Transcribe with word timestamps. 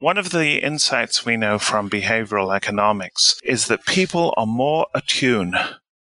One 0.00 0.16
of 0.16 0.30
the 0.30 0.62
insights 0.62 1.26
we 1.26 1.36
know 1.36 1.58
from 1.58 1.90
behavioral 1.90 2.54
economics 2.54 3.34
is 3.42 3.66
that 3.66 3.84
people 3.84 4.32
are 4.36 4.46
more 4.46 4.86
attuned 4.94 5.56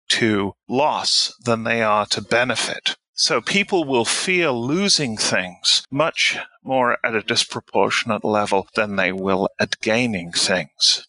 to 0.10 0.54
loss 0.70 1.34
than 1.44 1.64
they 1.64 1.82
are 1.82 2.06
to 2.06 2.22
benefit. 2.22 2.96
So 3.16 3.42
people 3.42 3.86
will 3.86 4.06
fear 4.06 4.52
losing 4.52 5.18
things 5.18 5.82
much 5.90 6.38
more 6.64 7.00
at 7.04 7.16
a 7.16 7.24
disproportionate 7.24 8.24
level 8.24 8.68
than 8.76 8.98
they 8.98 9.12
will 9.12 9.50
at 9.60 9.82
gaining 9.82 10.32
things. 10.32 11.08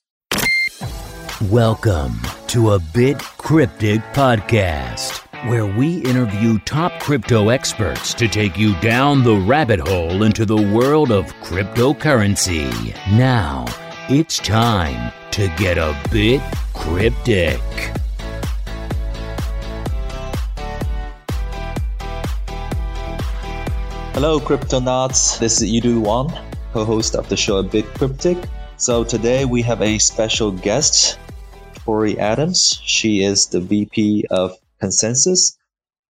Welcome 1.42 2.18
to 2.46 2.70
a 2.70 2.78
Bit 2.78 3.18
Cryptic 3.18 4.00
podcast, 4.14 5.27
where 5.46 5.66
we 5.66 5.98
interview 5.98 6.58
top 6.60 6.92
crypto 7.00 7.50
experts 7.50 8.12
to 8.12 8.26
take 8.26 8.58
you 8.58 8.74
down 8.80 9.22
the 9.22 9.36
rabbit 9.36 9.78
hole 9.78 10.24
into 10.24 10.44
the 10.44 10.56
world 10.56 11.12
of 11.12 11.26
cryptocurrency. 11.36 12.68
Now, 13.16 13.64
it's 14.08 14.38
time 14.38 15.12
to 15.30 15.46
get 15.56 15.78
a 15.78 15.96
bit 16.10 16.42
cryptic. 16.74 17.60
Hello, 24.14 24.40
Cryptonauts. 24.40 25.38
This 25.38 25.62
is 25.62 25.70
Yidu 25.70 26.00
Wang, 26.00 26.36
co-host 26.72 27.14
of 27.14 27.28
the 27.28 27.36
show 27.36 27.58
A 27.58 27.62
Bit 27.62 27.84
Cryptic. 27.94 28.36
So 28.76 29.04
today 29.04 29.44
we 29.44 29.62
have 29.62 29.80
a 29.82 29.98
special 29.98 30.50
guest, 30.50 31.16
Tori 31.84 32.18
Adams. 32.18 32.80
She 32.82 33.22
is 33.22 33.46
the 33.46 33.60
VP 33.60 34.26
of 34.30 34.58
ConsenSys. 34.82 35.56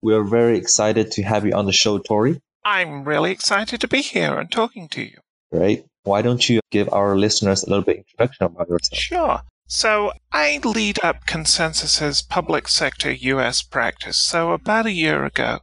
We 0.03 0.15
are 0.15 0.25
very 0.25 0.59
excited 0.59 1.11
to 1.13 1.23
have 1.23 1.47
you 1.47 1.53
on 1.53 1.67
the 1.67 1.73
show, 1.73 1.99
Tori. 1.99 2.41
I'm 2.65 3.05
really 3.05 3.31
excited 3.31 3.81
to 3.81 3.89
be 3.89 4.03
here 4.03 4.35
and 4.39 4.51
talking 4.51 4.89
to 4.89 5.03
you. 5.03 5.19
Great. 5.53 5.87
Why 6.03 6.23
don't 6.23 6.49
you 6.49 6.61
give 6.71 6.93
our 6.93 7.17
listeners 7.17 7.63
a 7.63 7.71
little 7.71 7.85
bit 7.85 7.99
introduction 7.99 8.47
about 8.47 8.69
yourself? 8.69 8.99
Sure. 8.99 9.41
So 9.69 10.13
I 10.31 10.61
lead 10.63 11.03
up 11.03 11.27
ConsenSys's 11.27 12.23
public 12.23 12.69
sector 12.69 13.11
US 13.11 13.63
practice. 13.63 14.17
So 14.17 14.53
about 14.53 14.87
a 14.87 14.93
year 14.93 15.25
ago, 15.25 15.59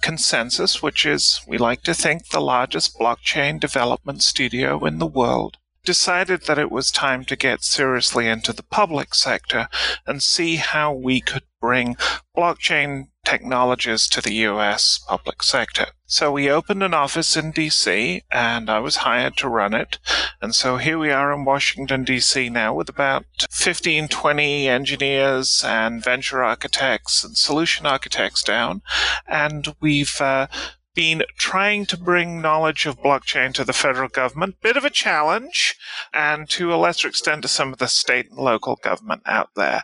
ConsenSys, 0.00 0.82
which 0.82 1.04
is, 1.04 1.42
we 1.46 1.58
like 1.58 1.82
to 1.82 1.92
think, 1.92 2.28
the 2.28 2.40
largest 2.40 2.98
blockchain 2.98 3.60
development 3.60 4.22
studio 4.22 4.82
in 4.86 4.98
the 4.98 5.06
world, 5.06 5.58
decided 5.84 6.42
that 6.42 6.58
it 6.58 6.70
was 6.70 6.90
time 6.90 7.24
to 7.24 7.36
get 7.36 7.64
seriously 7.64 8.28
into 8.28 8.52
the 8.52 8.62
public 8.62 9.14
sector 9.14 9.68
and 10.06 10.22
see 10.22 10.56
how 10.56 10.92
we 10.92 11.20
could 11.20 11.42
bring 11.60 11.96
blockchain 12.36 13.08
technologies 13.24 14.08
to 14.08 14.20
the 14.20 14.34
US 14.34 15.00
public 15.08 15.42
sector. 15.42 15.86
So 16.06 16.32
we 16.32 16.50
opened 16.50 16.82
an 16.82 16.92
office 16.92 17.36
in 17.36 17.52
DC 17.52 18.22
and 18.30 18.68
I 18.68 18.80
was 18.80 18.96
hired 18.96 19.36
to 19.38 19.48
run 19.48 19.72
it. 19.72 19.98
And 20.40 20.54
so 20.54 20.76
here 20.76 20.98
we 20.98 21.10
are 21.10 21.32
in 21.32 21.44
Washington, 21.44 22.04
DC 22.04 22.50
now 22.50 22.74
with 22.74 22.88
about 22.88 23.24
15, 23.50 24.08
20 24.08 24.68
engineers 24.68 25.64
and 25.64 26.02
venture 26.02 26.42
architects 26.42 27.24
and 27.24 27.36
solution 27.36 27.86
architects 27.86 28.42
down. 28.42 28.82
And 29.26 29.74
we've 29.80 30.20
uh, 30.20 30.48
been 30.94 31.22
trying 31.38 31.86
to 31.86 31.96
bring 31.96 32.40
knowledge 32.40 32.86
of 32.86 33.00
blockchain 33.00 33.52
to 33.54 33.64
the 33.64 33.72
federal 33.72 34.08
government. 34.08 34.60
Bit 34.60 34.76
of 34.76 34.84
a 34.84 34.90
challenge, 34.90 35.76
and 36.12 36.48
to 36.50 36.72
a 36.72 36.76
lesser 36.76 37.08
extent 37.08 37.42
to 37.42 37.48
some 37.48 37.72
of 37.72 37.78
the 37.78 37.88
state 37.88 38.30
and 38.30 38.38
local 38.38 38.76
government 38.76 39.22
out 39.26 39.50
there. 39.56 39.82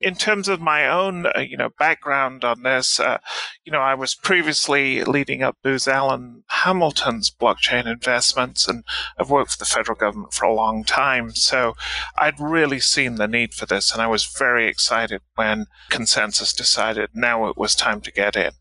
In 0.00 0.14
terms 0.14 0.48
of 0.48 0.60
my 0.60 0.88
own, 0.88 1.26
uh, 1.26 1.40
you 1.40 1.56
know, 1.56 1.70
background 1.78 2.44
on 2.44 2.62
this, 2.62 3.00
uh, 3.00 3.18
you 3.64 3.72
know, 3.72 3.80
I 3.80 3.94
was 3.94 4.14
previously 4.14 5.04
leading 5.04 5.42
up 5.42 5.56
Booz 5.62 5.88
Allen 5.88 6.44
Hamilton's 6.48 7.30
blockchain 7.30 7.86
investments, 7.86 8.66
and 8.68 8.84
I've 9.18 9.30
worked 9.30 9.52
for 9.52 9.58
the 9.58 9.64
federal 9.64 9.96
government 9.96 10.32
for 10.32 10.44
a 10.44 10.54
long 10.54 10.84
time. 10.84 11.34
So 11.34 11.74
I'd 12.16 12.40
really 12.40 12.80
seen 12.80 13.16
the 13.16 13.28
need 13.28 13.54
for 13.54 13.66
this, 13.66 13.92
and 13.92 14.00
I 14.00 14.06
was 14.06 14.24
very 14.24 14.68
excited 14.68 15.20
when 15.34 15.66
ConsenSys 15.90 16.56
decided 16.56 17.10
now 17.14 17.48
it 17.48 17.56
was 17.56 17.74
time 17.74 18.00
to 18.02 18.12
get 18.12 18.36
in. 18.36 18.52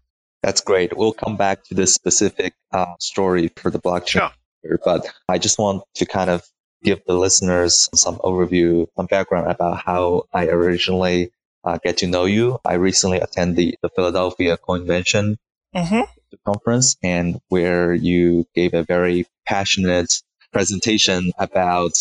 That's 0.45 0.61
great. 0.61 0.95
We'll 0.95 1.11
come 1.11 1.38
back 1.38 1.63
to 1.63 1.73
this 1.73 1.95
specific 1.95 2.53
uh, 2.72 2.94
story 3.00 3.51
for 3.56 3.72
the 3.72 3.79
blockchain. 3.79 4.29
Sure. 4.63 4.79
But 4.85 5.11
I 5.28 5.39
just 5.39 5.57
want 5.57 5.81
to 5.95 6.06
kind 6.06 6.29
of 6.29 6.44
give 6.83 7.01
the 7.07 7.16
listeners 7.16 7.89
some 7.95 8.17
overview, 8.17 8.85
some 8.95 9.07
background 9.07 9.50
about 9.50 9.79
how 9.83 10.25
I 10.31 10.50
originally 10.50 11.31
uh, 11.63 11.79
get 11.83 11.97
to 11.97 12.07
know 12.07 12.25
you. 12.25 12.59
I 12.63 12.75
recently 12.75 13.17
attended 13.22 13.56
the, 13.56 13.75
the 13.81 13.89
Philadelphia 13.89 14.56
Coinvention 14.56 15.38
mm-hmm. 15.75 16.01
conference 16.45 16.95
and 17.01 17.39
where 17.50 17.91
you 17.95 18.45
gave 18.53 18.75
a 18.75 18.83
very 18.83 19.25
passionate 19.47 20.22
presentation 20.53 21.31
about 21.39 21.94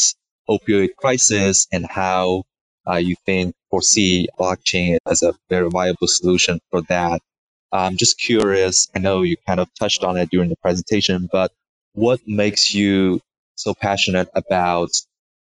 opioid 0.50 0.97
crisis 0.99 1.66
and 1.72 1.87
how 1.87 2.44
uh, 2.87 2.97
you 2.97 3.16
think 3.25 3.55
foresee 3.71 4.28
blockchain 4.38 4.99
as 5.06 5.22
a 5.22 5.32
very 5.49 5.71
viable 5.71 6.09
solution 6.09 6.61
for 6.71 6.82
that. 6.82 7.22
I'm 7.75 7.97
just 7.97 8.19
curious. 8.21 8.89
I 8.95 9.01
know 9.01 9.23
you 9.23 9.37
kind 9.47 9.59
of 9.59 9.69
touched 9.75 10.05
on 10.05 10.17
it 10.17 10.31
during 10.31 10.49
the 10.49 10.57
presentation, 10.57 11.29
but 11.31 11.53
what 11.95 12.21
makes 12.27 12.73
you 12.73 13.21
so 13.57 13.75
passionate 13.75 14.29
about 14.35 14.91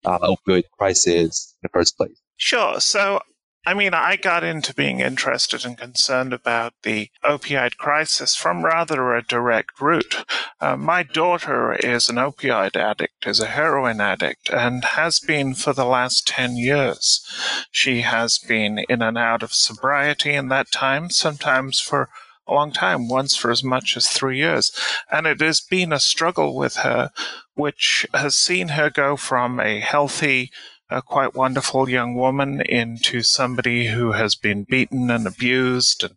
uh, 0.04 0.20
opioid 0.20 0.64
crisis 0.78 1.56
in 1.56 1.60
the 1.64 1.70
first 1.70 1.96
place? 1.98 2.20
Sure. 2.36 2.82
So, 2.82 3.22
I 3.67 3.73
mean, 3.73 3.94
I 3.94 4.16
got 4.16 4.45
into 4.45 4.73
being 4.73 5.01
interested 5.01 5.66
and 5.66 5.78
concerned 5.78 6.31
about 6.31 6.72
the 6.83 7.09
opioid 7.25 7.75
crisis 7.75 8.33
from 8.33 8.63
rather 8.63 9.13
a 9.13 9.22
direct 9.22 9.81
route. 9.81 10.23
Uh, 10.61 10.78
my 10.78 11.03
daughter 11.03 11.73
is 11.73 12.07
an 12.07 12.16
opioid 12.16 12.78
addict, 12.78 13.28
is 13.28 13.41
a 13.41 13.47
heroin 13.47 14.00
addict, 14.00 14.50
and 14.50 14.85
has 14.85 15.19
been 15.19 15.53
for 15.53 15.73
the 15.73 15.83
last 15.83 16.25
10 16.29 16.55
years. 16.55 17.22
She 17.69 18.03
has 18.03 18.38
been 18.38 18.85
in 18.88 19.01
and 19.01 19.17
out 19.17 19.44
of 19.44 19.53
sobriety 19.53 20.31
in 20.31 20.47
that 20.47 20.72
time, 20.72 21.09
sometimes 21.09 21.81
for 21.81 22.07
a 22.47 22.53
long 22.53 22.72
time, 22.72 23.09
once 23.09 23.35
for 23.35 23.51
as 23.51 23.66
much 23.66 23.97
as 23.97 24.07
three 24.07 24.38
years. 24.38 24.72
And 25.11 25.28
it 25.28 25.41
has 25.41 25.59
been 25.59 25.91
a 25.91 25.99
struggle 25.99 26.55
with 26.55 26.78
her, 26.78 27.11
which 27.55 28.07
has 28.13 28.38
seen 28.38 28.69
her 28.69 28.89
go 28.89 29.17
from 29.17 29.59
a 29.59 29.81
healthy, 29.81 30.51
a 30.90 31.02
quite 31.02 31.36
wonderful 31.36 31.90
young 31.90 32.16
woman 32.16 32.62
into 32.62 33.22
somebody 33.22 33.88
who 33.88 34.14
has 34.14 34.36
been 34.36 34.64
beaten 34.64 35.09
and 35.09 35.28
abused 35.28 36.03
and 36.03 36.16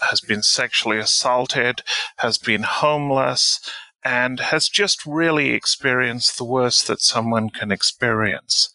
has 0.00 0.20
been 0.20 0.42
sexually 0.42 0.98
assaulted, 0.98 1.82
has 2.18 2.38
been 2.38 2.62
homeless, 2.62 3.60
and 4.02 4.40
has 4.40 4.68
just 4.68 5.04
really 5.04 5.50
experienced 5.50 6.38
the 6.38 6.44
worst 6.44 6.86
that 6.86 7.02
someone 7.02 7.50
can 7.50 7.70
experience. 7.70 8.70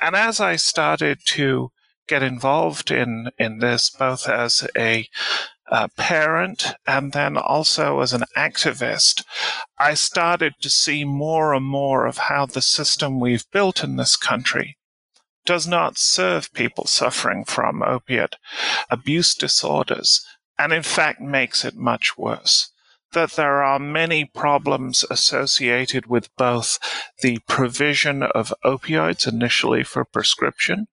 And 0.00 0.16
as 0.16 0.40
I 0.40 0.56
started 0.56 1.20
to 1.26 1.72
get 2.08 2.22
involved 2.22 2.90
in, 2.90 3.30
in 3.38 3.58
this, 3.58 3.90
both 3.90 4.28
as 4.28 4.66
a 4.76 5.08
uh, 5.70 5.88
parent 5.96 6.74
and 6.86 7.12
then 7.12 7.36
also 7.36 8.00
as 8.00 8.12
an 8.12 8.22
activist, 8.36 9.24
I 9.78 9.94
started 9.94 10.54
to 10.62 10.70
see 10.70 11.04
more 11.04 11.52
and 11.52 11.66
more 11.66 12.06
of 12.06 12.16
how 12.16 12.46
the 12.46 12.62
system 12.62 13.20
we've 13.20 13.50
built 13.50 13.84
in 13.84 13.96
this 13.96 14.16
country 14.16 14.78
does 15.46 15.66
not 15.66 15.96
serve 15.96 16.52
people 16.52 16.86
suffering 16.86 17.44
from 17.44 17.82
opiate 17.82 18.36
abuse 18.90 19.34
disorders, 19.34 20.26
and 20.58 20.72
in 20.72 20.82
fact 20.82 21.20
makes 21.20 21.64
it 21.64 21.76
much 21.76 22.18
worse. 22.18 22.70
That 23.12 23.32
there 23.32 23.62
are 23.62 23.78
many 23.78 24.24
problems 24.26 25.04
associated 25.08 26.06
with 26.06 26.34
both 26.36 26.78
the 27.22 27.38
provision 27.46 28.22
of 28.22 28.52
opioids 28.64 29.26
initially 29.26 29.84
for 29.84 30.04
prescription 30.04 30.88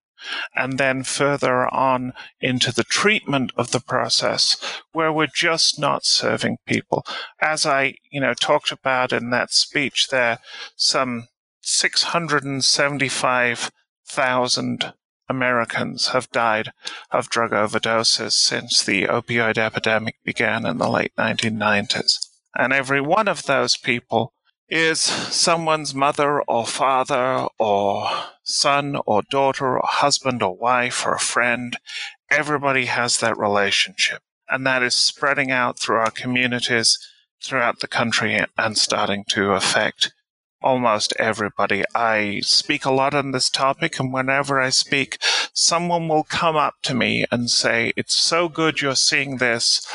and 0.55 0.77
then 0.77 1.03
further 1.03 1.67
on 1.73 2.13
into 2.39 2.71
the 2.71 2.83
treatment 2.83 3.51
of 3.57 3.71
the 3.71 3.79
process 3.79 4.57
where 4.93 5.11
we're 5.11 5.27
just 5.27 5.79
not 5.79 6.05
serving 6.05 6.57
people. 6.65 7.05
As 7.41 7.65
I, 7.65 7.95
you 8.09 8.21
know, 8.21 8.33
talked 8.33 8.71
about 8.71 9.11
in 9.11 9.31
that 9.31 9.51
speech 9.51 10.07
there, 10.09 10.39
some 10.75 11.27
675,000 14.05 14.93
Americans 15.29 16.07
have 16.09 16.29
died 16.31 16.71
of 17.11 17.29
drug 17.29 17.51
overdoses 17.51 18.33
since 18.33 18.83
the 18.83 19.03
opioid 19.05 19.57
epidemic 19.57 20.17
began 20.23 20.65
in 20.65 20.77
the 20.77 20.89
late 20.89 21.13
1990s. 21.17 22.27
And 22.55 22.73
every 22.73 23.01
one 23.01 23.27
of 23.27 23.43
those 23.43 23.77
people 23.77 24.33
is 24.69 24.99
someone's 24.99 25.95
mother 25.95 26.41
or 26.41 26.65
father 26.65 27.47
or 27.57 28.09
son 28.43 28.97
or 29.05 29.23
daughter 29.29 29.77
or 29.77 29.87
husband 29.87 30.43
or 30.43 30.55
wife 30.55 31.05
or 31.05 31.17
friend. 31.17 31.77
Everybody 32.29 32.85
has 32.85 33.19
that 33.19 33.37
relationship. 33.37 34.21
And 34.49 34.67
that 34.67 34.83
is 34.83 34.93
spreading 34.93 35.51
out 35.51 35.79
through 35.79 35.97
our 35.97 36.11
communities 36.11 36.99
throughout 37.41 37.79
the 37.79 37.87
country 37.87 38.39
and 38.57 38.77
starting 38.77 39.23
to 39.29 39.51
affect 39.51 40.13
almost 40.63 41.13
everybody. 41.19 41.83
I 41.93 42.41
speak 42.41 42.85
a 42.85 42.91
lot 42.91 43.13
on 43.13 43.31
this 43.31 43.49
topic, 43.49 43.99
and 43.99 44.13
whenever 44.13 44.59
I 44.59 44.69
speak, 44.69 45.17
someone 45.53 46.07
will 46.07 46.23
come 46.23 46.55
up 46.55 46.75
to 46.83 46.93
me 46.93 47.25
and 47.31 47.49
say, 47.49 47.93
It's 47.95 48.15
so 48.15 48.49
good 48.49 48.81
you're 48.81 48.95
seeing 48.95 49.37
this 49.37 49.85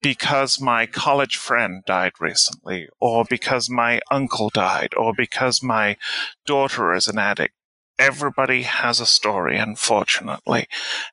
because 0.00 0.60
my 0.60 0.86
college 0.86 1.36
friend 1.36 1.82
died 1.86 2.12
recently, 2.20 2.88
or 3.00 3.24
because 3.28 3.70
my 3.70 4.00
uncle 4.10 4.50
died, 4.50 4.94
or 4.96 5.12
because 5.16 5.62
my 5.62 5.96
daughter 6.46 6.92
is 6.94 7.06
an 7.08 7.18
addict. 7.18 7.54
Everybody 7.98 8.62
has 8.62 9.00
a 9.00 9.06
story, 9.06 9.58
unfortunately. 9.58 10.66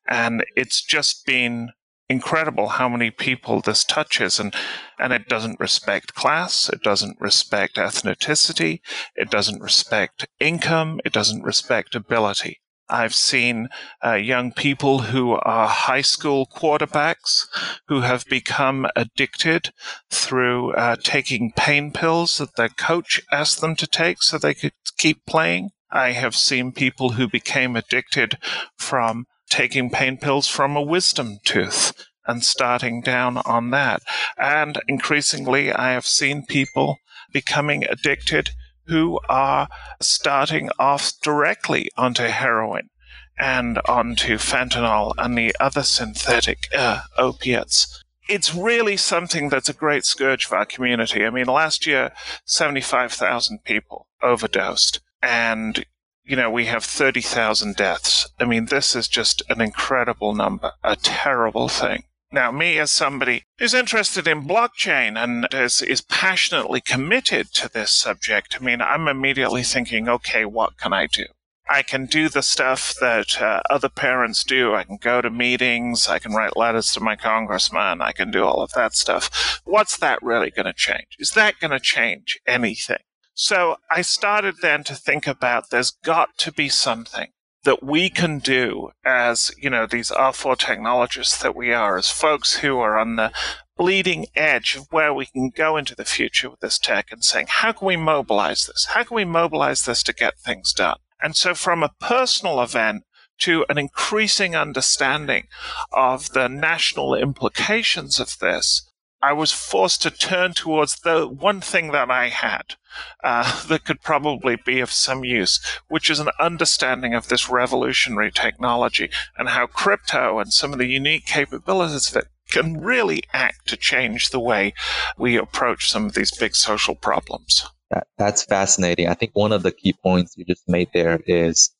And 0.08 0.44
it's 0.56 0.82
just 0.82 1.26
been 1.26 1.70
incredible 2.10 2.70
how 2.70 2.90
many 2.90 3.12
people 3.12 3.62
this 3.62 3.84
touches 3.84 4.40
and 4.40 4.54
and 4.98 5.14
it 5.14 5.28
doesn't 5.28 5.60
respect 5.60 6.16
class 6.16 6.68
it 6.70 6.82
doesn't 6.82 7.20
respect 7.20 7.76
ethnicity 7.76 8.80
it 9.16 9.30
doesn't 9.30 9.62
respect 9.62 10.28
income 10.40 11.00
it 11.06 11.14
doesn't 11.14 11.44
respect 11.44 11.96
ability 11.96 12.60
I've 12.90 13.14
seen 13.14 13.70
uh, 14.04 14.14
young 14.14 14.52
people 14.52 15.00
who 15.00 15.34
are 15.34 15.68
high 15.68 16.02
school 16.02 16.48
quarterbacks 16.48 17.46
who 17.88 18.02
have 18.02 18.26
become 18.26 18.88
addicted 18.96 19.72
through 20.10 20.74
uh, 20.74 20.96
taking 21.04 21.52
pain 21.56 21.92
pills 21.92 22.40
that 22.40 22.56
their 22.56 22.70
coach 22.70 23.22
asked 23.32 23.62
them 23.62 23.76
to 23.76 23.86
take 23.86 24.24
so 24.24 24.38
they 24.38 24.56
could 24.56 24.74
keep 24.98 25.26
playing. 25.28 25.70
I 25.92 26.14
have 26.14 26.36
seen 26.36 26.72
people 26.72 27.12
who 27.12 27.28
became 27.28 27.76
addicted 27.76 28.40
from 28.76 29.28
taking 29.50 29.90
pain 29.90 30.18
pills 30.18 30.48
from 30.48 30.76
a 30.76 30.82
wisdom 30.82 31.40
tooth 31.44 31.94
and 32.26 32.44
starting 32.44 33.02
down 33.02 33.38
on 33.38 33.72
that. 33.72 34.04
And 34.38 34.80
increasingly, 34.88 35.72
I 35.74 35.92
have 35.92 36.06
seen 36.06 36.46
people 36.46 36.98
becoming 37.34 37.84
addicted 37.86 38.52
who 38.86 39.20
are 39.30 39.68
starting 40.00 40.70
off 40.80 41.14
directly 41.22 41.90
onto 41.98 42.24
heroin 42.24 42.90
and 43.38 43.80
onto 43.88 44.36
fentanyl 44.36 45.14
and 45.18 45.38
the 45.38 45.56
other 45.60 45.84
synthetic 45.84 46.68
uh, 46.76 47.02
opiates. 47.18 48.04
It's 48.28 48.54
really 48.54 48.98
something 48.98 49.50
that's 49.50 49.70
a 49.70 49.74
great 49.74 50.06
scourge 50.06 50.46
for 50.46 50.58
our 50.58 50.66
community. 50.66 51.26
I 51.26 51.30
mean, 51.30 51.48
last 51.48 51.88
year, 51.88 52.12
75,000 52.46 53.64
people 53.64 54.08
overdosed. 54.22 55.00
And 55.22 55.84
you 56.30 56.36
know, 56.36 56.52
we 56.52 56.68
have 56.68 56.86
30,000 56.86 57.76
deaths. 57.76 58.30
I 58.40 58.46
mean, 58.46 58.66
this 58.66 58.96
is 58.96 59.08
just 59.08 59.42
an 59.50 59.62
incredible 59.62 60.36
number, 60.36 60.74
a 60.84 60.96
terrible 60.96 61.70
thing. 61.70 62.04
Now, 62.32 62.52
me 62.52 62.78
as 62.78 62.92
somebody 62.92 63.46
who's 63.58 63.74
interested 63.74 64.28
in 64.28 64.48
blockchain 64.48 65.18
and 65.18 65.48
is, 65.52 65.82
is 65.82 66.02
passionately 66.02 66.82
committed 66.82 67.52
to 67.54 67.68
this 67.68 67.92
subject, 67.92 68.58
I 68.62 68.64
mean, 68.64 68.80
I'm 68.80 69.08
immediately 69.08 69.64
thinking, 69.64 70.08
okay, 70.08 70.46
what 70.46 70.78
can 70.78 70.94
I 70.94 71.08
do? 71.08 71.26
I 71.68 71.82
can 71.82 72.06
do 72.06 72.30
the 72.30 72.44
stuff 72.44 72.94
that 73.02 73.42
uh, 73.42 73.62
other 73.68 73.90
parents 73.90 74.44
do. 74.44 74.76
I 74.76 74.84
can 74.84 74.98
go 74.98 75.22
to 75.22 75.32
meetings. 75.32 76.08
I 76.08 76.20
can 76.20 76.34
write 76.34 76.56
letters 76.56 76.94
to 76.94 77.00
my 77.00 77.16
congressman. 77.16 78.02
I 78.02 78.12
can 78.12 78.30
do 78.30 78.44
all 78.44 78.62
of 78.62 78.74
that 78.74 78.96
stuff. 78.96 79.62
What's 79.66 79.98
that 79.98 80.22
really 80.22 80.52
going 80.52 80.68
to 80.68 80.74
change? 80.74 81.16
Is 81.18 81.32
that 81.32 81.60
going 81.60 81.72
to 81.72 81.80
change 81.80 82.40
anything? 82.46 82.98
So 83.42 83.78
I 83.90 84.02
started 84.02 84.56
then 84.62 84.84
to 84.84 84.96
think 84.96 85.26
about 85.26 85.70
there's 85.70 85.92
got 85.92 86.38
to 86.40 86.52
be 86.52 86.68
something 86.68 87.30
that 87.64 87.82
we 87.82 88.10
can 88.10 88.40
do 88.40 88.90
as, 89.06 89.50
you 89.58 89.70
know, 89.70 89.86
these 89.86 90.12
R4 90.12 90.58
technologists 90.58 91.42
that 91.42 91.56
we 91.56 91.72
are, 91.72 91.98
as 91.98 92.10
folks 92.10 92.58
who 92.58 92.80
are 92.80 93.00
on 93.00 93.16
the 93.16 93.32
bleeding 93.78 94.26
edge 94.36 94.76
of 94.76 94.88
where 94.92 95.14
we 95.14 95.26
can 95.26 95.52
go 95.56 95.78
into 95.78 95.96
the 95.96 96.04
future 96.04 96.50
with 96.50 96.60
this 96.60 96.78
tech 96.78 97.14
and 97.14 97.24
saying, 97.24 97.46
how 97.48 97.72
can 97.72 97.88
we 97.88 97.96
mobilize 97.96 98.66
this? 98.66 98.88
How 98.90 99.04
can 99.04 99.16
we 99.16 99.24
mobilize 99.24 99.84
this 99.84 100.04
to 100.04 100.14
get 100.14 100.38
things 100.38 100.74
done? 100.74 100.98
And 101.24 101.34
so 101.34 101.54
from 101.54 101.82
a 101.82 101.94
personal 102.02 102.62
event 102.62 103.04
to 103.40 103.66
an 103.70 103.78
increasing 103.78 104.54
understanding 104.54 105.48
of 105.94 106.34
the 106.34 106.50
national 106.50 107.16
implications 107.16 108.20
of 108.20 108.38
this, 108.40 108.89
I 109.22 109.34
was 109.34 109.52
forced 109.52 110.02
to 110.04 110.12
turn 110.12 110.54
towards 110.54 111.02
the 111.02 111.28
one 111.28 111.60
thing 111.60 111.92
that 111.92 112.10
I 112.10 112.30
had 112.30 112.76
uh, 113.24 113.66
that 113.68 113.84
could 113.84 114.02
probably 114.02 114.58
be 114.66 114.80
of 114.80 114.92
some 114.92 115.24
use, 115.24 115.60
which 115.88 116.10
is 116.10 116.20
an 116.20 116.30
understanding 116.40 117.14
of 117.14 117.28
this 117.28 117.50
revolutionary 117.50 118.32
technology 118.32 119.10
and 119.38 119.50
how 119.50 119.68
crypto 119.68 120.40
and 120.40 120.54
some 120.54 120.74
of 120.74 120.80
the 120.80 120.88
unique 120.88 121.26
capabilities 121.26 122.12
that 122.12 122.28
can 122.50 122.80
really 122.82 123.24
act 123.34 123.68
to 123.68 123.78
change 123.78 124.30
the 124.30 124.40
way 124.40 124.74
we 125.18 125.36
approach 125.38 125.90
some 125.90 126.06
of 126.06 126.14
these 126.14 126.36
big 126.38 126.56
social 126.56 126.96
problems. 126.96 127.66
That, 127.92 128.08
that's 128.18 128.44
fascinating. 128.44 129.08
I 129.08 129.14
think 129.14 129.32
one 129.34 129.52
of 129.52 129.64
the 129.64 129.72
key 129.72 129.94
points 129.94 130.36
you 130.38 130.46
just 130.46 130.68
made 130.68 130.90
there 130.94 131.22
is 131.26 131.72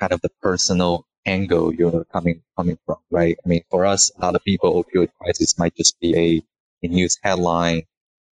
kind 0.00 0.12
of 0.12 0.20
the 0.20 0.30
personal 0.40 1.06
angle 1.26 1.74
you're 1.74 2.04
coming 2.04 2.42
coming 2.56 2.78
from, 2.86 2.96
right? 3.10 3.36
I 3.44 3.48
mean, 3.48 3.62
for 3.70 3.84
us, 3.84 4.10
a 4.16 4.20
lot 4.20 4.36
of 4.36 4.44
people, 4.44 4.82
opioid 4.82 5.10
crisis 5.20 5.58
might 5.58 5.74
just 5.74 5.98
be 6.00 6.16
a 6.16 6.42
news 6.88 7.18
headline 7.22 7.82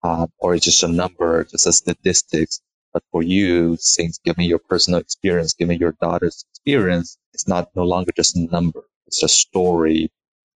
uh, 0.05 0.27
or 0.37 0.53
it's 0.53 0.65
just 0.65 0.83
a 0.83 0.87
number, 0.87 1.43
just 1.45 1.65
a 1.65 1.73
statistics. 1.73 2.61
But 2.93 3.03
for 3.11 3.23
you, 3.23 3.75
since 3.79 4.19
given 4.19 4.43
your 4.43 4.59
personal 4.59 4.99
experience, 4.99 5.53
given 5.53 5.79
your 5.79 5.93
daughter's 5.99 6.45
experience, 6.51 7.17
it's 7.33 7.47
not 7.47 7.69
no 7.75 7.83
longer 7.83 8.11
just 8.15 8.35
a 8.37 8.45
number. 8.45 8.83
It's 9.07 9.23
a 9.23 9.27
story 9.27 10.11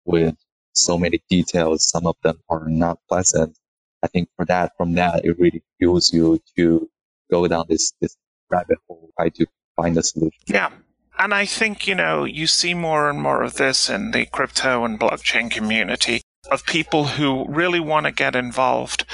with 0.06 0.36
so 0.74 0.98
many 0.98 1.22
details. 1.30 1.90
Some 1.90 2.06
of 2.06 2.16
them 2.22 2.40
are 2.48 2.66
not 2.70 3.00
pleasant. 3.10 3.58
I 4.04 4.08
think 4.08 4.30
for 4.36 4.46
that, 4.46 4.74
from 4.78 4.94
that, 4.94 5.26
it 5.26 5.40
really 5.40 5.64
fuels 5.80 6.14
you 6.14 6.40
to 6.56 6.90
go 7.32 7.48
down 7.48 7.66
this, 7.68 7.94
this 8.00 8.16
rabbit 8.50 8.78
hole, 8.88 9.10
try 9.18 9.30
to 9.30 9.48
find 9.76 9.98
a 9.98 10.04
solution. 10.04 10.40
Yeah. 10.46 10.70
And 11.18 11.34
I 11.34 11.46
think, 11.46 11.88
you 11.88 11.96
know, 11.96 12.24
you 12.24 12.48
see 12.48 12.74
more 12.74 13.10
and 13.10 13.20
more 13.20 13.44
of 13.44 13.56
this 13.56 13.90
in 13.90 14.12
the 14.12 14.26
crypto 14.28 14.86
and 14.86 14.98
blockchain 14.98 15.52
community 15.52 16.22
of 16.52 16.66
people 16.66 17.08
who 17.08 17.46
really 17.48 17.80
want 17.80 18.06
to 18.06 18.12
get 18.12 18.36
involved 18.36 19.06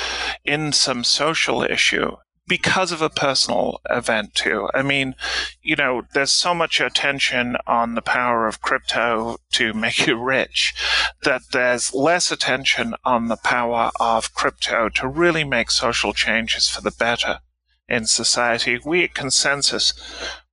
in 0.43 0.71
some 0.71 1.03
social 1.03 1.63
issue 1.63 2.15
because 2.47 2.91
of 2.91 3.01
a 3.01 3.09
personal 3.09 3.81
event 3.89 4.35
too. 4.35 4.69
I 4.73 4.83
mean, 4.83 5.15
you 5.61 5.75
know, 5.75 6.03
there's 6.13 6.31
so 6.31 6.53
much 6.53 6.79
attention 6.79 7.57
on 7.65 7.95
the 7.95 8.01
power 8.01 8.47
of 8.47 8.61
crypto 8.61 9.37
to 9.53 9.73
make 9.73 10.05
you 10.05 10.21
rich 10.21 10.73
that 11.23 11.41
there's 11.51 11.93
less 11.93 12.31
attention 12.31 12.93
on 13.03 13.27
the 13.27 13.37
power 13.37 13.91
of 13.99 14.33
crypto 14.33 14.89
to 14.89 15.07
really 15.07 15.43
make 15.43 15.71
social 15.71 16.13
changes 16.13 16.69
for 16.69 16.81
the 16.81 16.91
better 16.91 17.39
in 17.87 18.05
society. 18.05 18.79
We 18.85 19.03
at 19.03 19.13
ConsenSys 19.13 19.93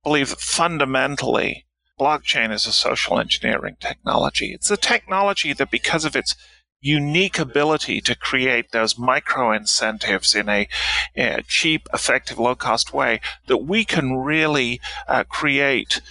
believe 0.03 0.29
that 0.29 0.41
fundamentally 0.41 1.65
blockchain 1.99 2.51
is 2.51 2.65
a 2.65 2.71
social 2.71 3.19
engineering 3.19 3.77
technology. 3.79 4.51
It's 4.51 4.71
a 4.71 4.77
technology 4.77 5.53
that 5.53 5.71
because 5.71 6.05
of 6.05 6.15
its 6.15 6.35
unique 6.83 7.39
ability 7.39 8.01
to 8.01 8.15
create 8.15 8.71
those 8.71 8.99
micro 8.99 9.51
incentives 9.51 10.35
in 10.35 10.49
a, 10.49 10.67
a 11.15 11.41
cheap, 11.47 11.87
effective, 11.93 12.37
low 12.37 12.55
cost 12.55 12.93
way 12.93 13.21
that 13.47 13.57
we 13.57 13.85
can 13.85 14.17
really 14.17 14.81
uh, 15.07 15.23
create 15.23 16.01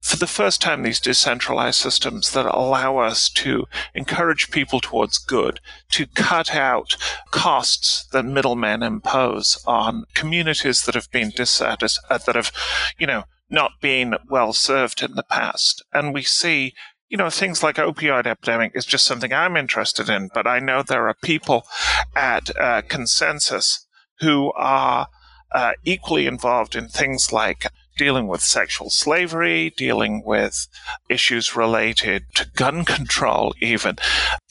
for 0.00 0.16
the 0.16 0.26
first 0.26 0.60
time 0.60 0.82
these 0.82 1.00
decentralized 1.00 1.80
systems 1.80 2.30
that 2.32 2.46
allow 2.46 2.98
us 2.98 3.28
to 3.28 3.66
encourage 3.94 4.50
people 4.50 4.80
towards 4.80 5.18
good, 5.18 5.60
to 5.90 6.06
cut 6.06 6.54
out 6.54 6.96
costs 7.30 8.06
that 8.12 8.24
middlemen 8.24 8.82
impose 8.82 9.62
on 9.66 10.04
communities 10.14 10.84
that 10.84 10.94
have 10.94 11.10
been 11.10 11.30
dissatisfied, 11.30 12.10
uh, 12.10 12.18
that 12.18 12.36
have, 12.36 12.52
you 12.96 13.06
know, 13.06 13.24
not 13.50 13.72
been 13.80 14.14
well 14.30 14.52
served 14.52 15.02
in 15.02 15.14
the 15.14 15.22
past. 15.22 15.82
And 15.92 16.14
we 16.14 16.22
see 16.22 16.74
you 17.08 17.16
know, 17.16 17.30
things 17.30 17.62
like 17.62 17.76
opioid 17.76 18.26
epidemic 18.26 18.72
is 18.74 18.84
just 18.84 19.06
something 19.06 19.32
I'm 19.32 19.56
interested 19.56 20.08
in, 20.08 20.28
but 20.34 20.46
I 20.46 20.58
know 20.58 20.82
there 20.82 21.08
are 21.08 21.16
people 21.22 21.66
at 22.14 22.50
uh, 22.50 22.82
ConsenSys 22.82 23.86
who 24.20 24.52
are 24.52 25.08
uh, 25.52 25.72
equally 25.84 26.26
involved 26.26 26.76
in 26.76 26.88
things 26.88 27.32
like 27.32 27.66
dealing 27.96 28.28
with 28.28 28.42
sexual 28.42 28.90
slavery, 28.90 29.72
dealing 29.76 30.22
with 30.24 30.68
issues 31.08 31.56
related 31.56 32.24
to 32.34 32.46
gun 32.54 32.84
control, 32.96 33.54
even, 33.60 33.96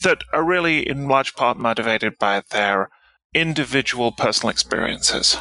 that 0.02 0.22
are 0.32 0.44
really 0.44 0.86
in 0.86 1.08
large 1.08 1.34
part 1.34 1.56
motivated 1.56 2.18
by 2.18 2.42
their 2.50 2.90
individual 3.34 4.10
personal 4.10 4.50
experiences. 4.50 5.36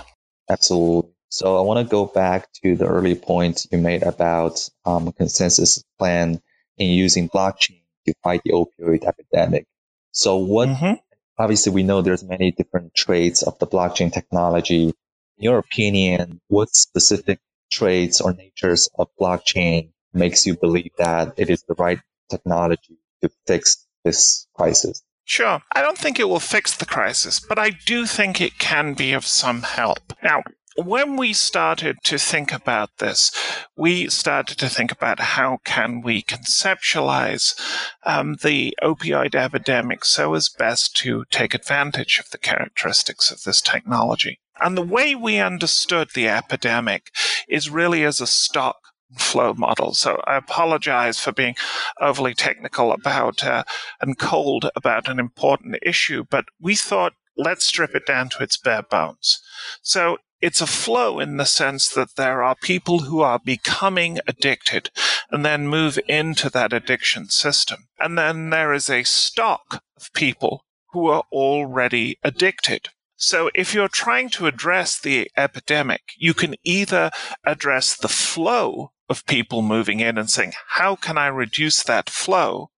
Absolutely. 0.49 1.11
So 1.29 1.57
I 1.57 1.61
want 1.61 1.85
to 1.85 1.91
go 1.91 2.05
back 2.05 2.47
to 2.63 2.75
the 2.75 2.85
early 2.85 3.15
points 3.15 3.67
you 3.71 3.77
made 3.77 4.03
about 4.03 4.69
um, 4.85 5.11
ConsenSys 5.11 5.83
plan 5.99 6.41
in 6.77 6.89
using 6.89 7.29
blockchain 7.29 7.81
to 8.05 8.13
fight 8.23 8.41
the 8.43 8.51
opioid 8.51 9.03
epidemic. 9.03 9.65
So 10.11 10.37
what, 10.37 10.69
mm-hmm. 10.69 10.93
obviously 11.37 11.73
we 11.73 11.83
know 11.83 12.01
there's 12.01 12.23
many 12.23 12.51
different 12.51 12.95
traits 12.95 13.43
of 13.43 13.59
the 13.59 13.67
blockchain 13.67 14.11
technology. 14.11 14.85
In 14.85 14.93
your 15.37 15.59
opinion, 15.59 16.41
what 16.47 16.73
specific 16.73 17.39
traits 17.71 18.21
or 18.21 18.33
natures 18.33 18.89
of 18.97 19.09
blockchain 19.19 19.91
makes 20.13 20.45
you 20.47 20.55
believe 20.55 20.91
that 20.97 21.33
it 21.37 21.49
is 21.49 21.63
the 21.63 21.75
right 21.75 21.99
technology 22.29 22.97
to 23.21 23.29
fix 23.45 23.85
this 24.03 24.47
crisis? 24.53 25.03
Sure. 25.25 25.61
I 25.73 25.81
don't 25.81 25.97
think 25.97 26.19
it 26.19 26.29
will 26.29 26.39
fix 26.39 26.75
the 26.75 26.85
crisis, 26.85 27.39
but 27.39 27.59
I 27.59 27.71
do 27.71 28.05
think 28.05 28.39
it 28.39 28.57
can 28.57 28.93
be 28.93 29.11
of 29.11 29.25
some 29.25 29.63
help. 29.63 30.13
Now, 30.23 30.41
when 30.77 31.15
we 31.17 31.33
started 31.33 31.97
to 32.03 32.17
think 32.19 32.53
about 32.53 32.97
this, 32.99 33.31
we 33.75 34.09
started 34.09 34.57
to 34.59 34.69
think 34.69 34.91
about 34.91 35.19
how 35.19 35.59
can 35.65 36.01
we 36.01 36.21
conceptualize 36.21 37.59
um, 38.03 38.37
the 38.43 38.77
opioid 38.83 39.33
epidemic 39.33 40.05
so 40.05 40.35
as 40.35 40.49
best 40.49 40.95
to 40.97 41.25
take 41.31 41.55
advantage 41.55 42.19
of 42.19 42.29
the 42.29 42.37
characteristics 42.37 43.31
of 43.31 43.43
this 43.43 43.59
technology. 43.59 44.39
And 44.59 44.77
the 44.77 44.83
way 44.83 45.15
we 45.15 45.39
understood 45.39 46.09
the 46.13 46.27
epidemic 46.27 47.11
is 47.47 47.69
really 47.69 48.03
as 48.03 48.21
a 48.21 48.27
stock 48.27 48.77
flow 49.17 49.53
model. 49.53 49.93
So 49.93 50.21
I 50.25 50.35
apologize 50.35 51.19
for 51.19 51.31
being 51.31 51.55
overly 51.99 52.33
technical 52.33 52.91
about 52.91 53.43
uh, 53.43 53.63
and 54.01 54.17
cold 54.17 54.69
about 54.75 55.07
an 55.07 55.19
important 55.19 55.77
issue, 55.81 56.25
but 56.29 56.45
we 56.59 56.75
thought 56.75 57.13
let's 57.37 57.65
strip 57.65 57.95
it 57.95 58.05
down 58.05 58.29
to 58.29 58.43
its 58.43 58.57
bare 58.57 58.83
bones. 58.83 59.39
So 59.81 60.17
it's 60.41 60.61
a 60.61 60.67
flow 60.67 61.19
in 61.19 61.37
the 61.37 61.45
sense 61.45 61.89
that 61.89 62.15
there 62.15 62.43
are 62.43 62.55
people 62.55 62.99
who 62.99 63.21
are 63.21 63.39
becoming 63.39 64.19
addicted 64.27 64.91
and 65.31 65.45
then 65.45 65.67
move 65.67 65.99
into 66.07 66.49
that 66.49 66.73
addiction 66.73 67.29
system. 67.29 67.87
And 67.99 68.17
then 68.17 68.49
there 68.49 68.73
is 68.73 68.89
a 68.89 69.03
stock 69.03 69.83
of 69.95 70.13
people 70.13 70.63
who 70.91 71.07
are 71.07 71.23
already 71.31 72.17
addicted. 72.23 72.89
So 73.15 73.49
if 73.55 73.73
you're 73.73 73.87
trying 73.87 74.29
to 74.31 74.45
address 74.45 74.99
the 74.99 75.29
epidemic, 75.35 76.01
you 76.17 76.33
can 76.33 76.55
either 76.63 77.09
address 77.43 77.97
the 77.97 78.07
flow 78.07 78.91
of 79.09 79.25
people 79.25 79.61
moving 79.61 79.99
in 79.99 80.17
and 80.17 80.29
saying, 80.29 80.53
how 80.69 80.95
can 80.95 81.17
I 81.17 81.27
reduce 81.27 81.81
that 81.83 82.09
flow? 82.09 82.69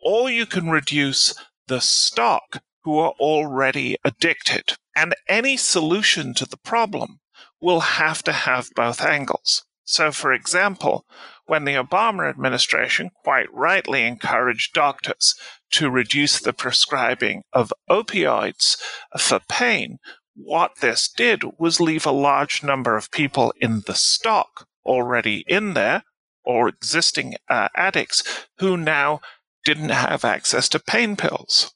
Or 0.00 0.30
you 0.30 0.46
can 0.46 0.70
reduce 0.70 1.34
the 1.66 1.80
stock 1.80 2.62
who 2.84 2.98
are 2.98 3.14
already 3.20 3.96
addicted. 4.04 4.74
And 4.94 5.14
any 5.28 5.56
solution 5.56 6.34
to 6.34 6.46
the 6.46 6.56
problem 6.56 7.20
will 7.60 7.80
have 7.80 8.22
to 8.24 8.32
have 8.32 8.70
both 8.74 9.00
angles. 9.00 9.64
So, 9.84 10.12
for 10.12 10.32
example, 10.32 11.04
when 11.46 11.64
the 11.64 11.74
Obama 11.74 12.28
administration 12.28 13.10
quite 13.24 13.52
rightly 13.52 14.04
encouraged 14.04 14.74
doctors 14.74 15.34
to 15.72 15.90
reduce 15.90 16.38
the 16.38 16.52
prescribing 16.52 17.42
of 17.52 17.72
opioids 17.90 18.76
for 19.18 19.40
pain, 19.48 19.98
what 20.34 20.80
this 20.80 21.08
did 21.08 21.42
was 21.58 21.80
leave 21.80 22.06
a 22.06 22.12
large 22.12 22.62
number 22.62 22.96
of 22.96 23.10
people 23.10 23.52
in 23.60 23.82
the 23.86 23.94
stock 23.94 24.66
already 24.84 25.44
in 25.46 25.74
there 25.74 26.04
or 26.44 26.68
existing 26.68 27.34
uh, 27.48 27.68
addicts 27.76 28.22
who 28.58 28.76
now 28.76 29.20
didn't 29.64 29.90
have 29.90 30.24
access 30.24 30.68
to 30.70 30.78
pain 30.78 31.16
pills. 31.16 31.74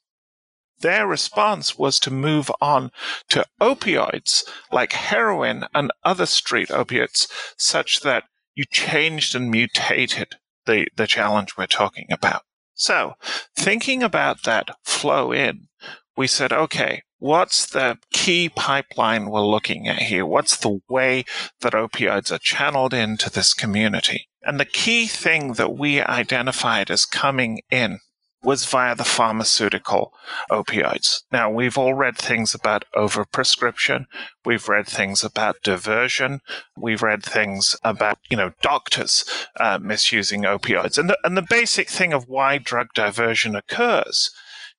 Their 0.79 1.07
response 1.07 1.77
was 1.77 1.99
to 2.01 2.11
move 2.11 2.51
on 2.61 2.91
to 3.29 3.45
opioids 3.59 4.43
like 4.71 4.93
heroin 4.93 5.65
and 5.73 5.91
other 6.03 6.25
street 6.25 6.69
opiates, 6.69 7.27
such 7.57 8.01
that 8.01 8.25
you 8.55 8.63
changed 8.69 9.35
and 9.35 9.49
mutated 9.49 10.35
the, 10.65 10.87
the 10.95 11.07
challenge 11.07 11.57
we're 11.57 11.67
talking 11.67 12.07
about. 12.11 12.43
So, 12.73 13.13
thinking 13.55 14.03
about 14.03 14.43
that 14.43 14.69
flow 14.83 15.31
in, 15.31 15.67
we 16.15 16.27
said, 16.27 16.53
okay, 16.53 17.01
what's 17.17 17.65
the 17.65 17.97
key 18.13 18.49
pipeline 18.49 19.29
we're 19.29 19.41
looking 19.41 19.87
at 19.87 20.03
here? 20.03 20.25
What's 20.25 20.57
the 20.57 20.79
way 20.87 21.25
that 21.61 21.73
opioids 21.73 22.31
are 22.31 22.37
channeled 22.37 22.93
into 22.93 23.31
this 23.31 23.53
community? 23.53 24.27
And 24.43 24.59
the 24.59 24.65
key 24.65 25.07
thing 25.07 25.53
that 25.53 25.75
we 25.75 26.01
identified 26.01 26.91
as 26.91 27.05
coming 27.05 27.61
in 27.71 27.99
was 28.43 28.65
via 28.65 28.95
the 28.95 29.03
pharmaceutical 29.03 30.13
opioids. 30.51 31.23
Now, 31.31 31.49
we've 31.49 31.77
all 31.77 31.93
read 31.93 32.17
things 32.17 32.53
about 32.53 32.85
overprescription. 32.95 34.05
We've 34.45 34.67
read 34.69 34.87
things 34.87 35.23
about 35.23 35.63
diversion. 35.63 36.41
We've 36.77 37.01
read 37.01 37.23
things 37.23 37.75
about, 37.83 38.19
you 38.29 38.37
know, 38.37 38.51
doctors 38.61 39.25
uh, 39.59 39.79
misusing 39.81 40.43
opioids. 40.43 40.97
And 40.97 41.09
the, 41.09 41.17
and 41.23 41.35
the 41.35 41.45
basic 41.49 41.89
thing 41.89 42.13
of 42.13 42.27
why 42.27 42.57
drug 42.57 42.87
diversion 42.93 43.55
occurs, 43.55 44.31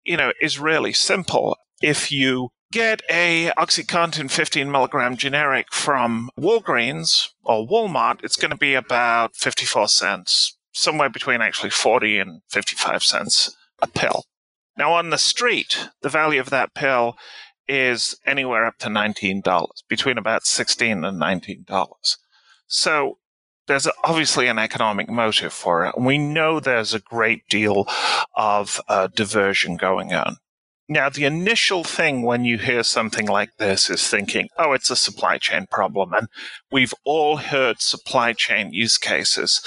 you 0.04 0.16
know, 0.16 0.32
is 0.40 0.58
really 0.58 0.92
simple. 0.92 1.56
If 1.82 2.12
you 2.12 2.50
get 2.70 3.02
a 3.08 3.50
oxycontin 3.56 4.30
15 4.30 4.70
milligram 4.70 5.16
generic 5.16 5.72
from 5.72 6.28
walgreens 6.38 7.28
or 7.42 7.66
walmart 7.66 8.22
it's 8.22 8.36
going 8.36 8.50
to 8.50 8.58
be 8.58 8.74
about 8.74 9.34
54 9.34 9.88
cents 9.88 10.57
somewhere 10.78 11.10
between 11.10 11.42
actually 11.42 11.70
40 11.70 12.18
and 12.18 12.42
55 12.48 13.02
cents 13.02 13.56
a 13.82 13.86
pill. 13.86 14.24
Now, 14.76 14.92
on 14.92 15.10
the 15.10 15.18
street, 15.18 15.88
the 16.02 16.08
value 16.08 16.40
of 16.40 16.50
that 16.50 16.74
pill 16.74 17.16
is 17.66 18.16
anywhere 18.24 18.64
up 18.64 18.78
to 18.78 18.88
$19, 18.88 19.68
between 19.88 20.16
about 20.18 20.46
16 20.46 21.04
and 21.04 21.20
$19. 21.20 22.16
So 22.66 23.18
there's 23.66 23.88
obviously 24.04 24.46
an 24.46 24.58
economic 24.58 25.10
motive 25.10 25.52
for 25.52 25.84
it. 25.84 25.94
And 25.96 26.06
we 26.06 26.16
know 26.16 26.60
there's 26.60 26.94
a 26.94 27.00
great 27.00 27.46
deal 27.48 27.86
of 28.34 28.80
uh, 28.88 29.08
diversion 29.08 29.76
going 29.76 30.14
on. 30.14 30.36
Now, 30.90 31.10
the 31.10 31.26
initial 31.26 31.84
thing 31.84 32.22
when 32.22 32.46
you 32.46 32.56
hear 32.56 32.82
something 32.82 33.26
like 33.26 33.50
this 33.58 33.90
is 33.90 34.08
thinking, 34.08 34.48
oh, 34.56 34.72
it's 34.72 34.90
a 34.90 34.96
supply 34.96 35.36
chain 35.36 35.66
problem. 35.70 36.14
And 36.14 36.28
we've 36.72 36.94
all 37.04 37.36
heard 37.36 37.82
supply 37.82 38.32
chain 38.32 38.72
use 38.72 38.96
cases 38.96 39.60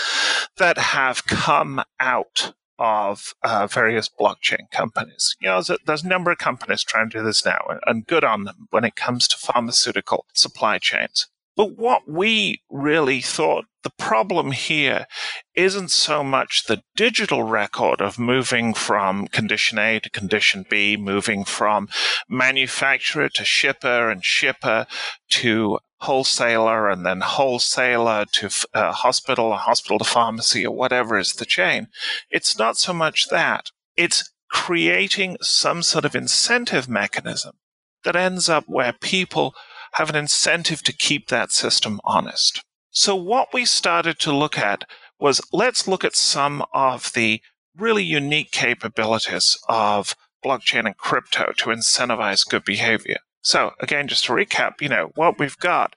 that 0.57 0.79
have 0.79 1.25
come 1.25 1.83
out 1.99 2.53
of 2.79 3.35
uh, 3.43 3.67
various 3.67 4.09
blockchain 4.09 4.71
companies. 4.71 5.35
You 5.39 5.49
know, 5.49 5.55
there's 5.57 5.69
a, 5.69 5.77
there's 5.85 6.03
a, 6.03 6.07
number 6.07 6.31
of 6.31 6.39
companies 6.39 6.83
trying 6.83 7.11
to 7.11 7.19
do 7.19 7.23
this 7.23 7.45
now, 7.45 7.59
and 7.85 8.07
good 8.07 8.23
on 8.23 8.45
them 8.45 8.67
when 8.71 8.83
it 8.83 8.95
comes 8.95 9.27
to 9.27 9.37
pharmaceutical 9.37 10.25
supply 10.33 10.79
chains. 10.79 11.27
But 11.55 11.77
what 11.77 12.09
we 12.09 12.63
really 12.71 13.21
thought 13.21 13.65
the 13.83 13.89
problem 13.89 14.51
here 14.51 15.07
isn't 15.55 15.89
so 15.89 16.23
much 16.23 16.65
the 16.65 16.83
digital 16.95 17.43
record 17.43 18.01
of 18.01 18.19
moving 18.19 18.73
from 18.73 19.27
condition 19.27 19.79
A 19.79 19.99
to 19.99 20.09
condition 20.09 20.65
B, 20.69 20.97
moving 20.97 21.43
from 21.43 21.89
manufacturer 22.29 23.29
to 23.29 23.45
shipper 23.45 24.09
and 24.09 24.23
shipper 24.23 24.85
to 25.29 25.79
wholesaler 26.01 26.89
and 26.89 27.05
then 27.05 27.21
wholesaler 27.21 28.25
to 28.33 28.49
uh, 28.73 28.91
hospital, 28.91 29.53
hospital 29.55 29.99
to 29.99 30.05
pharmacy, 30.05 30.65
or 30.65 30.75
whatever 30.75 31.17
is 31.17 31.33
the 31.33 31.45
chain. 31.45 31.87
It's 32.29 32.57
not 32.57 32.77
so 32.77 32.93
much 32.93 33.29
that. 33.29 33.71
It's 33.95 34.31
creating 34.49 35.37
some 35.41 35.83
sort 35.83 36.05
of 36.05 36.15
incentive 36.15 36.89
mechanism 36.89 37.55
that 38.03 38.15
ends 38.15 38.49
up 38.49 38.65
where 38.67 38.93
people 38.93 39.53
have 39.93 40.09
an 40.09 40.15
incentive 40.15 40.81
to 40.83 40.93
keep 40.93 41.27
that 41.27 41.51
system 41.51 41.99
honest. 42.03 42.63
So 42.91 43.15
what 43.15 43.53
we 43.53 43.63
started 43.63 44.19
to 44.19 44.35
look 44.35 44.57
at 44.57 44.83
was 45.17 45.39
let's 45.53 45.87
look 45.87 46.03
at 46.03 46.15
some 46.15 46.63
of 46.73 47.13
the 47.13 47.41
really 47.77 48.03
unique 48.03 48.51
capabilities 48.51 49.57
of 49.69 50.13
blockchain 50.43 50.85
and 50.85 50.97
crypto 50.97 51.53
to 51.57 51.69
incentivize 51.69 52.47
good 52.47 52.65
behavior. 52.65 53.17
So 53.41 53.71
again, 53.79 54.07
just 54.07 54.25
to 54.25 54.33
recap, 54.33 54.81
you 54.81 54.89
know, 54.89 55.11
what 55.15 55.39
we've 55.39 55.57
got 55.57 55.95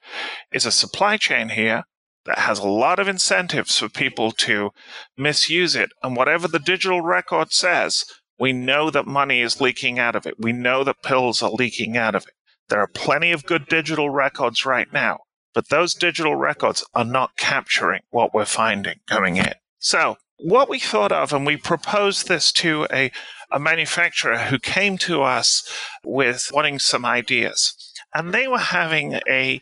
is 0.52 0.66
a 0.66 0.70
supply 0.70 1.16
chain 1.16 1.50
here 1.50 1.84
that 2.26 2.38
has 2.38 2.58
a 2.58 2.68
lot 2.68 2.98
of 2.98 3.08
incentives 3.08 3.78
for 3.78 3.88
people 3.88 4.30
to 4.30 4.70
misuse 5.16 5.74
it. 5.74 5.90
And 6.02 6.16
whatever 6.16 6.46
the 6.46 6.58
digital 6.58 7.00
record 7.00 7.52
says, 7.52 8.04
we 8.38 8.52
know 8.52 8.90
that 8.90 9.06
money 9.06 9.40
is 9.40 9.60
leaking 9.60 9.98
out 9.98 10.16
of 10.16 10.26
it. 10.26 10.34
We 10.38 10.52
know 10.52 10.84
that 10.84 11.02
pills 11.02 11.42
are 11.42 11.50
leaking 11.50 11.96
out 11.96 12.14
of 12.14 12.24
it. 12.26 12.34
There 12.68 12.80
are 12.80 12.88
plenty 12.88 13.32
of 13.32 13.44
good 13.44 13.66
digital 13.66 14.10
records 14.10 14.64
right 14.64 14.90
now, 14.92 15.20
but 15.54 15.68
those 15.68 15.94
digital 15.94 16.36
records 16.36 16.84
are 16.94 17.04
not 17.04 17.36
capturing 17.36 18.02
what 18.10 18.34
we're 18.34 18.44
finding 18.44 19.00
coming 19.06 19.36
in. 19.36 19.54
So, 19.78 20.18
what 20.38 20.68
we 20.68 20.78
thought 20.78 21.12
of, 21.12 21.32
and 21.32 21.46
we 21.46 21.56
proposed 21.56 22.26
this 22.26 22.52
to 22.52 22.86
a, 22.92 23.10
a 23.50 23.60
manufacturer 23.60 24.36
who 24.36 24.58
came 24.58 24.98
to 24.98 25.22
us 25.22 25.66
with 26.04 26.50
wanting 26.52 26.80
some 26.80 27.04
ideas. 27.04 27.72
And 28.12 28.34
they 28.34 28.48
were 28.48 28.58
having 28.58 29.20
a 29.28 29.60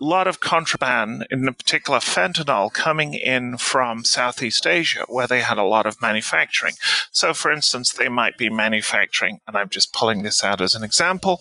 lot 0.00 0.26
of 0.26 0.40
contraband, 0.40 1.26
in 1.30 1.44
particular 1.54 2.00
fentanyl, 2.00 2.72
coming 2.72 3.14
in 3.14 3.58
from 3.58 4.04
Southeast 4.04 4.66
Asia, 4.66 5.04
where 5.08 5.26
they 5.26 5.42
had 5.42 5.58
a 5.58 5.62
lot 5.62 5.86
of 5.86 6.00
manufacturing. 6.00 6.74
So, 7.12 7.34
for 7.34 7.52
instance, 7.52 7.92
they 7.92 8.08
might 8.08 8.38
be 8.38 8.50
manufacturing, 8.50 9.40
and 9.46 9.56
I'm 9.56 9.68
just 9.68 9.92
pulling 9.92 10.22
this 10.22 10.42
out 10.42 10.60
as 10.60 10.74
an 10.74 10.82
example, 10.82 11.40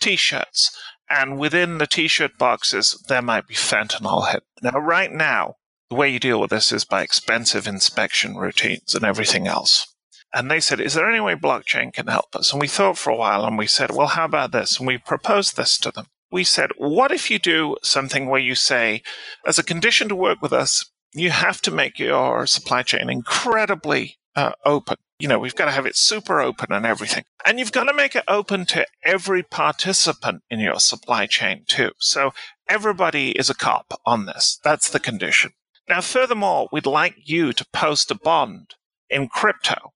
t 0.00 0.16
shirts. 0.16 0.76
And 1.10 1.38
within 1.38 1.78
the 1.78 1.86
t 1.86 2.08
shirt 2.08 2.38
boxes, 2.38 3.02
there 3.08 3.22
might 3.22 3.46
be 3.46 3.54
fentanyl 3.54 4.26
hidden. 4.26 4.42
Now, 4.62 4.78
right 4.78 5.10
now, 5.10 5.56
the 5.90 5.96
way 5.96 6.08
you 6.08 6.20
deal 6.20 6.40
with 6.40 6.50
this 6.50 6.70
is 6.72 6.84
by 6.84 7.02
expensive 7.02 7.66
inspection 7.66 8.36
routines 8.36 8.94
and 8.94 9.04
everything 9.04 9.48
else. 9.48 9.92
And 10.32 10.48
they 10.48 10.60
said, 10.60 10.80
Is 10.80 10.94
there 10.94 11.10
any 11.10 11.20
way 11.20 11.34
blockchain 11.34 11.92
can 11.92 12.06
help 12.06 12.36
us? 12.36 12.52
And 12.52 12.60
we 12.60 12.68
thought 12.68 12.96
for 12.96 13.10
a 13.10 13.16
while 13.16 13.44
and 13.44 13.58
we 13.58 13.66
said, 13.66 13.90
Well, 13.90 14.06
how 14.06 14.24
about 14.24 14.52
this? 14.52 14.78
And 14.78 14.86
we 14.86 14.98
proposed 14.98 15.56
this 15.56 15.76
to 15.78 15.90
them 15.90 16.06
we 16.30 16.44
said, 16.44 16.70
what 16.76 17.10
if 17.10 17.30
you 17.30 17.38
do 17.38 17.76
something 17.82 18.26
where 18.26 18.40
you 18.40 18.54
say, 18.54 19.02
as 19.46 19.58
a 19.58 19.64
condition 19.64 20.08
to 20.08 20.14
work 20.14 20.40
with 20.40 20.52
us, 20.52 20.90
you 21.12 21.30
have 21.30 21.60
to 21.62 21.70
make 21.70 21.98
your 21.98 22.46
supply 22.46 22.82
chain 22.82 23.10
incredibly 23.10 24.18
uh, 24.36 24.52
open. 24.64 24.96
You 25.18 25.28
know, 25.28 25.38
we've 25.38 25.54
got 25.54 25.66
to 25.66 25.70
have 25.72 25.86
it 25.86 25.96
super 25.96 26.40
open 26.40 26.72
and 26.72 26.86
everything. 26.86 27.24
And 27.44 27.58
you've 27.58 27.72
got 27.72 27.84
to 27.84 27.94
make 27.94 28.16
it 28.16 28.24
open 28.26 28.64
to 28.66 28.86
every 29.04 29.42
participant 29.42 30.42
in 30.50 30.60
your 30.60 30.80
supply 30.80 31.26
chain 31.26 31.64
too. 31.66 31.92
So 31.98 32.32
everybody 32.68 33.32
is 33.32 33.50
a 33.50 33.54
cop 33.54 34.00
on 34.06 34.26
this. 34.26 34.58
That's 34.64 34.88
the 34.88 35.00
condition. 35.00 35.52
Now, 35.88 36.00
furthermore, 36.00 36.68
we'd 36.72 36.86
like 36.86 37.16
you 37.24 37.52
to 37.52 37.66
post 37.72 38.10
a 38.10 38.14
bond 38.14 38.74
in 39.10 39.28
crypto 39.28 39.92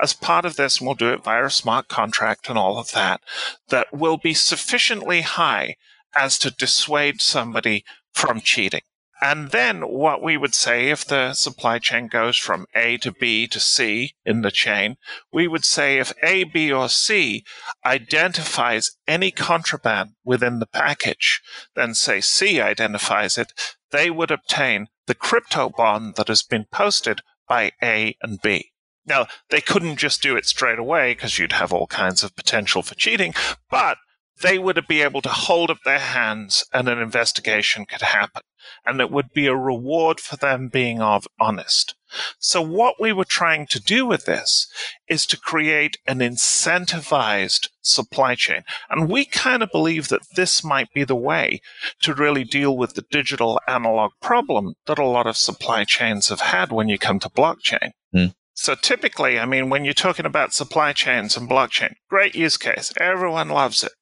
as 0.00 0.14
part 0.14 0.44
of 0.44 0.56
this, 0.56 0.78
and 0.78 0.86
we'll 0.86 0.94
do 0.94 1.12
it 1.12 1.24
via 1.24 1.44
a 1.44 1.50
smart 1.50 1.88
contract 1.88 2.48
and 2.48 2.58
all 2.58 2.78
of 2.78 2.92
that, 2.92 3.20
that 3.68 3.92
will 3.92 4.16
be 4.16 4.34
sufficiently 4.34 5.20
high 5.22 5.76
as 6.16 6.38
to 6.38 6.50
dissuade 6.50 7.20
somebody 7.20 7.84
from 8.12 8.40
cheating. 8.40 8.80
And 9.22 9.50
then 9.50 9.82
what 9.82 10.22
we 10.22 10.38
would 10.38 10.54
say 10.54 10.88
if 10.88 11.04
the 11.04 11.34
supply 11.34 11.78
chain 11.78 12.06
goes 12.06 12.38
from 12.38 12.66
A 12.74 12.96
to 12.98 13.12
B 13.12 13.46
to 13.48 13.60
C 13.60 14.14
in 14.24 14.40
the 14.40 14.50
chain, 14.50 14.96
we 15.30 15.46
would 15.46 15.64
say 15.64 15.98
if 15.98 16.14
A, 16.22 16.44
B, 16.44 16.72
or 16.72 16.88
C 16.88 17.44
identifies 17.84 18.92
any 19.06 19.30
contraband 19.30 20.14
within 20.24 20.58
the 20.58 20.66
package, 20.66 21.42
then 21.74 21.94
say 21.94 22.22
C 22.22 22.60
identifies 22.60 23.36
it, 23.36 23.52
they 23.90 24.10
would 24.10 24.30
obtain 24.30 24.86
the 25.06 25.14
crypto 25.14 25.68
bond 25.68 26.14
that 26.14 26.28
has 26.28 26.42
been 26.42 26.64
posted 26.72 27.20
by 27.46 27.72
A 27.82 28.16
and 28.22 28.40
B. 28.40 28.72
Now, 29.04 29.26
they 29.50 29.60
couldn't 29.60 29.96
just 29.96 30.22
do 30.22 30.36
it 30.36 30.46
straight 30.46 30.78
away 30.78 31.12
because 31.12 31.38
you'd 31.38 31.52
have 31.52 31.72
all 31.72 31.86
kinds 31.88 32.22
of 32.22 32.36
potential 32.36 32.82
for 32.82 32.94
cheating, 32.94 33.34
but 33.68 33.98
they 34.42 34.58
would 34.58 34.86
be 34.88 35.02
able 35.02 35.22
to 35.22 35.28
hold 35.28 35.70
up 35.70 35.78
their 35.84 35.98
hands 35.98 36.64
and 36.72 36.88
an 36.88 36.98
investigation 36.98 37.86
could 37.86 38.02
happen. 38.02 38.42
And 38.84 39.00
it 39.00 39.10
would 39.10 39.32
be 39.32 39.46
a 39.46 39.56
reward 39.56 40.20
for 40.20 40.36
them 40.36 40.68
being 40.68 41.00
of 41.00 41.26
honest. 41.38 41.94
So 42.38 42.60
what 42.60 42.96
we 43.00 43.12
were 43.12 43.24
trying 43.24 43.66
to 43.68 43.80
do 43.80 44.04
with 44.06 44.24
this 44.24 44.68
is 45.08 45.26
to 45.26 45.38
create 45.38 45.98
an 46.06 46.18
incentivized 46.18 47.68
supply 47.82 48.34
chain. 48.34 48.62
And 48.88 49.08
we 49.08 49.24
kind 49.24 49.62
of 49.62 49.70
believe 49.70 50.08
that 50.08 50.26
this 50.36 50.64
might 50.64 50.92
be 50.92 51.04
the 51.04 51.16
way 51.16 51.60
to 52.02 52.14
really 52.14 52.44
deal 52.44 52.76
with 52.76 52.94
the 52.94 53.04
digital 53.10 53.60
analog 53.68 54.12
problem 54.20 54.74
that 54.86 54.98
a 54.98 55.06
lot 55.06 55.26
of 55.26 55.36
supply 55.36 55.84
chains 55.84 56.28
have 56.28 56.40
had 56.40 56.72
when 56.72 56.88
you 56.88 56.98
come 56.98 57.18
to 57.20 57.28
blockchain. 57.28 57.92
Mm. 58.14 58.34
So 58.54 58.74
typically, 58.74 59.38
I 59.38 59.46
mean, 59.46 59.70
when 59.70 59.84
you're 59.84 59.94
talking 59.94 60.26
about 60.26 60.52
supply 60.52 60.92
chains 60.92 61.36
and 61.36 61.48
blockchain, 61.48 61.94
great 62.10 62.34
use 62.34 62.58
case. 62.58 62.92
Everyone 62.98 63.48
loves 63.48 63.82
it. 63.82 63.92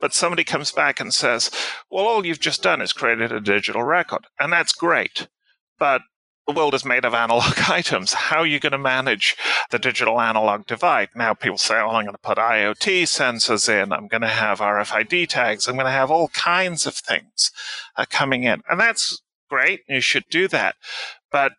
But 0.00 0.14
somebody 0.14 0.44
comes 0.44 0.72
back 0.72 1.00
and 1.00 1.12
says, 1.12 1.50
well, 1.90 2.06
all 2.06 2.26
you've 2.26 2.40
just 2.40 2.62
done 2.62 2.80
is 2.80 2.92
created 2.92 3.32
a 3.32 3.40
digital 3.40 3.82
record. 3.82 4.26
And 4.38 4.52
that's 4.52 4.72
great. 4.72 5.28
But 5.78 6.02
the 6.46 6.52
world 6.52 6.74
is 6.74 6.84
made 6.84 7.04
of 7.04 7.14
analog 7.14 7.54
items. 7.68 8.12
How 8.12 8.40
are 8.40 8.46
you 8.46 8.60
going 8.60 8.72
to 8.72 8.78
manage 8.78 9.36
the 9.70 9.78
digital 9.78 10.20
analog 10.20 10.66
divide? 10.66 11.08
Now 11.14 11.34
people 11.34 11.58
say, 11.58 11.76
oh, 11.76 11.90
I'm 11.90 12.04
going 12.04 12.14
to 12.14 12.18
put 12.18 12.38
IoT 12.38 13.04
sensors 13.04 13.68
in. 13.68 13.92
I'm 13.92 14.08
going 14.08 14.20
to 14.22 14.28
have 14.28 14.60
RFID 14.60 15.28
tags. 15.28 15.66
I'm 15.66 15.74
going 15.74 15.86
to 15.86 15.90
have 15.90 16.10
all 16.10 16.28
kinds 16.28 16.86
of 16.86 16.94
things 16.94 17.50
uh, 17.96 18.04
coming 18.08 18.44
in. 18.44 18.62
And 18.68 18.78
that's 18.78 19.22
great. 19.48 19.80
You 19.88 20.00
should 20.00 20.24
do 20.30 20.48
that. 20.48 20.76
But 21.32 21.52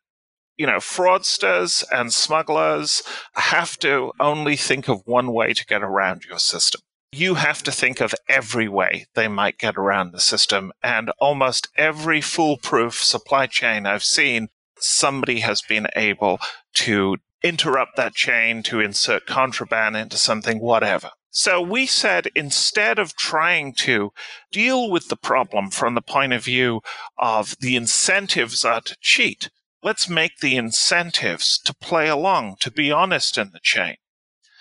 you 0.57 0.65
know, 0.65 0.77
fraudsters 0.77 1.83
and 1.91 2.13
smugglers 2.13 3.03
have 3.33 3.77
to 3.79 4.13
only 4.19 4.55
think 4.55 4.87
of 4.87 5.01
one 5.05 5.33
way 5.33 5.53
to 5.53 5.65
get 5.65 5.83
around 5.83 6.23
your 6.25 6.39
system. 6.39 6.81
You 7.11 7.35
have 7.35 7.63
to 7.63 7.71
think 7.71 8.01
of 8.01 8.13
every 8.27 8.67
way 8.67 9.05
they 9.13 9.27
might 9.27 9.57
get 9.57 9.77
around 9.77 10.11
the 10.11 10.19
system. 10.19 10.73
And 10.83 11.11
almost 11.19 11.69
every 11.77 12.21
foolproof 12.21 13.01
supply 13.01 13.47
chain 13.47 13.85
I've 13.85 14.03
seen, 14.03 14.49
somebody 14.79 15.39
has 15.39 15.61
been 15.61 15.87
able 15.95 16.39
to 16.75 17.17
interrupt 17.41 17.95
that 17.95 18.15
chain 18.15 18.63
to 18.63 18.79
insert 18.79 19.25
contraband 19.27 19.95
into 19.95 20.17
something, 20.17 20.59
whatever. 20.59 21.11
So 21.29 21.61
we 21.61 21.85
said 21.85 22.27
instead 22.33 22.97
of 22.97 23.15
trying 23.15 23.73
to 23.79 24.11
deal 24.51 24.89
with 24.89 25.09
the 25.09 25.17
problem 25.17 25.69
from 25.69 25.93
the 25.93 26.01
point 26.01 26.31
of 26.31 26.45
view 26.45 26.81
of 27.17 27.55
the 27.59 27.75
incentives 27.75 28.63
are 28.63 28.81
to 28.81 28.97
cheat, 29.01 29.49
let's 29.83 30.09
make 30.09 30.37
the 30.37 30.55
incentives 30.55 31.59
to 31.59 31.73
play 31.73 32.07
along, 32.07 32.55
to 32.61 32.71
be 32.71 32.91
honest 32.91 33.37
in 33.37 33.51
the 33.51 33.59
chain. 33.61 33.97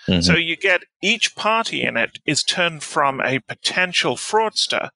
Mm-hmm. 0.07 0.21
So 0.21 0.35
you 0.35 0.55
get 0.55 0.83
each 1.01 1.35
party 1.35 1.83
in 1.83 1.97
it 1.97 2.19
is 2.25 2.43
turned 2.43 2.83
from 2.83 3.21
a 3.21 3.39
potential 3.39 4.15
fraudster 4.15 4.89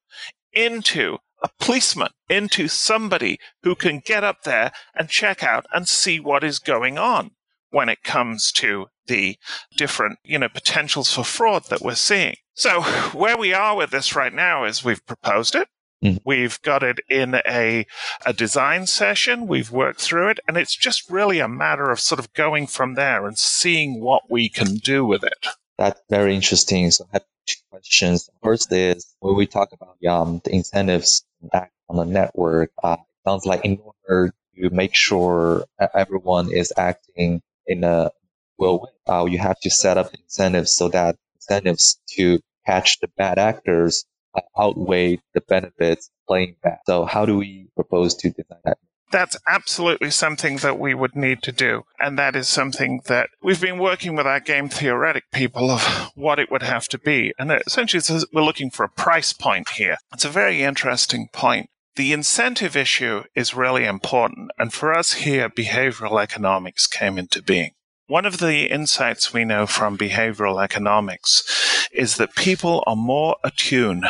into 0.53 1.17
a 1.41 1.49
policeman, 1.59 2.09
into 2.29 2.67
somebody 2.67 3.39
who 3.63 3.75
can 3.75 3.99
get 3.99 4.23
up 4.23 4.43
there 4.43 4.71
and 4.95 5.09
check 5.09 5.43
out 5.43 5.65
and 5.73 5.87
see 5.87 6.19
what 6.19 6.43
is 6.43 6.59
going 6.59 6.97
on 6.97 7.31
when 7.71 7.89
it 7.89 8.03
comes 8.03 8.51
to 8.51 8.87
the 9.07 9.37
different, 9.75 10.19
you 10.23 10.37
know, 10.37 10.49
potentials 10.49 11.13
for 11.13 11.23
fraud 11.23 11.63
that 11.69 11.81
we're 11.81 11.95
seeing. 11.95 12.35
So 12.53 12.81
where 13.13 13.37
we 13.37 13.53
are 13.53 13.75
with 13.75 13.91
this 13.91 14.15
right 14.15 14.33
now 14.33 14.65
is 14.65 14.83
we've 14.83 15.05
proposed 15.05 15.55
it. 15.55 15.67
Mm. 16.03 16.21
We've 16.23 16.61
got 16.61 16.83
it 16.83 16.99
in 17.09 17.35
a, 17.47 17.85
a 18.25 18.33
design 18.33 18.87
session. 18.87 19.47
We've 19.47 19.71
worked 19.71 20.01
through 20.01 20.29
it, 20.29 20.39
and 20.47 20.57
it's 20.57 20.75
just 20.75 21.09
really 21.09 21.39
a 21.39 21.47
matter 21.47 21.89
of 21.89 21.99
sort 21.99 22.19
of 22.19 22.33
going 22.33 22.67
from 22.67 22.95
there 22.95 23.27
and 23.27 23.37
seeing 23.37 23.99
what 23.99 24.29
we 24.29 24.49
can 24.49 24.75
do 24.75 25.05
with 25.05 25.23
it. 25.23 25.47
That's 25.77 26.01
very 26.09 26.35
interesting. 26.35 26.89
So 26.91 27.05
I 27.05 27.07
have 27.13 27.25
two 27.45 27.57
questions. 27.69 28.29
First 28.41 28.71
is 28.71 29.13
when 29.19 29.35
we 29.35 29.45
talk 29.45 29.69
about 29.73 29.97
um, 30.05 30.41
the 30.43 30.55
incentives 30.55 31.23
back 31.41 31.71
on 31.89 31.97
the 31.97 32.05
network, 32.05 32.71
uh, 32.81 32.97
it 32.99 33.29
sounds 33.29 33.45
like 33.45 33.65
in 33.65 33.79
order 34.07 34.33
to 34.57 34.69
make 34.69 34.95
sure 34.95 35.65
everyone 35.93 36.51
is 36.51 36.73
acting 36.77 37.41
in 37.65 37.83
a 37.83 38.11
well 38.57 38.79
way, 38.79 38.89
uh, 39.07 39.25
you 39.25 39.37
have 39.37 39.59
to 39.61 39.69
set 39.69 39.97
up 39.97 40.13
incentives 40.13 40.71
so 40.71 40.89
that 40.89 41.15
incentives 41.35 41.99
to 42.09 42.39
catch 42.65 42.99
the 42.99 43.07
bad 43.17 43.39
actors 43.39 44.05
Uh, 44.35 44.41
outweigh 44.59 45.19
the 45.33 45.41
benefits 45.41 46.11
playing 46.27 46.55
back. 46.61 46.81
So 46.85 47.05
how 47.05 47.25
do 47.25 47.37
we 47.37 47.67
propose 47.75 48.13
to 48.17 48.29
design 48.29 48.59
that? 48.63 48.77
That's 49.11 49.37
absolutely 49.47 50.11
something 50.11 50.57
that 50.57 50.77
we 50.77 50.93
would 50.93 51.15
need 51.15 51.41
to 51.43 51.51
do. 51.51 51.85
And 51.99 52.17
that 52.19 52.35
is 52.35 52.47
something 52.47 53.01
that 53.05 53.29
we've 53.41 53.59
been 53.59 53.79
working 53.79 54.15
with 54.15 54.27
our 54.27 54.39
game 54.39 54.69
theoretic 54.69 55.31
people 55.31 55.71
of 55.71 56.11
what 56.13 56.37
it 56.37 56.51
would 56.51 56.61
have 56.61 56.87
to 56.89 56.99
be. 56.99 57.33
And 57.39 57.51
essentially, 57.51 58.03
we're 58.31 58.43
looking 58.43 58.69
for 58.69 58.83
a 58.83 58.89
price 58.89 59.33
point 59.33 59.69
here. 59.69 59.97
It's 60.13 60.25
a 60.25 60.29
very 60.29 60.61
interesting 60.61 61.29
point. 61.33 61.71
The 61.95 62.13
incentive 62.13 62.77
issue 62.77 63.23
is 63.33 63.55
really 63.55 63.85
important. 63.85 64.51
And 64.59 64.71
for 64.71 64.93
us 64.93 65.13
here, 65.13 65.49
behavioral 65.49 66.21
economics 66.21 66.85
came 66.85 67.17
into 67.17 67.41
being. 67.41 67.71
One 68.09 68.25
of 68.25 68.39
the 68.39 68.71
insights 68.71 69.33
we 69.33 69.45
know 69.45 69.67
from 69.67 69.95
behavioral 69.95 70.63
economics 70.63 71.87
is 71.91 72.15
that 72.15 72.33
people 72.33 72.83
are 72.87 72.95
more 72.95 73.35
attuned 73.43 74.03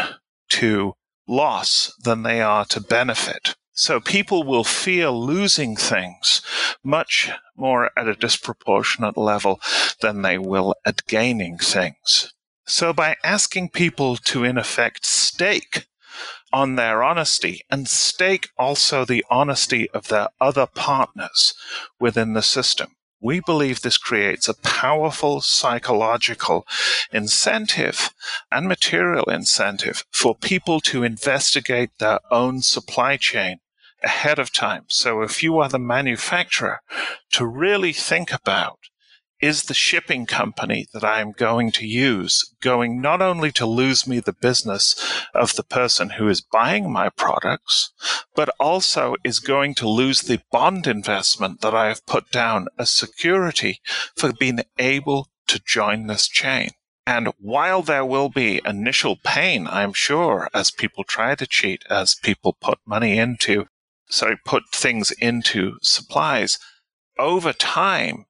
to 0.52 0.94
loss 1.28 1.94
than 2.02 2.24
they 2.24 2.42
are 2.42 2.64
to 2.68 2.80
benefit. 2.80 3.58
So 3.74 4.00
people 4.00 4.44
will 4.44 4.64
fear 4.64 5.10
losing 5.10 5.76
things 5.76 6.42
much 6.82 7.30
more 7.58 7.92
at 8.00 8.08
a 8.08 8.16
disproportionate 8.16 9.18
level 9.18 9.60
than 10.00 10.22
they 10.22 10.38
will 10.38 10.76
at 10.86 11.06
gaining 11.06 11.58
things. 11.58 12.34
So 12.66 12.94
by 12.94 13.18
asking 13.22 13.72
people 13.72 14.16
to 14.16 14.46
in 14.46 14.58
effect 14.58 15.06
stake 15.06 15.88
on 16.54 16.78
their 16.78 17.04
honesty 17.04 17.66
and 17.70 17.86
stake 17.86 18.48
also 18.58 19.04
the 19.04 19.26
honesty 19.30 19.90
of 19.90 20.08
their 20.08 20.30
other 20.40 20.68
partners 20.68 21.54
within 22.00 22.32
the 22.32 22.42
system, 22.42 22.96
we 23.22 23.40
believe 23.40 23.82
this 23.82 23.98
creates 23.98 24.48
a 24.48 24.54
powerful 24.54 25.42
psychological 25.42 26.66
incentive 27.12 28.14
and 28.52 28.68
material 28.68 29.26
incentive 29.30 30.06
for 30.12 30.36
people 30.36 30.80
to 30.82 31.04
investigate 31.04 31.92
their 32.00 32.20
own 32.32 32.62
supply 32.62 33.18
chain 33.18 33.60
ahead 34.04 34.40
of 34.40 34.54
time. 34.54 34.86
So 34.88 35.22
if 35.22 35.44
you 35.44 35.60
are 35.60 35.70
the 35.70 35.80
manufacturer, 35.80 36.82
to 37.32 37.46
really 37.46 37.94
think 37.94 38.32
about 38.34 38.80
is 39.42 39.64
the 39.64 39.74
shipping 39.74 40.26
company 40.26 40.88
that 40.94 41.04
I 41.04 41.22
am 41.22 41.32
going 41.32 41.72
to 41.74 41.88
use 41.88 42.54
going 42.62 43.02
not 43.02 43.22
only 43.22 43.52
to 43.54 43.66
lose 43.66 44.06
me 44.06 44.20
the 44.20 44.34
business 44.34 44.96
of 45.34 45.56
the 45.56 45.64
person 45.64 46.12
who 46.12 46.28
is 46.28 46.42
buying 46.42 46.92
my 46.92 47.10
products, 47.10 47.92
but 48.36 48.50
also 48.60 49.16
is 49.24 49.40
going 49.40 49.76
to 49.76 49.88
lose 49.88 50.22
the 50.22 50.42
bond 50.52 50.88
investment 50.88 51.62
that 51.62 51.74
I 51.74 51.88
have 51.88 52.06
put 52.06 52.32
down 52.32 52.68
as 52.78 52.90
security 52.90 53.80
for 54.16 54.34
being 54.34 54.60
able 54.78 55.30
to 55.48 55.60
join 55.60 56.08
this 56.08 56.28
chain. 56.28 56.72
And 57.08 57.30
while 57.40 57.82
there 57.82 58.06
will 58.06 58.30
be 58.30 58.62
initial 58.66 59.16
pain, 59.24 59.68
I'm 59.68 59.94
sure, 59.94 60.48
as 60.54 60.70
people 60.70 61.04
try 61.04 61.34
to 61.34 61.48
cheat, 61.48 61.84
as 61.90 62.14
people 62.14 62.56
put 62.62 62.78
money 62.86 63.18
into, 63.18 63.66
sorry, 64.10 64.38
put 64.46 64.70
things 64.72 65.12
into 65.20 65.78
supplies, 65.82 66.60
over 67.18 67.52
time, 67.52 68.26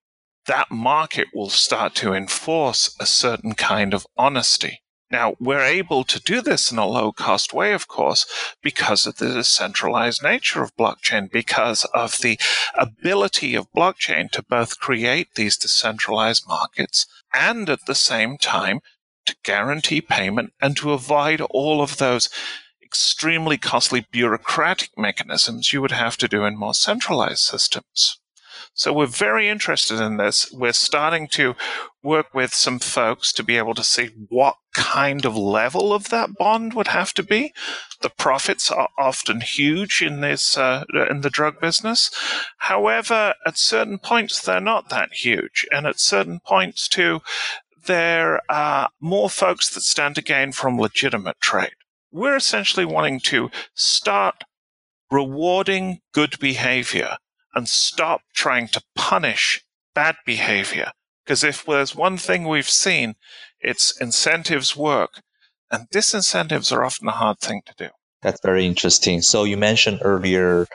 that 0.49 0.71
market 0.71 1.27
will 1.31 1.51
start 1.51 1.93
to 1.93 2.11
enforce 2.11 2.95
a 2.99 3.05
certain 3.05 3.53
kind 3.53 3.93
of 3.93 4.07
honesty. 4.17 4.81
Now, 5.11 5.35
we're 5.39 5.63
able 5.63 6.03
to 6.05 6.19
do 6.19 6.41
this 6.41 6.71
in 6.71 6.79
a 6.79 6.87
low 6.87 7.11
cost 7.11 7.53
way, 7.53 7.71
of 7.71 7.87
course, 7.87 8.25
because 8.63 9.05
of 9.05 9.17
the 9.17 9.31
decentralized 9.31 10.23
nature 10.23 10.63
of 10.63 10.75
blockchain, 10.75 11.31
because 11.31 11.85
of 11.93 12.17
the 12.17 12.39
ability 12.75 13.53
of 13.53 13.71
blockchain 13.71 14.31
to 14.31 14.41
both 14.41 14.79
create 14.79 15.35
these 15.35 15.55
decentralized 15.55 16.47
markets 16.47 17.05
and 17.31 17.69
at 17.69 17.85
the 17.85 17.93
same 17.93 18.35
time 18.35 18.79
to 19.27 19.35
guarantee 19.43 20.01
payment 20.01 20.51
and 20.59 20.75
to 20.77 20.93
avoid 20.93 21.41
all 21.41 21.79
of 21.79 21.97
those 21.97 22.27
extremely 22.83 23.59
costly 23.59 24.07
bureaucratic 24.11 24.89
mechanisms 24.97 25.71
you 25.71 25.79
would 25.79 25.91
have 25.91 26.17
to 26.17 26.27
do 26.27 26.43
in 26.43 26.57
more 26.57 26.73
centralized 26.73 27.41
systems. 27.41 28.18
So 28.73 28.93
we're 28.93 29.05
very 29.05 29.49
interested 29.49 29.99
in 29.99 30.17
this. 30.17 30.51
We're 30.51 30.73
starting 30.73 31.27
to 31.29 31.55
work 32.01 32.33
with 32.33 32.53
some 32.53 32.79
folks 32.79 33.33
to 33.33 33.43
be 33.43 33.57
able 33.57 33.73
to 33.73 33.83
see 33.83 34.09
what 34.29 34.55
kind 34.73 35.25
of 35.25 35.35
level 35.35 35.91
of 35.93 36.09
that 36.09 36.35
bond 36.37 36.73
would 36.73 36.87
have 36.87 37.13
to 37.15 37.23
be. 37.23 37.53
The 38.01 38.09
profits 38.09 38.71
are 38.71 38.89
often 38.97 39.41
huge 39.41 40.01
in 40.01 40.21
this 40.21 40.57
uh, 40.57 40.85
in 41.09 41.21
the 41.21 41.29
drug 41.29 41.59
business. 41.59 42.09
However, 42.59 43.33
at 43.45 43.57
certain 43.57 43.97
points 43.97 44.41
they're 44.41 44.61
not 44.61 44.89
that 44.89 45.13
huge, 45.13 45.65
and 45.71 45.85
at 45.85 45.99
certain 45.99 46.39
points 46.39 46.87
too, 46.87 47.21
there 47.85 48.41
are 48.49 48.89
more 48.99 49.29
folks 49.29 49.69
that 49.73 49.81
stand 49.81 50.15
to 50.15 50.21
gain 50.21 50.51
from 50.51 50.79
legitimate 50.79 51.41
trade. 51.41 51.75
We're 52.11 52.37
essentially 52.37 52.85
wanting 52.85 53.19
to 53.21 53.49
start 53.73 54.43
rewarding 55.11 55.99
good 56.13 56.39
behavior 56.39 57.17
and 57.55 57.67
stop 57.67 58.21
trying 58.33 58.67
to 58.69 58.81
punish 58.95 59.63
bad 59.93 60.15
behavior. 60.25 60.91
Because 61.23 61.43
if 61.43 61.65
there's 61.65 61.95
one 61.95 62.17
thing 62.17 62.47
we've 62.47 62.69
seen, 62.69 63.15
it's 63.59 63.99
incentives 63.99 64.75
work, 64.75 65.21
and 65.71 65.89
disincentives 65.89 66.71
are 66.71 66.83
often 66.83 67.07
a 67.07 67.11
hard 67.11 67.39
thing 67.39 67.61
to 67.65 67.73
do. 67.77 67.89
That's 68.21 68.41
very 68.43 68.65
interesting. 68.65 69.21
So 69.21 69.43
you 69.43 69.57
mentioned 69.57 69.99
earlier 70.03 70.67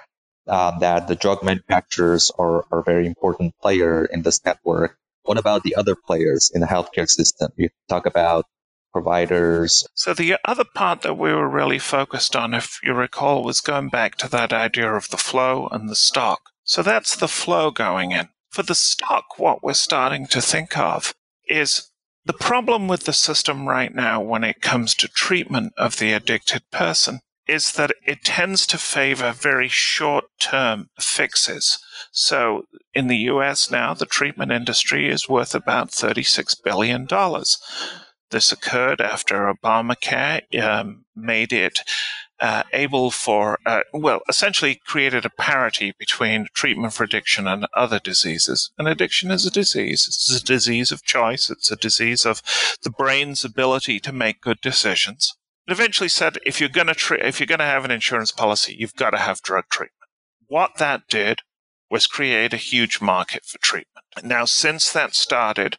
uh, 0.47 0.79
that 0.79 1.09
the 1.09 1.17
drug 1.17 1.43
manufacturers 1.43 2.31
are, 2.39 2.65
are 2.71 2.81
a 2.81 2.85
very 2.85 3.07
important 3.07 3.55
player 3.61 4.05
in 4.05 4.23
this 4.23 4.45
network. 4.45 4.97
What 5.23 5.39
about 5.39 5.63
the 5.63 5.75
other 5.75 5.95
players 5.95 6.51
in 6.55 6.61
the 6.61 6.67
healthcare 6.67 7.09
system? 7.09 7.51
You 7.57 7.71
talk 7.89 8.07
about 8.07 8.45
providers. 8.93 9.87
So 9.95 10.15
the 10.15 10.37
other 10.45 10.65
part 10.65 11.03
that 11.03 11.19
we 11.19 11.33
were 11.33 11.49
really 11.49 11.81
focused 11.81 12.37
on, 12.37 12.55
if 12.55 12.79
you 12.83 12.95
recall, 12.95 13.43
was 13.43 13.61
going 13.61 13.89
back 13.89 14.17
to 14.19 14.29
that 14.31 14.53
idea 14.53 14.93
of 14.95 15.09
the 15.11 15.17
flow 15.17 15.67
and 15.73 15.89
the 15.89 15.97
stock. 15.97 16.51
So 16.65 16.83
that's 16.83 17.17
the 17.17 17.29
flow 17.29 17.71
going 17.71 18.13
in. 18.13 18.29
For 18.51 18.63
the 18.63 18.75
stock, 18.75 19.39
what 19.39 19.63
we're 19.63 19.75
starting 19.75 20.27
to 20.29 20.41
think 20.41 20.79
of 20.79 21.15
is 21.49 21.91
the 22.25 22.33
problem 22.33 22.89
with 22.89 23.05
the 23.05 23.13
system 23.13 23.69
right 23.69 23.95
now 23.95 24.21
when 24.21 24.45
it 24.45 24.63
comes 24.63 24.95
to 24.97 25.09
treatment 25.09 25.75
of 25.77 25.99
the 25.99 26.13
addicted 26.13 26.63
person 26.71 27.21
is 27.47 27.73
that 27.73 27.93
it 28.07 28.25
tends 28.25 28.67
to 28.67 28.79
favor 28.79 29.33
very 29.33 29.69
short 29.69 30.25
term 30.41 30.89
fixes. 30.99 31.79
So 32.11 32.65
in 32.95 33.09
the 33.09 33.19
US 33.33 33.71
now, 33.71 33.93
the 33.93 34.07
treatment 34.07 34.51
industry 34.51 35.11
is 35.11 35.29
worth 35.29 35.55
about 35.55 35.91
$36 35.91 36.57
billion. 36.65 37.07
This 38.31 38.51
occurred 38.51 39.03
after 39.03 39.53
Obamacare 39.53 40.43
um, 40.63 41.05
made 41.15 41.53
it 41.53 41.81
uh, 42.41 42.65
able 42.73 43.11
for, 43.11 43.59
uh, 43.65 43.83
well, 43.93 44.21
essentially 44.29 44.81
created 44.85 45.25
a 45.25 45.31
parity 45.31 45.95
between 45.99 46.49
treatment 46.55 46.93
for 46.93 47.05
addiction 47.05 47.47
and 47.47 47.67
other 47.75 47.99
diseases. 47.99 48.71
And 48.77 48.89
addiction 48.89 49.31
is 49.31 49.47
a 49.47 49.51
disease. 49.51 50.07
It's 50.09 50.43
a 50.43 50.45
disease 50.45 50.91
of 50.91 51.05
choice. 51.05 51.49
It's 51.49 51.71
a 51.71 51.77
disease 51.77 52.27
of 52.27 52.43
the 52.83 52.91
brain's 52.91 53.45
ability 53.45 54.01
to 54.01 54.13
make 54.13 54.41
good 54.41 54.61
decisions. 54.61 55.35
It 55.67 55.73
eventually 55.73 56.09
said 56.09 56.39
if 56.45 56.61
you're 56.61 56.69
going 56.69 56.89
to 56.89 56.95
tre- 56.95 57.21
if 57.23 57.41
you're 57.41 57.47
going 57.47 57.61
to 57.61 57.65
have 57.65 57.85
an 57.85 57.91
insurance 57.91 58.33
policy, 58.33 58.77
you've 58.79 58.97
got 58.97 59.11
to 59.11 59.19
have 59.19 59.41
drug 59.41 59.65
treatment. 59.71 60.11
What 60.47 60.73
that 60.79 61.09
did 61.09 61.41
was 61.91 62.07
create 62.07 62.53
a 62.53 62.59
huge 62.59 63.01
market 63.01 63.45
for 63.45 63.59
treatment. 63.59 64.05
Now, 64.23 64.45
since 64.45 64.93
that 64.93 65.15
started, 65.15 65.79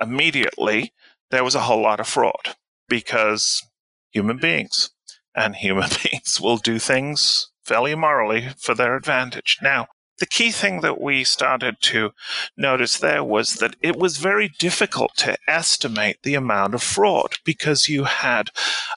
immediately 0.00 0.92
there 1.30 1.44
was 1.44 1.54
a 1.54 1.60
whole 1.60 1.82
lot 1.82 2.00
of 2.00 2.08
fraud 2.08 2.56
because 2.88 3.62
human 4.10 4.36
beings 4.36 4.90
and 5.34 5.56
human 5.56 5.90
beings 6.02 6.40
will 6.40 6.58
do 6.58 6.78
things 6.78 7.48
fairly 7.64 7.94
morally 7.94 8.48
for 8.58 8.74
their 8.74 8.96
advantage. 8.96 9.58
Now, 9.62 9.88
the 10.18 10.26
key 10.26 10.52
thing 10.52 10.82
that 10.82 11.00
we 11.00 11.24
started 11.24 11.78
to 11.80 12.12
notice 12.56 12.96
there 12.98 13.24
was 13.24 13.54
that 13.54 13.74
it 13.80 13.96
was 13.96 14.18
very 14.18 14.48
difficult 14.58 15.16
to 15.16 15.36
estimate 15.48 16.18
the 16.22 16.34
amount 16.34 16.74
of 16.74 16.82
fraud 16.82 17.38
because 17.44 17.88
you 17.88 18.04
had 18.04 18.50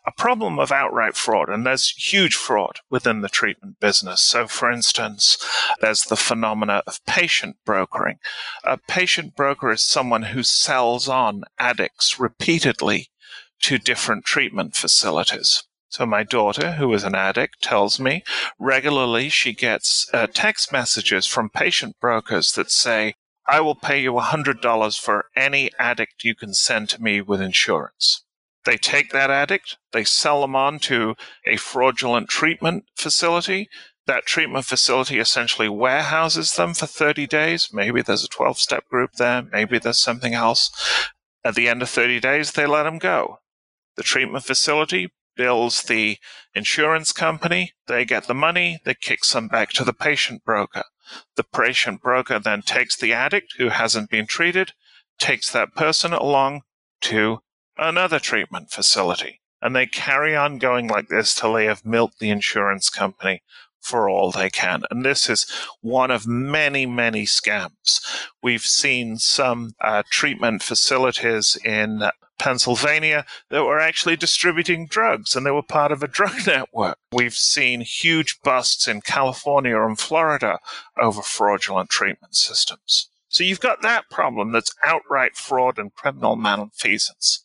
a 0.06 0.12
problem 0.12 0.60
of 0.60 0.72
outright 0.72 1.16
fraud, 1.16 1.50
and 1.50 1.66
there's 1.66 1.90
huge 1.90 2.36
fraud 2.36 2.80
within 2.92 3.22
the 3.22 3.30
treatment 3.30 3.80
business. 3.80 4.22
So, 4.22 4.46
for 4.46 4.70
instance, 4.70 5.38
there's 5.82 6.04
the 6.04 6.16
phenomena 6.16 6.84
of 6.86 7.04
patient 7.08 7.56
brokering. 7.66 8.20
A 8.64 8.78
patient 8.78 9.36
broker 9.36 9.72
is 9.72 9.84
someone 9.84 10.24
who 10.24 10.44
sells 10.44 11.10
on 11.10 11.46
addicts 11.58 12.20
repeatedly 12.20 13.10
to 13.62 13.80
different 13.80 14.26
treatment 14.26 14.76
facilities. 14.76 15.64
So 15.96 16.06
my 16.06 16.24
daughter, 16.24 16.74
who 16.74 16.94
is 16.94 17.06
an 17.06 17.16
addict, 17.16 17.62
tells 17.62 18.02
me 18.02 18.22
regularly 18.60 19.30
she 19.30 19.54
gets 19.54 20.10
uh, 20.14 20.28
text 20.28 20.74
messages 20.74 21.26
from 21.26 21.50
patient 21.50 21.96
brokers 22.02 22.52
that 22.52 22.70
say, 22.70 23.14
I 23.48 23.62
will 23.62 23.76
pay 23.76 24.02
you 24.02 24.12
$100 24.12 25.00
for 25.00 25.28
any 25.38 25.72
addict 25.80 26.26
you 26.26 26.36
can 26.36 26.54
send 26.54 26.90
to 26.90 27.02
me 27.02 27.22
with 27.22 27.40
insurance. 27.40 28.26
They 28.66 28.76
take 28.76 29.14
that 29.14 29.32
addict, 29.32 29.78
they 29.94 30.04
sell 30.04 30.42
them 30.42 30.54
on 30.54 30.80
to 30.80 31.16
a 31.46 31.56
fraudulent 31.56 32.28
treatment 32.28 32.84
facility. 32.98 33.70
That 34.06 34.26
treatment 34.26 34.66
facility 34.66 35.18
essentially 35.18 35.70
warehouses 35.70 36.58
them 36.58 36.74
for 36.74 36.88
30 36.88 37.26
days. 37.26 37.70
Maybe 37.72 38.02
there's 38.02 38.26
a 38.26 38.28
12 38.28 38.60
step 38.60 38.86
group 38.90 39.14
there. 39.14 39.44
Maybe 39.44 39.80
there's 39.80 40.02
something 40.02 40.34
else. 40.34 40.72
At 41.46 41.56
the 41.56 41.70
end 41.70 41.82
of 41.82 41.90
30 41.90 42.20
days, 42.20 42.52
they 42.52 42.66
let 42.66 42.84
them 42.84 42.98
go. 42.98 43.40
The 43.96 44.04
treatment 44.04 44.44
facility 44.44 45.14
bills 45.36 45.84
the 45.84 46.18
insurance 46.54 47.12
company, 47.12 47.74
they 47.88 48.06
get 48.06 48.28
the 48.28 48.34
money, 48.34 48.80
they 48.86 48.96
kick 48.96 49.24
some 49.24 49.48
back 49.48 49.70
to 49.72 49.84
the 49.84 49.94
patient 49.94 50.44
broker. 50.44 50.84
The 51.36 51.44
patient 51.44 52.02
broker 52.02 52.40
then 52.40 52.62
takes 52.62 52.96
the 52.96 53.14
addict 53.14 53.56
who 53.58 53.70
hasn't 53.70 54.10
been 54.10 54.26
treated, 54.26 54.74
takes 55.20 55.52
that 55.52 55.76
person 55.76 56.14
along 56.14 56.62
to 57.02 57.40
another 57.78 58.20
treatment 58.20 58.72
facility. 58.72 59.42
And 59.62 59.76
they 59.76 59.86
carry 59.86 60.36
on 60.36 60.58
going 60.58 60.88
like 60.88 61.08
this 61.08 61.34
till 61.34 61.54
they 61.54 61.66
have 61.66 61.86
milked 61.86 62.20
the 62.20 62.30
insurance 62.30 62.90
company 62.90 63.42
for 63.86 64.10
all 64.10 64.32
they 64.32 64.50
can. 64.50 64.84
And 64.90 65.06
this 65.06 65.30
is 65.30 65.46
one 65.82 66.10
of 66.10 66.26
many, 66.26 66.86
many 66.86 67.26
scams. 67.26 68.02
We've 68.42 68.66
seen 68.66 69.18
some 69.18 69.74
uh, 69.80 70.04
treatment 70.10 70.64
facilities 70.64 71.56
in 71.64 72.10
Pennsylvania 72.38 73.26
that 73.50 73.64
were 73.64 73.80
actually 73.80 74.16
distributing 74.16 74.88
drugs 74.88 75.36
and 75.36 75.46
they 75.46 75.52
were 75.52 75.64
part 75.64 75.92
of 75.92 76.04
a 76.04 76.08
drug 76.08 76.36
network. 76.48 76.98
We've 77.12 77.36
seen 77.36 77.82
huge 77.82 78.40
busts 78.44 78.88
in 78.88 79.02
California 79.02 79.82
and 79.82 79.98
Florida 79.98 80.60
over 81.00 81.22
fraudulent 81.22 81.90
treatment 81.90 82.36
systems. 82.36 83.10
So 83.30 83.44
you've 83.44 83.60
got 83.60 83.82
that 83.82 84.10
problem 84.10 84.52
that's 84.52 84.74
outright 84.84 85.36
fraud 85.36 85.78
and 85.78 85.94
criminal 85.94 86.36
malfeasance. 86.36 87.44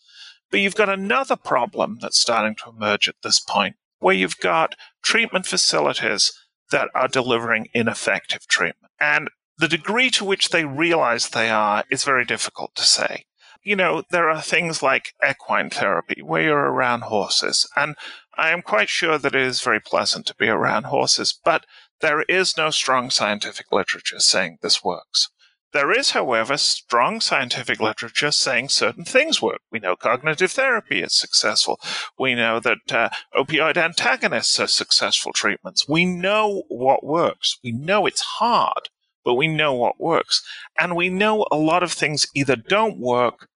But 0.50 0.60
you've 0.60 0.74
got 0.74 0.88
another 0.88 1.36
problem 1.36 1.98
that's 2.00 2.20
starting 2.20 2.56
to 2.56 2.70
emerge 2.70 3.08
at 3.08 3.16
this 3.22 3.40
point, 3.40 3.76
where 3.98 4.14
you've 4.14 4.38
got 4.38 4.74
treatment 5.02 5.46
facilities 5.46 6.32
that 6.70 6.88
are 6.94 7.08
delivering 7.08 7.68
ineffective 7.72 8.46
treatment. 8.46 8.92
And 9.00 9.30
the 9.58 9.68
degree 9.68 10.10
to 10.10 10.24
which 10.24 10.48
they 10.48 10.64
realize 10.64 11.28
they 11.28 11.50
are 11.50 11.84
is 11.90 12.04
very 12.04 12.24
difficult 12.24 12.74
to 12.76 12.82
say 12.82 13.24
you 13.62 13.76
know, 13.76 14.02
there 14.10 14.30
are 14.30 14.40
things 14.40 14.82
like 14.82 15.14
equine 15.28 15.70
therapy 15.70 16.22
where 16.22 16.42
you're 16.42 16.70
around 16.72 17.02
horses. 17.02 17.68
And 17.76 17.94
I 18.36 18.50
am 18.50 18.62
quite 18.62 18.88
sure 18.88 19.18
that 19.18 19.34
it 19.34 19.42
is 19.42 19.60
very 19.60 19.80
pleasant 19.80 20.26
to 20.26 20.34
be 20.34 20.48
around 20.48 20.84
horses, 20.84 21.38
but 21.44 21.66
there 22.00 22.22
is 22.22 22.56
no 22.56 22.70
strong 22.70 23.10
scientific 23.10 23.66
literature 23.70 24.20
saying 24.20 24.58
this 24.62 24.82
works. 24.82 25.28
There 25.72 25.92
is, 25.92 26.10
however, 26.10 26.56
strong 26.56 27.20
scientific 27.20 27.78
literature 27.78 28.32
saying 28.32 28.70
certain 28.70 29.04
things 29.04 29.40
work. 29.40 29.60
We 29.70 29.78
know 29.78 29.94
cognitive 29.94 30.50
therapy 30.50 31.00
is 31.00 31.14
successful. 31.14 31.78
We 32.18 32.34
know 32.34 32.58
that 32.58 32.92
uh, 32.92 33.10
opioid 33.36 33.76
antagonists 33.76 34.58
are 34.58 34.66
successful 34.66 35.32
treatments. 35.32 35.88
We 35.88 36.06
know 36.06 36.64
what 36.68 37.04
works. 37.04 37.58
We 37.62 37.70
know 37.70 38.06
it's 38.06 38.22
hard, 38.22 38.88
but 39.24 39.34
we 39.34 39.46
know 39.46 39.74
what 39.74 40.00
works. 40.00 40.42
And 40.76 40.96
we 40.96 41.08
know 41.08 41.46
a 41.52 41.56
lot 41.56 41.84
of 41.84 41.92
things 41.92 42.26
either 42.34 42.56
don't 42.56 42.98
work 42.98 43.46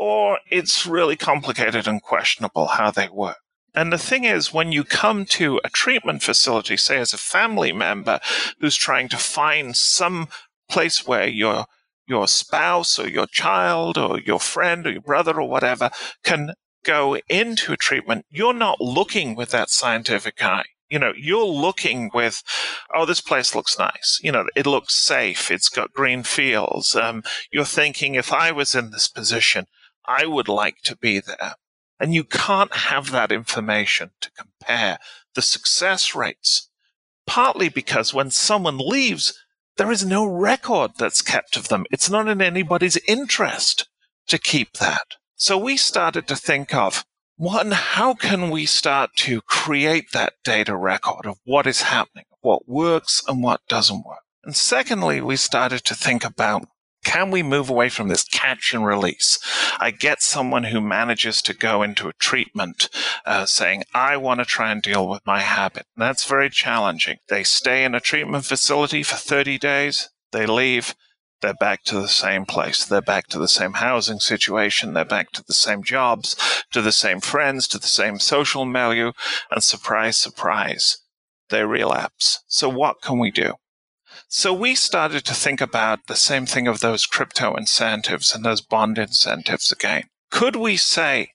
or 0.00 0.38
it's 0.50 0.86
really 0.86 1.14
complicated 1.14 1.86
and 1.86 2.00
questionable 2.00 2.68
how 2.68 2.90
they 2.90 3.06
work. 3.10 3.36
And 3.74 3.92
the 3.92 3.98
thing 3.98 4.24
is, 4.24 4.52
when 4.52 4.72
you 4.72 4.82
come 4.82 5.26
to 5.26 5.60
a 5.62 5.68
treatment 5.68 6.22
facility, 6.22 6.78
say 6.78 6.96
as 6.96 7.12
a 7.12 7.18
family 7.18 7.70
member 7.70 8.18
who's 8.60 8.76
trying 8.76 9.10
to 9.10 9.18
find 9.18 9.76
some 9.76 10.28
place 10.70 11.06
where 11.06 11.28
your 11.28 11.66
your 12.06 12.26
spouse 12.26 12.98
or 12.98 13.08
your 13.08 13.26
child 13.26 13.98
or 13.98 14.18
your 14.18 14.40
friend 14.40 14.86
or 14.86 14.90
your 14.90 15.02
brother 15.02 15.38
or 15.38 15.48
whatever 15.48 15.90
can 16.24 16.54
go 16.82 17.18
into 17.28 17.72
a 17.74 17.76
treatment, 17.76 18.24
you're 18.30 18.54
not 18.54 18.80
looking 18.80 19.36
with 19.36 19.50
that 19.50 19.68
scientific 19.68 20.42
eye. 20.42 20.64
You 20.88 20.98
know, 20.98 21.12
you're 21.14 21.44
looking 21.44 22.10
with, 22.12 22.42
oh, 22.92 23.04
this 23.04 23.20
place 23.20 23.54
looks 23.54 23.78
nice. 23.78 24.18
You 24.22 24.32
know, 24.32 24.46
it 24.56 24.66
looks 24.66 24.94
safe. 24.94 25.50
It's 25.50 25.68
got 25.68 25.92
green 25.92 26.24
fields. 26.24 26.96
Um, 26.96 27.22
you're 27.52 27.64
thinking, 27.64 28.14
if 28.16 28.32
I 28.32 28.50
was 28.50 28.74
in 28.74 28.90
this 28.90 29.06
position, 29.06 29.66
I 30.10 30.26
would 30.26 30.48
like 30.48 30.78
to 30.82 30.96
be 30.96 31.20
there. 31.20 31.54
And 32.00 32.12
you 32.12 32.24
can't 32.24 32.74
have 32.74 33.12
that 33.12 33.30
information 33.30 34.10
to 34.20 34.30
compare 34.32 34.98
the 35.34 35.42
success 35.42 36.16
rates. 36.16 36.68
Partly 37.26 37.68
because 37.68 38.12
when 38.12 38.32
someone 38.32 38.78
leaves, 38.78 39.38
there 39.76 39.92
is 39.92 40.04
no 40.04 40.24
record 40.26 40.92
that's 40.98 41.22
kept 41.22 41.56
of 41.56 41.68
them. 41.68 41.84
It's 41.92 42.10
not 42.10 42.26
in 42.26 42.42
anybody's 42.42 42.96
interest 43.06 43.88
to 44.26 44.38
keep 44.38 44.74
that. 44.78 45.14
So 45.36 45.56
we 45.56 45.76
started 45.76 46.26
to 46.28 46.36
think 46.36 46.74
of 46.74 47.04
one, 47.36 47.70
how 47.70 48.14
can 48.14 48.50
we 48.50 48.66
start 48.66 49.10
to 49.18 49.40
create 49.42 50.12
that 50.12 50.34
data 50.44 50.76
record 50.76 51.24
of 51.24 51.38
what 51.44 51.66
is 51.66 51.82
happening, 51.82 52.26
what 52.40 52.68
works 52.68 53.22
and 53.28 53.42
what 53.42 53.60
doesn't 53.68 54.04
work? 54.04 54.24
And 54.44 54.56
secondly, 54.56 55.20
we 55.20 55.36
started 55.36 55.84
to 55.84 55.94
think 55.94 56.24
about 56.24 56.66
can 57.02 57.30
we 57.30 57.42
move 57.42 57.70
away 57.70 57.88
from 57.88 58.08
this 58.08 58.24
catch 58.24 58.74
and 58.74 58.84
release? 58.84 59.38
I 59.78 59.90
get 59.90 60.22
someone 60.22 60.64
who 60.64 60.80
manages 60.80 61.40
to 61.42 61.54
go 61.54 61.82
into 61.82 62.08
a 62.08 62.14
treatment 62.14 62.88
uh, 63.24 63.46
saying, 63.46 63.84
I 63.94 64.16
want 64.16 64.40
to 64.40 64.44
try 64.44 64.70
and 64.70 64.82
deal 64.82 65.08
with 65.08 65.26
my 65.26 65.40
habit. 65.40 65.86
And 65.96 66.02
that's 66.02 66.24
very 66.24 66.50
challenging. 66.50 67.18
They 67.28 67.42
stay 67.42 67.84
in 67.84 67.94
a 67.94 68.00
treatment 68.00 68.44
facility 68.44 69.02
for 69.02 69.16
30 69.16 69.58
days, 69.58 70.10
they 70.32 70.46
leave, 70.46 70.94
they're 71.40 71.54
back 71.54 71.84
to 71.84 71.98
the 71.98 72.08
same 72.08 72.44
place. 72.44 72.84
They're 72.84 73.00
back 73.00 73.28
to 73.28 73.38
the 73.38 73.48
same 73.48 73.74
housing 73.74 74.20
situation. 74.20 74.92
They're 74.92 75.04
back 75.06 75.30
to 75.32 75.42
the 75.42 75.54
same 75.54 75.82
jobs, 75.82 76.36
to 76.72 76.82
the 76.82 76.92
same 76.92 77.20
friends, 77.20 77.66
to 77.68 77.78
the 77.78 77.86
same 77.86 78.18
social 78.18 78.66
milieu. 78.66 79.12
And 79.50 79.64
surprise, 79.64 80.18
surprise, 80.18 80.98
they 81.48 81.64
relapse. 81.64 82.40
So 82.46 82.68
what 82.68 83.00
can 83.00 83.18
we 83.18 83.30
do? 83.30 83.54
So 84.32 84.54
we 84.54 84.76
started 84.76 85.24
to 85.24 85.34
think 85.34 85.60
about 85.60 86.06
the 86.06 86.14
same 86.14 86.46
thing 86.46 86.68
of 86.68 86.78
those 86.78 87.04
crypto 87.04 87.56
incentives 87.56 88.32
and 88.32 88.44
those 88.44 88.60
bond 88.60 88.96
incentives 88.96 89.72
again. 89.72 90.04
Could 90.30 90.54
we 90.54 90.76
say, 90.76 91.32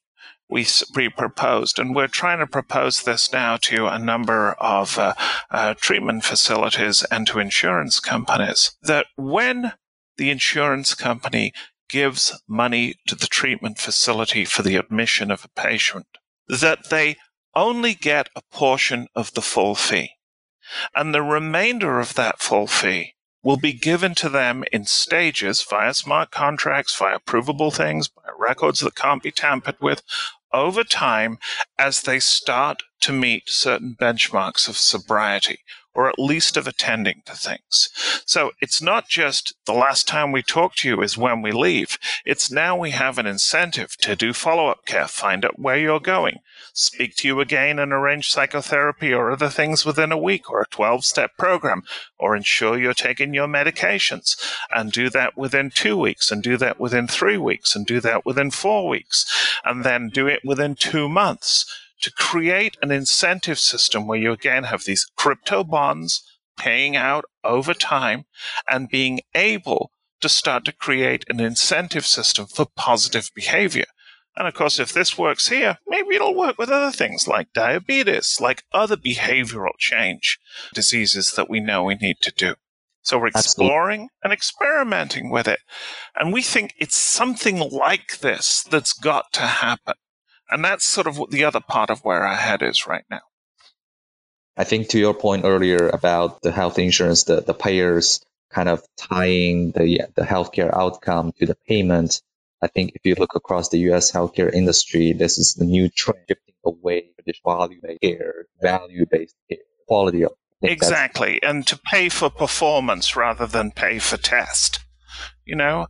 we, 0.49 0.65
we 0.95 1.09
proposed, 1.09 1.77
and 1.77 1.93
we're 1.93 2.07
trying 2.07 2.39
to 2.39 2.47
propose 2.47 3.03
this 3.03 3.33
now 3.33 3.57
to 3.63 3.87
a 3.87 3.99
number 3.99 4.53
of 4.53 4.97
uh, 4.97 5.13
uh, 5.51 5.73
treatment 5.73 6.23
facilities 6.23 7.03
and 7.11 7.27
to 7.27 7.39
insurance 7.39 7.99
companies, 7.99 8.77
that 8.81 9.07
when 9.17 9.73
the 10.15 10.29
insurance 10.29 10.93
company 10.93 11.51
gives 11.89 12.41
money 12.47 12.95
to 13.07 13.15
the 13.15 13.27
treatment 13.27 13.77
facility 13.77 14.45
for 14.45 14.61
the 14.61 14.77
admission 14.77 15.31
of 15.31 15.43
a 15.43 15.61
patient, 15.61 16.07
that 16.47 16.89
they 16.89 17.17
only 17.53 17.93
get 17.93 18.29
a 18.37 18.41
portion 18.53 19.07
of 19.15 19.33
the 19.33 19.41
full 19.41 19.75
fee. 19.75 20.11
And 20.95 21.13
the 21.13 21.21
remainder 21.21 21.99
of 21.99 22.15
that 22.15 22.39
full 22.39 22.67
fee 22.67 23.15
will 23.43 23.57
be 23.57 23.73
given 23.73 24.15
to 24.15 24.29
them 24.29 24.63
in 24.71 24.85
stages 24.85 25.61
via 25.61 25.93
smart 25.93 26.31
contracts, 26.31 26.95
via 26.95 27.19
provable 27.19 27.71
things, 27.71 28.07
by 28.07 28.23
records 28.37 28.79
that 28.79 28.95
can't 28.95 29.21
be 29.21 29.31
tampered 29.31 29.79
with 29.79 30.01
over 30.51 30.83
time 30.83 31.37
as 31.77 32.01
they 32.01 32.19
start 32.19 32.81
to 33.01 33.11
meet 33.11 33.49
certain 33.49 33.95
benchmarks 33.99 34.67
of 34.67 34.77
sobriety 34.77 35.59
or 35.95 36.09
at 36.09 36.19
least 36.19 36.57
of 36.57 36.67
attending 36.67 37.21
to 37.25 37.33
things. 37.33 37.89
So 38.25 38.51
it's 38.61 38.81
not 38.81 39.07
just 39.07 39.53
the 39.65 39.73
last 39.73 40.07
time 40.07 40.31
we 40.31 40.43
talk 40.43 40.75
to 40.75 40.89
you 40.89 41.01
is 41.01 41.17
when 41.17 41.41
we 41.41 41.51
leave. 41.51 41.97
It's 42.25 42.51
now 42.51 42.75
we 42.75 42.91
have 42.91 43.17
an 43.17 43.25
incentive 43.25 43.95
to 43.99 44.15
do 44.15 44.33
follow 44.33 44.67
up 44.67 44.85
care, 44.85 45.07
find 45.07 45.45
out 45.45 45.57
where 45.57 45.77
you're 45.77 46.01
going, 46.01 46.39
speak 46.75 47.15
to 47.15 47.27
you 47.27 47.39
again 47.39 47.79
and 47.79 47.93
arrange 47.93 48.29
psychotherapy 48.29 49.13
or 49.13 49.31
other 49.31 49.49
things 49.49 49.85
within 49.85 50.11
a 50.11 50.17
week 50.17 50.51
or 50.51 50.61
a 50.61 50.67
12 50.67 51.05
step 51.05 51.31
program, 51.37 51.83
or 52.19 52.35
ensure 52.35 52.77
you're 52.77 52.93
taking 52.93 53.33
your 53.33 53.47
medications 53.47 54.35
and 54.75 54.91
do 54.91 55.09
that 55.09 55.37
within 55.37 55.71
two 55.71 55.97
weeks 55.97 56.31
and 56.31 56.43
do 56.43 56.57
that 56.57 56.79
within 56.79 57.07
three 57.07 57.37
weeks 57.37 57.75
and 57.75 57.85
do 57.85 57.99
that 58.01 58.25
within 58.25 58.51
four 58.51 58.87
weeks 58.87 59.25
and 59.63 59.83
then 59.83 60.09
do 60.09 60.27
it 60.27 60.41
within 60.43 60.75
two 60.75 61.07
months 61.07 61.65
to 62.01 62.11
create 62.11 62.77
an 62.81 62.91
incentive 62.91 63.57
system 63.57 64.05
where 64.05 64.19
you 64.19 64.31
again 64.31 64.65
have 64.65 64.83
these 64.83 65.09
crypto 65.15 65.63
bonds 65.63 66.21
paying 66.57 66.95
out 66.95 67.25
over 67.43 67.73
time 67.73 68.25
and 68.69 68.89
being 68.89 69.21
able 69.33 69.91
to 70.21 70.29
start 70.29 70.65
to 70.65 70.71
create 70.71 71.23
an 71.29 71.39
incentive 71.39 72.05
system 72.05 72.45
for 72.45 72.65
positive 72.75 73.29
behavior. 73.33 73.85
And 74.37 74.47
of 74.47 74.53
course, 74.53 74.79
if 74.79 74.91
this 74.91 75.17
works 75.17 75.47
here, 75.47 75.77
maybe 75.87 76.15
it'll 76.15 76.35
work 76.35 76.57
with 76.57 76.69
other 76.69 76.91
things 76.91 77.27
like 77.27 77.53
diabetes, 77.53 78.39
like 78.41 78.63
other 78.73 78.97
behavioral 78.97 79.77
change 79.77 80.39
diseases 80.73 81.33
that 81.33 81.49
we 81.49 81.59
know 81.59 81.83
we 81.83 81.95
need 81.95 82.17
to 82.21 82.31
do. 82.31 82.55
So 83.01 83.19
we're 83.19 83.27
exploring 83.27 84.01
Absolutely. 84.01 84.19
and 84.23 84.33
experimenting 84.33 85.29
with 85.29 85.47
it. 85.47 85.59
And 86.15 86.33
we 86.33 86.41
think 86.41 86.73
it's 86.77 86.97
something 86.97 87.59
like 87.59 88.19
this 88.19 88.63
that's 88.63 88.93
got 88.93 89.31
to 89.33 89.41
happen. 89.41 89.93
And 90.49 90.65
that's 90.65 90.85
sort 90.85 91.07
of 91.07 91.29
the 91.29 91.45
other 91.45 91.59
part 91.59 91.89
of 91.89 91.99
where 92.03 92.23
our 92.23 92.35
head 92.35 92.61
is 92.61 92.87
right 92.87 93.05
now. 93.09 93.21
I 94.57 94.63
think 94.63 94.89
to 94.89 94.99
your 94.99 95.13
point 95.13 95.45
earlier 95.45 95.89
about 95.89 96.41
the 96.41 96.51
health 96.51 96.79
insurance, 96.79 97.23
the, 97.23 97.41
the 97.41 97.53
payers 97.53 98.21
kind 98.49 98.69
of 98.69 98.83
tying 98.97 99.71
the, 99.71 100.07
the 100.15 100.21
healthcare 100.23 100.73
outcome 100.73 101.31
to 101.39 101.45
the 101.45 101.57
payment. 101.67 102.21
I 102.61 102.67
think 102.67 102.93
if 102.95 103.01
you 103.03 103.15
look 103.17 103.35
across 103.35 103.69
the 103.69 103.79
US 103.91 104.11
healthcare 104.11 104.53
industry, 104.53 105.13
this 105.13 105.37
is 105.37 105.53
the 105.53 105.65
new 105.65 105.89
trend 105.89 106.19
shifting 106.27 106.55
away 106.65 107.01
from 107.15 107.23
this 107.25 107.39
value-based 107.45 108.01
care, 108.01 108.45
value-based 108.61 109.35
care, 109.49 109.59
quality 109.87 110.23
of 110.23 110.31
Exactly. 110.61 111.41
And 111.43 111.65
to 111.67 111.77
pay 111.77 112.09
for 112.09 112.29
performance 112.29 113.15
rather 113.15 113.45
than 113.45 113.71
pay 113.71 113.99
for 113.99 114.17
test, 114.17 114.79
you 115.45 115.55
know? 115.55 115.87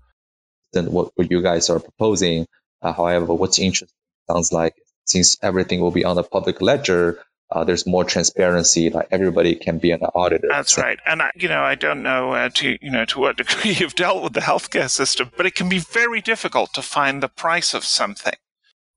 Then 0.74 0.92
what, 0.92 1.12
what 1.16 1.32
you 1.32 1.42
guys 1.42 1.70
are 1.70 1.80
proposing. 1.80 2.46
Uh, 2.82 2.94
however, 2.94 3.34
what's 3.34 3.60
interesting 3.60 3.96
sounds 4.30 4.52
like 4.52 4.76
since 5.06 5.38
everything 5.42 5.80
will 5.80 5.92
be 5.92 6.04
on 6.04 6.16
the 6.16 6.24
public 6.24 6.62
ledger, 6.62 7.20
uh, 7.52 7.64
there's 7.64 7.86
more 7.86 8.04
transparency. 8.04 8.90
Like 8.90 9.08
everybody 9.12 9.56
can 9.56 9.78
be 9.78 9.92
an 9.92 10.02
auditor. 10.02 10.48
That's 10.50 10.78
right. 10.78 11.00
And 11.06 11.22
I, 11.22 11.32
you 11.36 11.48
know, 11.48 11.62
I 11.62 11.76
don't 11.76 12.02
know 12.02 12.32
uh, 12.34 12.50
to 12.56 12.78
you 12.82 12.92
know 12.92 13.06
to 13.06 13.20
what 13.20 13.38
degree 13.38 13.72
you've 13.80 13.96
dealt 13.96 14.24
with 14.24 14.34
the 14.34 14.42
healthcare 14.42 14.90
system, 14.90 15.32
but 15.38 15.46
it 15.46 15.56
can 15.56 15.70
be 15.70 15.80
very 15.80 16.22
difficult 16.22 16.74
to 16.74 16.82
find 16.82 17.22
the 17.22 17.30
price 17.30 17.74
of 17.74 17.84
something. 17.84 18.36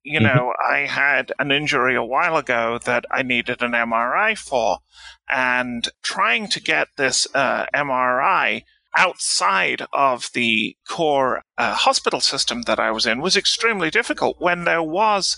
You 0.03 0.21
mm-hmm. 0.21 0.37
know, 0.37 0.53
I 0.67 0.87
had 0.87 1.33
an 1.39 1.53
injury 1.53 1.95
a 1.95 2.05
while 2.05 2.37
ago 2.37 2.79
that 2.85 3.05
I 3.11 3.23
needed 3.23 3.63
an 3.63 3.73
MRI 3.73 4.39
for, 4.39 4.79
and 5.29 5.89
trying 6.03 6.49
to 6.49 6.61
get 6.61 6.89
this 6.97 7.27
uh, 7.35 7.67
MRI 7.75 8.63
outside 8.97 9.83
of 9.93 10.31
the 10.33 10.75
core 10.89 11.43
uh, 11.59 11.75
hospital 11.75 12.21
system 12.21 12.63
that 12.63 12.81
I 12.81 12.91
was 12.91 13.07
in 13.07 13.21
was 13.21 13.37
extremely 13.37 13.91
difficult 13.91 14.41
when 14.41 14.65
there 14.65 14.83
was 14.83 15.37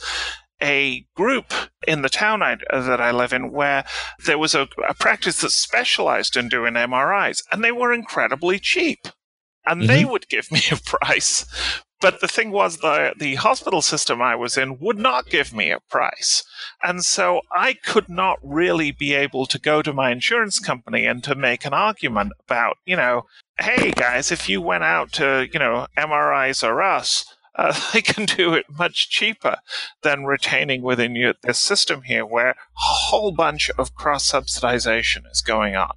a 0.62 1.06
group 1.14 1.52
in 1.86 2.02
the 2.02 2.08
town 2.08 2.42
I, 2.42 2.56
that 2.70 3.00
I 3.00 3.10
live 3.10 3.32
in 3.32 3.52
where 3.52 3.84
there 4.24 4.38
was 4.38 4.54
a, 4.54 4.68
a, 4.88 4.94
practice 4.94 5.40
that 5.40 5.50
specialized 5.50 6.36
in 6.36 6.48
doing 6.48 6.74
MRIs, 6.74 7.42
and 7.50 7.64
they 7.64 7.72
were 7.72 7.92
incredibly 7.92 8.58
cheap. 8.58 9.08
And 9.66 9.82
mm-hmm. 9.82 9.88
they 9.88 10.04
would 10.04 10.28
give 10.28 10.50
me 10.52 10.60
a 10.70 10.76
price 10.76 11.46
but 12.00 12.20
the 12.20 12.28
thing 12.28 12.50
was, 12.50 12.78
the, 12.78 13.12
the 13.18 13.34
hospital 13.36 13.82
system 13.82 14.22
I 14.22 14.34
was 14.34 14.56
in 14.56 14.78
would 14.78 14.98
not 14.98 15.28
give 15.28 15.52
me 15.52 15.70
a 15.70 15.80
price. 15.80 16.42
And 16.82 17.04
so 17.04 17.42
I 17.52 17.74
could 17.74 18.08
not 18.08 18.38
really 18.42 18.90
be 18.90 19.12
able 19.12 19.44
to 19.46 19.58
go 19.58 19.82
to 19.82 19.92
my 19.92 20.10
insurance 20.10 20.58
company 20.58 21.04
and 21.04 21.22
to 21.24 21.34
make 21.34 21.66
an 21.66 21.74
argument 21.74 22.32
about, 22.46 22.78
you 22.86 22.96
know, 22.96 23.26
hey 23.58 23.90
guys, 23.90 24.32
if 24.32 24.48
you 24.48 24.62
went 24.62 24.84
out 24.84 25.12
to, 25.12 25.46
you 25.52 25.58
know, 25.58 25.86
MRIs 25.96 26.66
or 26.66 26.82
us, 26.82 27.26
uh, 27.60 27.78
they 27.92 28.00
can 28.02 28.24
do 28.24 28.54
it 28.54 28.66
much 28.78 29.10
cheaper 29.10 29.58
than 30.02 30.24
retaining 30.24 30.82
within 30.82 31.14
your, 31.14 31.34
this 31.42 31.58
system 31.58 32.02
here 32.02 32.24
where 32.24 32.50
a 32.50 32.54
whole 32.74 33.32
bunch 33.32 33.70
of 33.78 33.94
cross 33.94 34.30
subsidization 34.32 35.30
is 35.30 35.42
going 35.42 35.76
on 35.76 35.92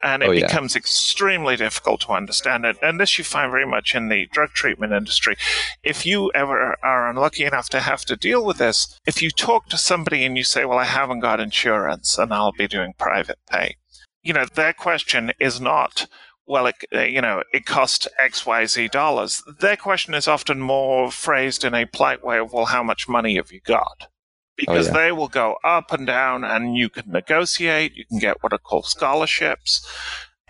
and 0.00 0.22
it 0.22 0.28
oh, 0.28 0.32
yeah. 0.32 0.46
becomes 0.46 0.76
extremely 0.76 1.56
difficult 1.56 2.00
to 2.00 2.12
understand 2.12 2.64
it. 2.64 2.76
And 2.80 3.00
this 3.00 3.18
you 3.18 3.24
find 3.24 3.50
very 3.50 3.66
much 3.66 3.96
in 3.96 4.08
the 4.08 4.28
drug 4.32 4.50
treatment 4.50 4.92
industry. 4.92 5.36
If 5.82 6.06
you 6.06 6.30
ever 6.34 6.76
are 6.84 7.10
unlucky 7.10 7.44
enough 7.44 7.68
to 7.70 7.80
have 7.80 8.04
to 8.04 8.16
deal 8.16 8.44
with 8.44 8.58
this, 8.58 8.96
if 9.06 9.22
you 9.22 9.30
talk 9.30 9.68
to 9.68 9.76
somebody 9.76 10.24
and 10.24 10.36
you 10.36 10.44
say, 10.44 10.64
Well, 10.64 10.78
I 10.78 10.84
haven't 10.84 11.20
got 11.20 11.40
insurance 11.40 12.16
and 12.16 12.32
I'll 12.32 12.52
be 12.52 12.68
doing 12.68 12.94
private 12.96 13.38
pay, 13.50 13.74
you 14.22 14.32
know, 14.32 14.44
their 14.44 14.72
question 14.72 15.32
is 15.40 15.60
not, 15.60 16.06
well, 16.48 16.66
it, 16.66 16.76
uh, 16.94 17.00
you 17.00 17.20
know, 17.20 17.42
it 17.52 17.66
cost 17.66 18.08
X, 18.18 18.46
Y, 18.46 18.64
Z 18.64 18.88
dollars. 18.88 19.42
Their 19.60 19.76
question 19.76 20.14
is 20.14 20.26
often 20.26 20.60
more 20.60 21.10
phrased 21.10 21.62
in 21.62 21.74
a 21.74 21.84
polite 21.84 22.24
way 22.24 22.38
of, 22.38 22.52
well, 22.52 22.64
how 22.64 22.82
much 22.82 23.08
money 23.08 23.36
have 23.36 23.52
you 23.52 23.60
got? 23.60 24.08
Because 24.56 24.88
oh, 24.88 24.92
yeah. 24.92 24.98
they 24.98 25.12
will 25.12 25.28
go 25.28 25.56
up 25.62 25.92
and 25.92 26.06
down 26.06 26.44
and 26.44 26.74
you 26.74 26.88
can 26.88 27.10
negotiate, 27.10 27.94
you 27.94 28.06
can 28.06 28.18
get 28.18 28.42
what 28.42 28.54
are 28.54 28.58
called 28.58 28.86
scholarships, 28.86 29.86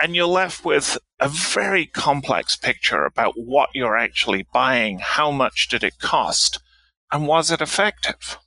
and 0.00 0.14
you're 0.14 0.26
left 0.26 0.64
with 0.64 0.96
a 1.18 1.28
very 1.28 1.84
complex 1.84 2.54
picture 2.54 3.04
about 3.04 3.34
what 3.37 3.70
you're 3.74 3.96
actually 3.96 4.46
buying, 4.52 5.00
how 5.00 5.32
much 5.32 5.68
did 5.68 5.82
it 5.82 5.98
cost, 5.98 6.61
and 7.11 7.26
was 7.26 7.50
it 7.50 7.61
effective? 7.61 8.38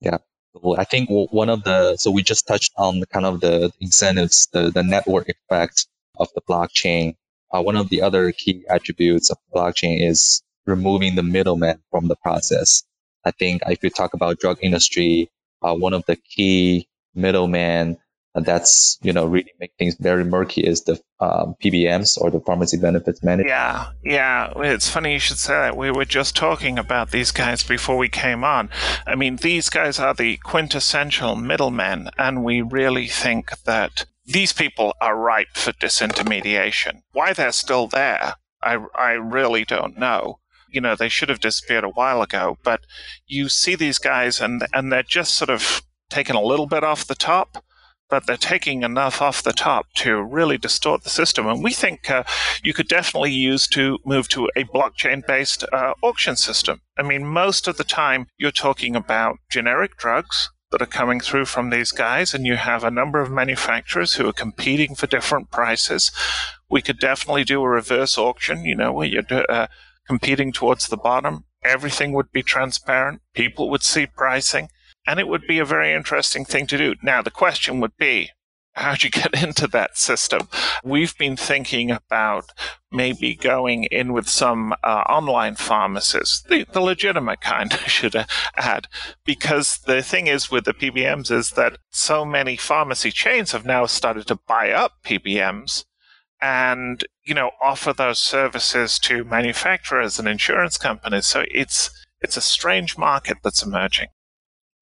Yeah. 0.00 0.18
Well, 0.52 0.78
I 0.78 0.84
think 0.84 1.08
one 1.08 1.48
of 1.48 1.64
the, 1.64 1.96
so 1.96 2.10
we 2.10 2.22
just 2.22 2.46
touched 2.46 2.72
on 2.76 3.02
kind 3.10 3.24
of 3.26 3.40
the 3.40 3.72
incentives, 3.80 4.46
the, 4.52 4.70
the 4.70 4.84
network 4.84 5.28
effect 5.30 5.88
of 6.18 6.28
the 6.34 6.42
blockchain. 6.42 7.16
Uh, 7.52 7.62
one 7.62 7.76
of 7.76 7.88
the 7.88 8.02
other 8.02 8.32
key 8.32 8.64
attributes 8.68 9.30
of 9.30 9.38
blockchain 9.54 10.08
is 10.08 10.42
removing 10.66 11.14
the 11.14 11.22
middleman 11.22 11.82
from 11.90 12.08
the 12.08 12.16
process. 12.16 12.82
I 13.24 13.30
think 13.30 13.62
if 13.66 13.82
you 13.82 13.90
talk 13.90 14.14
about 14.14 14.38
drug 14.38 14.58
industry, 14.62 15.30
uh, 15.62 15.74
one 15.74 15.94
of 15.94 16.04
the 16.06 16.16
key 16.16 16.88
middlemen 17.14 17.98
that's 18.34 18.98
you 19.02 19.12
know 19.12 19.24
really 19.26 19.52
make 19.60 19.72
things 19.78 19.94
very 19.94 20.24
murky 20.24 20.60
is 20.60 20.82
the 20.82 21.00
um, 21.20 21.54
PBMs 21.62 22.20
or 22.20 22.30
the 22.30 22.40
pharmacy 22.40 22.76
benefits 22.76 23.22
manager. 23.22 23.48
Yeah, 23.48 23.90
yeah. 24.02 24.52
It's 24.56 24.88
funny 24.88 25.12
you 25.12 25.18
should 25.20 25.38
say 25.38 25.54
that. 25.54 25.76
We 25.76 25.92
were 25.92 26.04
just 26.04 26.34
talking 26.34 26.78
about 26.78 27.12
these 27.12 27.30
guys 27.30 27.62
before 27.62 27.96
we 27.96 28.08
came 28.08 28.42
on. 28.42 28.70
I 29.06 29.14
mean, 29.14 29.36
these 29.36 29.70
guys 29.70 30.00
are 30.00 30.14
the 30.14 30.38
quintessential 30.38 31.36
middlemen, 31.36 32.10
and 32.18 32.42
we 32.42 32.60
really 32.60 33.06
think 33.06 33.56
that 33.62 34.04
these 34.26 34.52
people 34.52 34.94
are 35.00 35.16
ripe 35.16 35.54
for 35.54 35.72
disintermediation. 35.72 37.02
Why 37.12 37.32
they're 37.32 37.52
still 37.52 37.86
there, 37.86 38.34
I 38.62 38.78
I 38.94 39.12
really 39.12 39.64
don't 39.64 39.98
know 39.98 40.40
you 40.70 40.80
know 40.80 40.96
they 40.96 41.08
should 41.08 41.28
have 41.28 41.38
disappeared 41.38 41.84
a 41.84 41.88
while 41.88 42.20
ago 42.20 42.58
but 42.64 42.80
you 43.28 43.48
see 43.48 43.76
these 43.76 43.98
guys 43.98 44.40
and 44.40 44.66
and 44.72 44.90
they're 44.90 45.04
just 45.04 45.34
sort 45.34 45.48
of 45.50 45.82
taking 46.10 46.34
a 46.34 46.42
little 46.42 46.66
bit 46.66 46.82
off 46.82 47.06
the 47.06 47.14
top 47.14 47.62
but 48.10 48.26
they're 48.26 48.36
taking 48.36 48.82
enough 48.82 49.22
off 49.22 49.42
the 49.42 49.52
top 49.52 49.86
to 49.94 50.22
really 50.22 50.58
distort 50.58 51.02
the 51.02 51.10
system. 51.10 51.46
And 51.46 51.64
we 51.64 51.72
think 51.72 52.10
uh, 52.10 52.22
you 52.62 52.74
could 52.74 52.86
definitely 52.86 53.32
use 53.32 53.66
to 53.68 53.98
move 54.04 54.28
to 54.28 54.48
a 54.54 54.64
blockchain 54.64 55.26
based 55.26 55.64
uh, 55.72 55.94
auction 56.02 56.36
system. 56.36 56.80
I 56.98 57.02
mean, 57.02 57.26
most 57.26 57.66
of 57.66 57.76
the 57.76 57.82
time 57.82 58.26
you're 58.36 58.52
talking 58.52 58.94
about 58.94 59.38
generic 59.50 59.96
drugs 59.96 60.50
that 60.74 60.82
are 60.82 60.86
coming 60.86 61.20
through 61.20 61.44
from 61.44 61.70
these 61.70 61.92
guys, 61.92 62.34
and 62.34 62.44
you 62.44 62.56
have 62.56 62.82
a 62.82 62.90
number 62.90 63.20
of 63.20 63.30
manufacturers 63.30 64.14
who 64.14 64.28
are 64.28 64.32
competing 64.32 64.96
for 64.96 65.06
different 65.06 65.52
prices. 65.52 66.10
We 66.68 66.82
could 66.82 66.98
definitely 66.98 67.44
do 67.44 67.62
a 67.62 67.68
reverse 67.68 68.18
auction, 68.18 68.64
you 68.64 68.74
know, 68.74 68.92
where 68.92 69.06
you're 69.06 69.24
uh, 69.48 69.68
competing 70.08 70.52
towards 70.52 70.88
the 70.88 70.96
bottom. 70.96 71.44
Everything 71.62 72.12
would 72.12 72.32
be 72.32 72.42
transparent. 72.42 73.22
People 73.34 73.70
would 73.70 73.84
see 73.84 74.06
pricing 74.06 74.68
and 75.06 75.20
it 75.20 75.28
would 75.28 75.46
be 75.46 75.58
a 75.58 75.64
very 75.64 75.92
interesting 75.92 76.44
thing 76.44 76.66
to 76.66 76.78
do. 76.78 76.94
Now, 77.02 77.22
the 77.22 77.30
question 77.30 77.80
would 77.80 77.96
be, 77.96 78.30
how'd 78.74 79.02
you 79.02 79.10
get 79.10 79.42
into 79.42 79.66
that 79.68 79.96
system? 79.96 80.48
We've 80.82 81.16
been 81.16 81.36
thinking 81.36 81.90
about 81.90 82.50
maybe 82.92 83.34
going 83.34 83.84
in 83.84 84.12
with 84.12 84.28
some 84.28 84.72
uh, 84.84 85.02
online 85.08 85.56
pharmacies, 85.56 86.44
the, 86.48 86.66
the 86.72 86.80
legitimate 86.80 87.40
kind, 87.40 87.72
I 87.84 87.88
should 87.88 88.14
add, 88.56 88.86
because 89.24 89.78
the 89.78 90.02
thing 90.02 90.26
is 90.26 90.50
with 90.50 90.64
the 90.64 90.74
PBMs 90.74 91.30
is 91.30 91.50
that 91.50 91.78
so 91.90 92.24
many 92.24 92.56
pharmacy 92.56 93.10
chains 93.10 93.52
have 93.52 93.66
now 93.66 93.86
started 93.86 94.26
to 94.28 94.38
buy 94.46 94.70
up 94.70 94.92
PBMs 95.04 95.84
and 96.40 97.04
you 97.24 97.32
know 97.32 97.50
offer 97.62 97.92
those 97.92 98.18
services 98.18 98.98
to 98.98 99.24
manufacturers 99.24 100.18
and 100.18 100.28
insurance 100.28 100.76
companies. 100.76 101.26
So 101.26 101.44
it's 101.50 101.90
it's 102.20 102.36
a 102.36 102.42
strange 102.42 102.98
market 102.98 103.38
that's 103.42 103.62
emerging. 103.62 104.08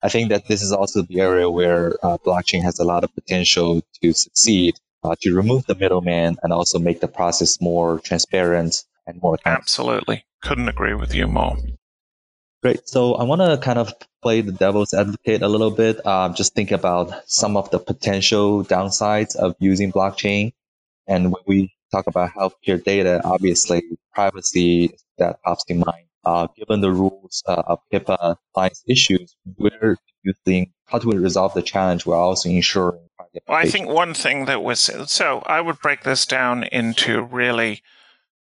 I 0.02 0.08
think 0.08 0.30
that 0.30 0.48
this 0.48 0.62
is 0.62 0.72
also 0.72 1.02
the 1.02 1.20
area 1.20 1.48
where 1.48 1.94
uh, 2.04 2.18
blockchain 2.18 2.62
has 2.62 2.80
a 2.80 2.84
lot 2.84 3.04
of 3.04 3.14
potential 3.14 3.82
to 4.02 4.12
succeed, 4.12 4.74
uh, 5.04 5.14
to 5.20 5.34
remove 5.34 5.66
the 5.66 5.76
middleman 5.76 6.36
and 6.42 6.52
also 6.52 6.78
make 6.78 7.00
the 7.00 7.08
process 7.08 7.60
more 7.60 8.00
transparent 8.00 8.84
and 9.06 9.22
more. 9.22 9.38
Absolutely. 9.44 10.24
Couldn't 10.42 10.68
agree 10.68 10.94
with 10.94 11.14
you 11.14 11.28
more. 11.28 11.56
Great. 12.62 12.88
So 12.88 13.14
I 13.14 13.24
want 13.24 13.40
to 13.40 13.58
kind 13.58 13.78
of 13.78 13.92
play 14.22 14.40
the 14.40 14.52
devil's 14.52 14.94
advocate 14.94 15.42
a 15.42 15.48
little 15.48 15.70
bit. 15.70 16.04
Um, 16.06 16.34
just 16.34 16.54
think 16.54 16.70
about 16.72 17.12
some 17.26 17.56
of 17.56 17.70
the 17.70 17.78
potential 17.78 18.64
downsides 18.64 19.36
of 19.36 19.56
using 19.58 19.92
blockchain. 19.92 20.52
And 21.06 21.32
when 21.32 21.42
we 21.46 21.74
talk 21.90 22.06
about 22.06 22.30
healthcare 22.30 22.82
data, 22.82 23.20
obviously 23.24 23.82
privacy 24.14 24.94
that 25.18 25.42
pops 25.42 25.64
to 25.64 25.74
mind 25.74 26.06
uh, 26.24 26.46
given 26.56 26.80
the 26.80 26.92
rules 26.92 27.42
uh, 27.46 27.62
of 27.66 27.80
HIPAA 27.92 28.36
compliance 28.36 28.84
issues, 28.86 29.36
where 29.56 29.94
do 29.94 30.12
you 30.22 30.34
think 30.44 30.70
how 30.86 30.98
do 30.98 31.08
we 31.08 31.16
resolve 31.16 31.54
the 31.54 31.62
challenge 31.62 32.04
while 32.04 32.20
also 32.20 32.48
ensuring? 32.48 33.00
Well, 33.48 33.58
I 33.58 33.64
think 33.64 33.88
one 33.88 34.14
thing 34.14 34.44
that 34.44 34.62
was 34.62 34.90
so 35.06 35.42
I 35.46 35.60
would 35.60 35.80
break 35.80 36.02
this 36.02 36.26
down 36.26 36.64
into 36.64 37.22
really 37.22 37.82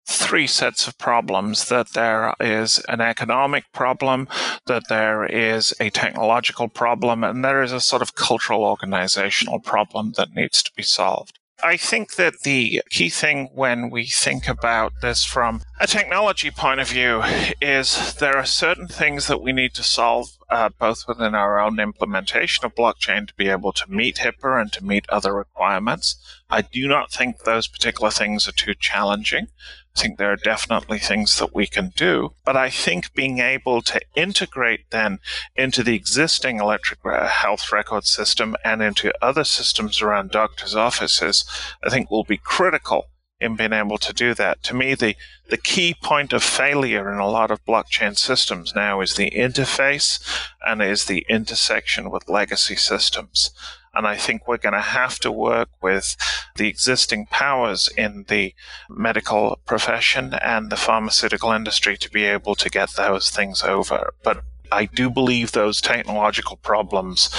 three 0.06 0.48
sets 0.48 0.88
of 0.88 0.98
problems 0.98 1.70
that 1.70 1.94
there 1.94 2.34
is 2.40 2.80
an 2.90 3.02
economic 3.02 3.72
problem, 3.72 4.28
that 4.66 4.84
there 4.90 5.26
is 5.26 5.74
a 5.80 5.90
technological 5.90 6.68
problem, 6.68 7.24
and 7.24 7.46
there 7.46 7.62
is 7.62 7.72
a 7.72 7.80
sort 7.80 8.02
of 8.02 8.16
cultural 8.16 8.64
organizational 8.64 9.60
problem 9.60 10.14
that 10.18 10.36
needs 10.36 10.64
to 10.64 10.72
be 10.76 10.84
solved. 10.84 11.40
I 11.64 11.78
think 11.78 12.16
that 12.16 12.42
the 12.42 12.82
key 12.90 13.10
thing 13.10 13.50
when 13.54 13.90
we 13.90 14.06
think 14.06 14.48
about 14.48 14.94
this 15.02 15.24
from 15.24 15.62
a 15.80 15.88
technology 15.88 16.52
point 16.52 16.80
of 16.80 16.90
view 16.90 17.24
is 17.62 18.16
there 18.16 18.38
are 18.38 18.46
certain 18.46 18.88
things 18.88 19.28
that 19.28 19.42
we 19.42 19.52
need 19.54 19.74
to 19.76 19.84
solve 19.84 20.38
uh, 20.50 20.70
both 20.70 21.08
within 21.08 21.34
our 21.36 21.60
own 21.60 21.80
implementation 21.80 22.66
of 22.66 22.76
blockchain 22.76 23.28
to 23.28 23.34
be 23.36 23.50
able 23.50 23.72
to 23.74 23.90
meet 23.90 24.18
HIPAA 24.18 24.62
and 24.62 24.74
to 24.74 24.84
meet 24.84 25.10
other 25.10 25.34
requirements. 25.34 26.16
I 26.50 26.62
do 26.62 26.88
not 26.88 27.12
think 27.12 27.40
those 27.40 27.68
particular 27.68 28.12
things 28.12 28.48
are 28.48 28.54
too 28.54 28.74
challenging. 28.74 29.48
I 29.96 30.00
think 30.00 30.18
there 30.18 30.32
are 30.32 30.38
definitely 30.38 31.00
things 31.00 31.38
that 31.40 31.54
we 31.54 31.68
can 31.68 31.92
do, 31.96 32.34
but 32.46 32.56
I 32.56 32.70
think 32.70 33.14
being 33.14 33.40
able 33.40 33.82
to 33.82 34.00
integrate 34.16 34.90
then 34.90 35.20
into 35.56 35.84
the 35.84 35.96
existing 35.96 36.60
electric 36.60 37.00
uh, 37.06 37.28
health 37.28 37.72
record 37.72 38.06
system 38.06 38.56
and 38.64 38.82
into 38.82 39.14
other 39.22 39.44
systems 39.44 40.02
around 40.02 40.32
doctors' 40.32 40.76
offices, 40.76 41.44
I 41.84 41.90
think 41.90 42.10
will 42.10 42.24
be 42.24 42.38
critical 42.38 43.08
in 43.42 43.56
being 43.56 43.74
able 43.74 43.98
to 43.98 44.14
do 44.14 44.34
that. 44.36 44.62
To 44.64 44.76
me, 44.76 44.94
the, 44.94 45.16
the 45.50 45.58
key 45.58 45.96
point 45.96 46.32
of 46.32 46.44
failure 46.44 47.12
in 47.12 47.18
a 47.18 47.28
lot 47.28 47.52
of 47.52 47.66
blockchain 47.66 48.18
systems 48.18 48.74
now 48.76 49.02
is 49.02 49.16
the 49.16 49.32
interface 49.32 50.20
and 50.66 50.82
is 50.82 51.06
the 51.06 51.26
intersection 51.28 52.12
with 52.12 52.30
legacy 52.30 52.76
systems. 52.76 53.52
And 53.94 54.08
I 54.08 54.16
think 54.16 54.48
we're 54.48 54.58
going 54.58 54.74
to 54.74 54.80
have 54.80 55.20
to 55.20 55.32
work 55.32 55.70
with 55.82 56.16
the 56.56 56.68
existing 56.68 57.26
powers 57.26 57.90
in 57.98 58.26
the 58.30 58.54
medical 58.90 59.60
profession 59.66 60.34
and 60.36 60.70
the 60.70 60.78
pharmaceutical 60.78 61.52
industry 61.52 61.98
to 61.98 62.10
be 62.10 62.24
able 62.24 62.56
to 62.56 62.70
get 62.70 62.92
those 62.92 63.30
things 63.30 63.64
over. 63.64 64.14
But 64.24 64.44
I 64.72 64.86
do 64.86 65.10
believe 65.10 65.52
those 65.52 65.82
technological 65.82 66.58
problems 66.58 67.30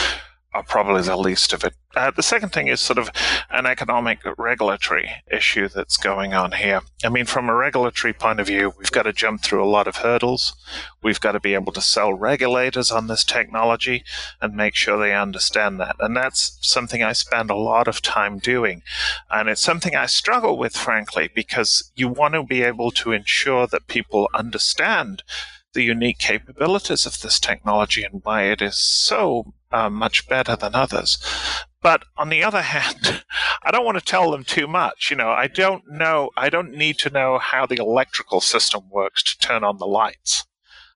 are 0.55 0.63
probably 0.63 1.03
the 1.03 1.17
least 1.17 1.53
of 1.53 1.65
it. 1.65 1.75
Uh, 1.95 2.11
the 2.11 2.23
second 2.23 2.51
thing 2.51 2.69
is 2.69 2.81
sort 2.81 2.99
of 2.99 3.11
an 3.51 3.67
economic 3.67 4.21
regulatory 4.39 5.11
issue 5.31 5.69
that's 5.69 5.97
going 5.97 6.33
on 6.33 6.53
here. 6.53 6.81
I 7.05 7.11
mean, 7.11 7.27
from 7.27 7.49
a 7.49 7.55
regulatory 7.55 8.15
point 8.15 8.41
of 8.41 8.47
view, 8.47 8.73
we've 8.79 8.91
got 8.91 9.03
to 9.03 9.13
jump 9.13 9.43
through 9.43 9.63
a 9.63 9.69
lot 9.69 9.87
of 9.87 9.97
hurdles. 9.97 10.55
We've 11.03 11.21
got 11.21 11.33
to 11.33 11.41
be 11.41 11.55
able 11.55 11.73
to 11.73 11.83
sell 11.83 12.15
regulators 12.15 12.91
on 12.91 13.09
this 13.09 13.25
technology 13.25 14.05
and 14.41 14.55
make 14.55 14.75
sure 14.75 14.99
they 14.99 15.15
understand 15.15 15.81
that. 15.81 15.97
And 16.01 16.17
that's 16.17 16.59
something 16.63 17.03
I 17.03 17.13
spend 17.13 17.51
a 17.51 17.57
lot 17.57 17.89
of 17.89 18.01
time 18.01 18.39
doing. 18.39 18.83
And 19.31 19.49
it's 19.49 19.61
something 19.61 19.95
I 19.95 20.07
struggle 20.07 20.57
with, 20.57 20.75
frankly, 20.75 21.29
because 21.35 21.93
you 21.95 22.09
want 22.09 22.35
to 22.35 22.43
be 22.43 22.63
able 22.63 22.91
to 22.93 23.13
ensure 23.13 23.67
that 23.67 23.87
people 23.87 24.31
understand 24.35 25.23
the 25.75 25.83
unique 25.83 26.19
capabilities 26.19 27.07
of 27.07 27.21
this 27.21 27.41
technology 27.41 28.03
and 28.03 28.21
why 28.25 28.45
it 28.45 28.61
is 28.61 28.77
so 28.77 29.55
uh, 29.73 29.91
much 29.91 30.29
better 30.29 30.57
than 30.57 30.75
others. 30.75 31.19
But 31.81 32.05
on 32.17 32.29
the 32.29 32.45
other 32.45 32.63
hand, 32.63 33.25
I 33.63 33.71
don't 33.71 33.85
want 33.85 33.99
to 33.99 34.05
tell 34.05 34.31
them 34.31 34.45
too 34.45 34.67
much. 34.67 35.11
You 35.11 35.17
know, 35.17 35.31
I 35.31 35.49
don't 35.49 35.83
know, 35.91 36.31
I 36.37 36.49
don't 36.49 36.73
need 36.73 36.99
to 36.99 37.11
know 37.11 37.39
how 37.39 37.67
the 37.67 37.77
electrical 37.77 38.41
system 38.41 38.89
works 38.91 39.23
to 39.25 39.39
turn 39.39 39.65
on 39.65 39.79
the 39.79 39.87
lights. 39.87 40.45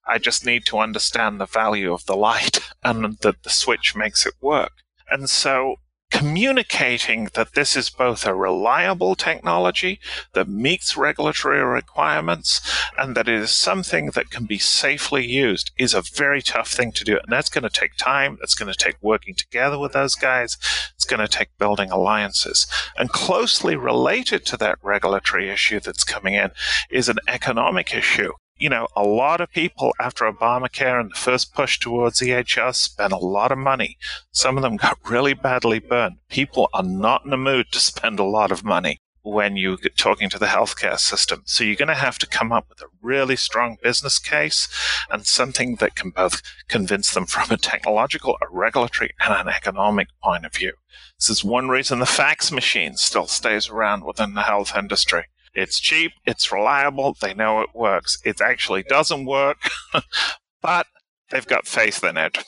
I 0.07 0.19
just 0.19 0.47
need 0.47 0.65
to 0.67 0.79
understand 0.79 1.41
the 1.41 1.47
value 1.47 1.93
of 1.93 2.07
the 2.07 2.17
light 2.17 2.61
and 2.85 3.19
that 3.19 3.43
the 3.43 3.51
switch 3.51 3.97
makes 3.97 4.25
it 4.25 4.35
work. 4.41 4.73
And 5.11 5.29
so 5.29 5.77
communicating 6.11 7.29
that 7.35 7.55
this 7.55 7.77
is 7.77 7.91
both 7.91 8.27
a 8.27 8.35
reliable 8.35 9.15
technology 9.15 9.99
that 10.35 10.49
meets 10.49 10.97
regulatory 10.97 11.63
requirements 11.63 12.61
and 12.97 13.17
that 13.17 13.29
it 13.29 13.35
is 13.35 13.51
something 13.51 14.07
that 14.11 14.31
can 14.31 14.45
be 14.45 14.59
safely 14.59 15.27
used 15.27 15.73
is 15.77 15.95
a 15.95 16.03
very 16.03 16.41
tough 16.41 16.71
thing 16.71 16.93
to 16.93 17.05
do. 17.05 17.19
And 17.19 17.31
that's 17.31 17.49
going 17.49 17.65
to 17.65 17.71
take 17.71 17.97
time. 17.97 18.39
That's 18.41 18.55
going 18.55 18.73
to 18.73 18.79
take 18.79 18.97
working 19.03 19.35
together 19.35 19.79
with 19.79 19.93
those 19.93 20.15
guys. 20.15 20.57
It's 20.95 21.05
going 21.05 21.21
to 21.21 21.29
take 21.29 21.59
building 21.59 21.91
alliances. 21.91 22.67
And 22.97 23.11
closely 23.11 23.77
related 23.77 24.47
to 24.47 24.57
that 24.59 24.79
regulatory 24.83 25.51
issue 25.51 25.81
that's 25.81 26.05
coming 26.05 26.35
in 26.35 26.51
is 26.91 27.09
an 27.09 27.19
economic 27.29 27.95
issue 27.95 28.33
you 28.59 28.69
know, 28.69 28.89
a 28.97 29.03
lot 29.03 29.41
of 29.41 29.51
people 29.51 29.93
after 30.01 30.25
Obamacare 30.25 31.01
and 31.01 31.11
the 31.11 31.19
first 31.19 31.55
push 31.55 31.79
towards 31.79 32.21
EHRs 32.21 32.77
spent 32.77 33.13
a 33.13 33.19
lot 33.19 33.53
of 33.53 33.59
money. 33.59 33.99
Some 34.33 34.57
of 34.57 34.63
them 34.63 34.77
got 34.77 34.99
really 35.09 35.35
badly 35.35 35.79
burned. 35.79 36.17
People 36.29 36.69
are 36.73 36.83
not 36.83 37.25
in 37.25 37.31
the 37.31 37.37
mood 37.37 37.67
to 37.73 37.81
spend 37.81 38.19
a 38.19 38.25
lot 38.25 38.51
of 38.51 38.65
money 38.65 39.01
when 39.27 39.57
you 39.57 39.77
get 39.77 39.97
talking 39.97 40.31
to 40.31 40.39
the 40.39 40.47
healthcare 40.47 40.99
system. 40.99 41.43
So 41.47 41.65
you're 41.65 41.75
going 41.75 41.89
to 41.89 41.95
have 41.95 42.17
to 42.19 42.29
come 42.29 42.53
up 42.53 42.67
with 42.69 42.81
a 42.81 42.87
really 43.03 43.35
strong 43.35 43.77
business 43.83 44.21
case 44.21 44.69
and 45.11 45.27
something 45.27 45.77
that 45.77 45.97
can 45.97 46.11
both 46.11 46.43
convince 46.69 47.13
them 47.13 47.27
from 47.27 47.51
a 47.51 47.57
technological, 47.57 48.37
a 48.41 48.47
regulatory, 48.49 49.11
and 49.21 49.35
an 49.35 49.49
economic 49.49 50.09
point 50.23 50.47
of 50.47 50.55
view. 50.55 50.75
This 51.19 51.29
is 51.29 51.45
one 51.45 51.69
reason 51.69 51.99
the 51.99 52.07
fax 52.07 52.53
machine 52.53 52.97
still 52.97 53.27
stays 53.27 53.69
around 53.69 54.05
within 54.05 54.35
the 54.35 54.43
health 54.43 54.77
industry. 54.77 55.25
It's 55.57 55.81
cheap, 55.81 56.13
it's 56.27 56.53
reliable, 56.53 57.17
they 57.21 57.33
know 57.35 57.63
it 57.63 57.71
works. 57.75 58.19
It 58.25 58.41
actually 58.41 58.83
doesn't 58.83 59.25
work, 59.25 59.57
but 60.63 60.87
they've 61.31 61.47
got 61.47 61.67
faith 61.67 62.05
in 62.05 62.17
it. 62.19 62.39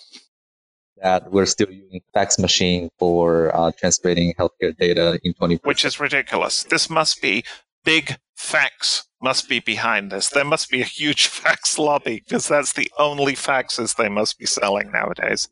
that 1.02 1.32
we're 1.32 1.46
still 1.46 1.70
using 1.70 2.02
fax 2.12 2.38
machine 2.38 2.90
for 2.98 3.54
uh, 3.56 3.72
transmitting 3.78 4.34
healthcare 4.34 4.76
data 4.76 5.18
in 5.24 5.32
20 5.32 5.60
Which 5.64 5.84
is 5.84 5.98
ridiculous. 5.98 6.64
This 6.64 6.90
must 6.90 7.22
be 7.22 7.44
big 7.84 8.18
fax 8.36 9.08
must 9.22 9.48
be 9.48 9.60
behind 9.60 10.12
this. 10.12 10.28
There 10.28 10.44
must 10.44 10.70
be 10.70 10.80
a 10.80 10.84
huge 10.84 11.26
fax 11.42 11.78
lobby 11.78 12.22
because 12.24 12.46
that's 12.46 12.74
the 12.74 12.90
only 12.98 13.34
faxes 13.34 13.96
they 13.96 14.08
must 14.08 14.38
be 14.38 14.46
selling 14.46 14.92
nowadays. 14.92 15.48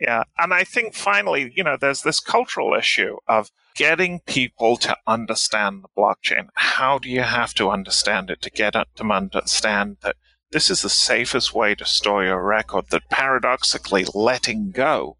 Yeah. 0.00 0.24
And 0.38 0.54
I 0.54 0.64
think 0.64 0.94
finally, 0.94 1.52
you 1.56 1.64
know, 1.64 1.76
there's 1.76 2.02
this 2.02 2.20
cultural 2.20 2.74
issue 2.74 3.16
of 3.26 3.50
getting 3.74 4.20
people 4.20 4.76
to 4.76 4.96
understand 5.06 5.82
the 5.82 5.88
blockchain. 5.96 6.48
How 6.54 6.98
do 6.98 7.08
you 7.08 7.22
have 7.22 7.54
to 7.54 7.70
understand 7.70 8.30
it 8.30 8.40
to 8.42 8.50
get 8.50 8.74
them 8.74 8.84
to 8.96 9.04
understand 9.10 9.98
that 10.02 10.16
this 10.50 10.70
is 10.70 10.82
the 10.82 10.88
safest 10.88 11.52
way 11.52 11.74
to 11.74 11.84
store 11.84 12.24
your 12.24 12.42
record, 12.42 12.86
that 12.90 13.10
paradoxically 13.10 14.06
letting 14.14 14.70
go 14.70 15.16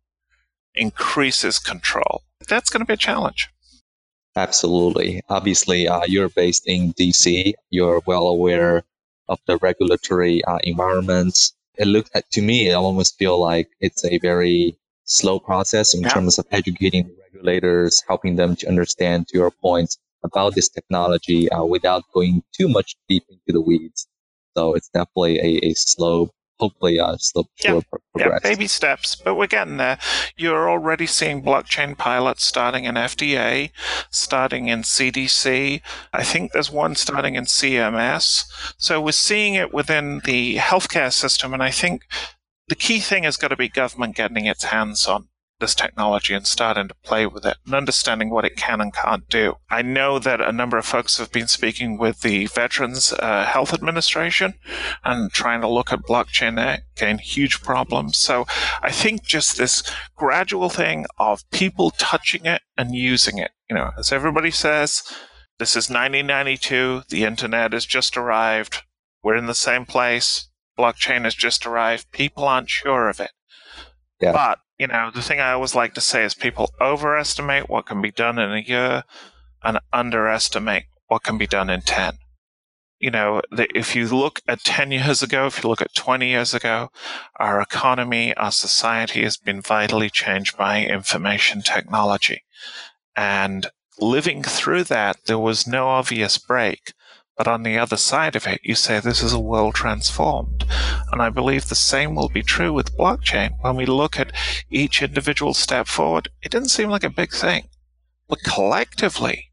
increases 0.74 1.58
control? 1.58 2.22
That's 2.48 2.70
going 2.70 2.80
to 2.80 2.86
be 2.86 2.94
a 2.94 2.96
challenge. 2.96 3.48
Absolutely. 4.36 5.22
Obviously, 5.28 5.88
uh, 5.88 6.02
you're 6.06 6.28
based 6.28 6.66
in 6.66 6.92
DC. 6.94 7.52
You're 7.70 8.00
well 8.06 8.28
aware 8.28 8.84
of 9.28 9.40
the 9.46 9.56
regulatory 9.58 10.44
uh, 10.44 10.58
environments. 10.62 11.54
It 11.78 11.86
looks 11.86 12.10
to 12.32 12.42
me, 12.42 12.70
I 12.70 12.74
almost 12.74 13.18
feel 13.18 13.40
like 13.40 13.68
it's 13.80 14.04
a 14.04 14.18
very 14.18 14.76
slow 15.04 15.38
process 15.38 15.94
in 15.94 16.02
yeah. 16.02 16.10
terms 16.10 16.38
of 16.38 16.46
educating 16.50 17.06
the 17.06 17.16
regulators, 17.24 18.02
helping 18.06 18.36
them 18.36 18.56
to 18.56 18.68
understand, 18.68 19.28
to 19.28 19.38
your 19.38 19.50
points, 19.50 19.96
about 20.24 20.54
this 20.54 20.68
technology 20.68 21.48
uh, 21.50 21.64
without 21.64 22.02
going 22.12 22.42
too 22.52 22.68
much 22.68 22.96
deep 23.08 23.24
into 23.30 23.52
the 23.52 23.60
weeds. 23.60 24.08
So 24.56 24.74
it's 24.74 24.88
definitely 24.88 25.38
a, 25.38 25.70
a 25.70 25.74
slow 25.74 26.30
hopefully 26.58 26.98
uh, 26.98 27.16
still, 27.18 27.48
yeah. 27.62 27.80
progress. 27.90 28.40
Yeah, 28.44 28.50
baby 28.50 28.66
steps, 28.66 29.14
but 29.14 29.36
we're 29.36 29.46
getting 29.46 29.76
there. 29.76 29.98
You're 30.36 30.68
already 30.68 31.06
seeing 31.06 31.42
blockchain 31.42 31.96
pilots 31.96 32.44
starting 32.44 32.84
in 32.84 32.94
FDA, 32.94 33.70
starting 34.10 34.68
in 34.68 34.82
CDC. 34.82 35.80
I 36.12 36.24
think 36.24 36.52
there's 36.52 36.70
one 36.70 36.94
starting 36.94 37.34
in 37.34 37.44
CMS. 37.44 38.44
So 38.76 39.00
we're 39.00 39.12
seeing 39.12 39.54
it 39.54 39.72
within 39.72 40.20
the 40.24 40.56
healthcare 40.56 41.12
system, 41.12 41.54
and 41.54 41.62
I 41.62 41.70
think 41.70 42.02
the 42.68 42.74
key 42.74 43.00
thing 43.00 43.24
has 43.24 43.36
got 43.36 43.48
to 43.48 43.56
be 43.56 43.68
government 43.68 44.16
getting 44.16 44.46
its 44.46 44.64
hands 44.64 45.06
on 45.06 45.28
this 45.60 45.74
technology 45.74 46.34
and 46.34 46.46
starting 46.46 46.88
to 46.88 46.94
play 47.02 47.26
with 47.26 47.44
it 47.44 47.56
and 47.64 47.74
understanding 47.74 48.30
what 48.30 48.44
it 48.44 48.56
can 48.56 48.80
and 48.80 48.94
can't 48.94 49.28
do. 49.28 49.56
I 49.70 49.82
know 49.82 50.18
that 50.18 50.40
a 50.40 50.52
number 50.52 50.78
of 50.78 50.86
folks 50.86 51.18
have 51.18 51.32
been 51.32 51.48
speaking 51.48 51.98
with 51.98 52.20
the 52.20 52.46
Veterans 52.46 53.12
uh, 53.12 53.44
Health 53.44 53.74
Administration 53.74 54.54
and 55.04 55.32
trying 55.32 55.60
to 55.60 55.68
look 55.68 55.92
at 55.92 56.02
blockchain 56.02 56.56
there, 56.56 56.82
again, 56.96 57.18
huge 57.18 57.60
problems. 57.62 58.16
So 58.16 58.46
I 58.82 58.90
think 58.90 59.24
just 59.24 59.58
this 59.58 59.82
gradual 60.16 60.68
thing 60.68 61.06
of 61.18 61.48
people 61.50 61.90
touching 61.90 62.46
it 62.46 62.62
and 62.76 62.94
using 62.94 63.38
it. 63.38 63.50
You 63.68 63.76
know, 63.76 63.90
as 63.98 64.12
everybody 64.12 64.50
says, 64.50 65.02
this 65.58 65.70
is 65.70 65.90
1992, 65.90 67.02
the 67.08 67.24
internet 67.24 67.72
has 67.72 67.84
just 67.84 68.16
arrived, 68.16 68.82
we're 69.24 69.36
in 69.36 69.46
the 69.46 69.54
same 69.54 69.84
place, 69.84 70.48
blockchain 70.78 71.24
has 71.24 71.34
just 71.34 71.66
arrived, 71.66 72.12
people 72.12 72.44
aren't 72.44 72.70
sure 72.70 73.08
of 73.08 73.18
it. 73.18 73.32
Yeah. 74.20 74.32
But 74.32 74.60
you 74.78 74.86
know, 74.86 75.10
the 75.12 75.22
thing 75.22 75.40
I 75.40 75.52
always 75.52 75.74
like 75.74 75.94
to 75.94 76.00
say 76.00 76.24
is 76.24 76.34
people 76.34 76.70
overestimate 76.80 77.68
what 77.68 77.86
can 77.86 78.00
be 78.00 78.12
done 78.12 78.38
in 78.38 78.52
a 78.52 78.60
year 78.60 79.02
and 79.62 79.80
underestimate 79.92 80.84
what 81.08 81.24
can 81.24 81.36
be 81.36 81.46
done 81.46 81.68
in 81.68 81.82
10. 81.82 82.18
You 83.00 83.10
know, 83.10 83.42
if 83.52 83.94
you 83.94 84.08
look 84.08 84.40
at 84.48 84.62
10 84.64 84.90
years 84.92 85.22
ago, 85.22 85.46
if 85.46 85.62
you 85.62 85.68
look 85.68 85.82
at 85.82 85.94
20 85.94 86.28
years 86.28 86.54
ago, 86.54 86.90
our 87.38 87.60
economy, 87.60 88.34
our 88.34 88.52
society 88.52 89.22
has 89.22 89.36
been 89.36 89.60
vitally 89.60 90.10
changed 90.10 90.56
by 90.56 90.84
information 90.84 91.62
technology. 91.62 92.42
And 93.16 93.68
living 94.00 94.42
through 94.42 94.84
that, 94.84 95.16
there 95.26 95.38
was 95.38 95.66
no 95.66 95.88
obvious 95.88 96.38
break. 96.38 96.92
But 97.38 97.46
on 97.46 97.62
the 97.62 97.78
other 97.78 97.96
side 97.96 98.34
of 98.34 98.48
it, 98.48 98.60
you 98.64 98.74
say 98.74 98.98
this 98.98 99.22
is 99.22 99.32
a 99.32 99.38
world 99.38 99.76
transformed. 99.76 100.64
And 101.12 101.22
I 101.22 101.30
believe 101.30 101.68
the 101.68 101.76
same 101.76 102.16
will 102.16 102.28
be 102.28 102.42
true 102.42 102.72
with 102.72 102.96
blockchain. 102.98 103.52
When 103.60 103.76
we 103.76 103.86
look 103.86 104.18
at 104.18 104.32
each 104.68 105.02
individual 105.02 105.54
step 105.54 105.86
forward, 105.86 106.28
it 106.42 106.50
didn't 106.50 106.70
seem 106.70 106.90
like 106.90 107.04
a 107.04 107.10
big 107.10 107.32
thing. 107.32 107.68
But 108.28 108.42
collectively, 108.42 109.52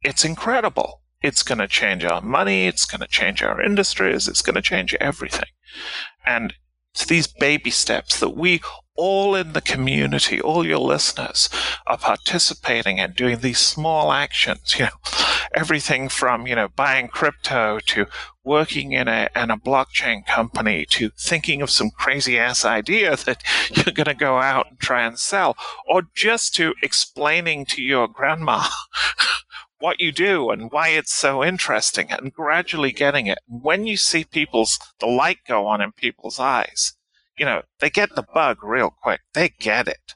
it's 0.00 0.24
incredible. 0.24 1.02
It's 1.22 1.42
going 1.42 1.58
to 1.58 1.66
change 1.66 2.04
our 2.04 2.20
money. 2.20 2.68
It's 2.68 2.84
going 2.84 3.00
to 3.00 3.08
change 3.08 3.42
our 3.42 3.60
industries. 3.60 4.28
It's 4.28 4.42
going 4.42 4.54
to 4.54 4.62
change 4.62 4.94
everything. 4.94 5.48
And 6.24 6.54
it's 6.92 7.04
these 7.04 7.26
baby 7.26 7.70
steps 7.70 8.20
that 8.20 8.36
we 8.36 8.60
all 8.96 9.34
in 9.34 9.52
the 9.52 9.60
community, 9.60 10.40
all 10.40 10.64
your 10.64 10.78
listeners 10.78 11.48
are 11.86 11.98
participating 11.98 13.00
and 13.00 13.14
doing 13.14 13.38
these 13.38 13.58
small 13.58 14.12
actions, 14.12 14.78
you 14.78 14.84
know, 14.84 14.90
everything 15.54 16.08
from, 16.08 16.46
you 16.46 16.54
know, 16.54 16.68
buying 16.68 17.08
crypto 17.08 17.78
to 17.86 18.06
working 18.44 18.92
in 18.92 19.08
a, 19.08 19.28
in 19.34 19.50
a 19.50 19.56
blockchain 19.56 20.24
company 20.26 20.84
to 20.84 21.10
thinking 21.18 21.62
of 21.62 21.70
some 21.70 21.90
crazy 21.90 22.38
ass 22.38 22.64
idea 22.64 23.16
that 23.24 23.42
you're 23.70 23.94
going 23.94 24.04
to 24.04 24.14
go 24.14 24.38
out 24.38 24.68
and 24.70 24.78
try 24.78 25.04
and 25.04 25.18
sell 25.18 25.56
or 25.88 26.02
just 26.14 26.54
to 26.54 26.74
explaining 26.82 27.64
to 27.64 27.82
your 27.82 28.06
grandma 28.06 28.64
what 29.78 30.00
you 30.00 30.12
do 30.12 30.50
and 30.50 30.70
why 30.70 30.88
it's 30.88 31.12
so 31.12 31.44
interesting 31.44 32.10
and 32.10 32.32
gradually 32.32 32.92
getting 32.92 33.26
it. 33.26 33.38
When 33.46 33.86
you 33.86 33.96
see 33.96 34.24
people's, 34.24 34.78
the 35.00 35.06
light 35.06 35.38
go 35.46 35.66
on 35.66 35.80
in 35.80 35.92
people's 35.92 36.38
eyes, 36.38 36.94
you 37.38 37.44
know, 37.44 37.62
they 37.80 37.90
get 37.90 38.14
the 38.14 38.24
bug 38.34 38.62
real 38.62 38.90
quick. 39.02 39.20
They 39.32 39.50
get 39.58 39.88
it. 39.88 40.14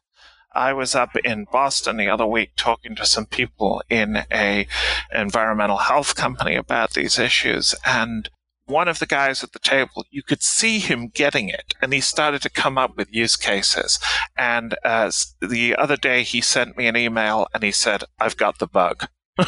I 0.52 0.72
was 0.72 0.94
up 0.94 1.14
in 1.24 1.46
Boston 1.50 1.96
the 1.96 2.08
other 2.08 2.26
week 2.26 2.52
talking 2.56 2.96
to 2.96 3.06
some 3.06 3.26
people 3.26 3.82
in 3.88 4.24
a 4.32 4.66
environmental 5.12 5.76
health 5.76 6.16
company 6.16 6.56
about 6.56 6.94
these 6.94 7.18
issues 7.18 7.74
and 7.84 8.28
one 8.66 8.88
of 8.88 8.98
the 8.98 9.06
guys 9.06 9.42
at 9.42 9.52
the 9.52 9.58
table, 9.58 10.04
you 10.10 10.22
could 10.22 10.42
see 10.42 10.78
him 10.78 11.08
getting 11.08 11.48
it, 11.48 11.72
and 11.80 11.90
he 11.90 12.02
started 12.02 12.42
to 12.42 12.50
come 12.50 12.76
up 12.76 12.98
with 12.98 13.08
use 13.10 13.34
cases. 13.34 13.98
And 14.36 14.76
uh, 14.84 15.10
the 15.40 15.74
other 15.74 15.96
day, 15.96 16.22
he 16.22 16.42
sent 16.42 16.76
me 16.76 16.86
an 16.86 16.94
email 16.94 17.48
and 17.54 17.62
he 17.62 17.72
said, 17.72 18.04
"I've 18.20 18.36
got 18.36 18.58
the 18.58 18.66
bug." 18.66 19.08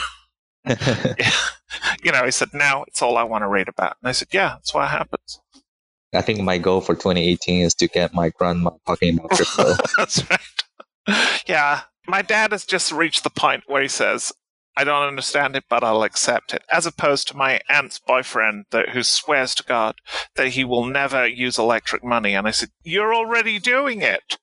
you 2.02 2.12
know, 2.12 2.24
he 2.24 2.30
said, 2.30 2.48
"Now 2.52 2.84
it's 2.84 3.02
all 3.02 3.16
I 3.16 3.24
want 3.24 3.42
to 3.42 3.48
read 3.48 3.68
about." 3.68 3.96
And 4.02 4.08
I 4.08 4.12
said, 4.12 4.28
"Yeah, 4.32 4.54
that's 4.54 4.74
what 4.74 4.88
happens." 4.88 5.40
I 6.12 6.22
think 6.22 6.40
my 6.40 6.58
goal 6.58 6.80
for 6.80 6.94
2018 6.94 7.62
is 7.62 7.74
to 7.74 7.86
get 7.86 8.12
my 8.12 8.30
grandma 8.30 8.70
talking 8.86 9.18
about 9.18 9.30
crypto. 9.30 9.74
That's 9.96 10.28
right. 10.28 11.40
Yeah. 11.46 11.82
My 12.08 12.22
dad 12.22 12.52
has 12.52 12.64
just 12.64 12.90
reached 12.90 13.22
the 13.22 13.30
point 13.30 13.64
where 13.66 13.82
he 13.82 13.88
says, 13.88 14.32
I 14.76 14.84
don't 14.84 15.06
understand 15.06 15.56
it, 15.56 15.64
but 15.68 15.84
I'll 15.84 16.02
accept 16.02 16.54
it. 16.54 16.62
As 16.70 16.86
opposed 16.86 17.28
to 17.28 17.36
my 17.36 17.60
aunt's 17.68 17.98
boyfriend 17.98 18.64
that, 18.70 18.90
who 18.90 19.02
swears 19.02 19.54
to 19.56 19.62
God 19.62 19.96
that 20.36 20.48
he 20.48 20.64
will 20.64 20.86
never 20.86 21.26
use 21.26 21.58
electric 21.58 22.02
money. 22.02 22.34
And 22.34 22.48
I 22.48 22.52
said, 22.52 22.70
You're 22.82 23.14
already 23.14 23.58
doing 23.58 24.02
it. 24.02 24.38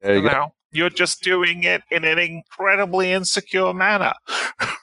There 0.00 0.16
you, 0.16 0.22
you 0.22 0.30
know, 0.30 0.54
you're 0.72 0.90
just 0.90 1.22
doing 1.22 1.64
it 1.64 1.82
in 1.90 2.04
an 2.04 2.18
incredibly 2.18 3.12
insecure 3.12 3.72
manner. 3.72 4.12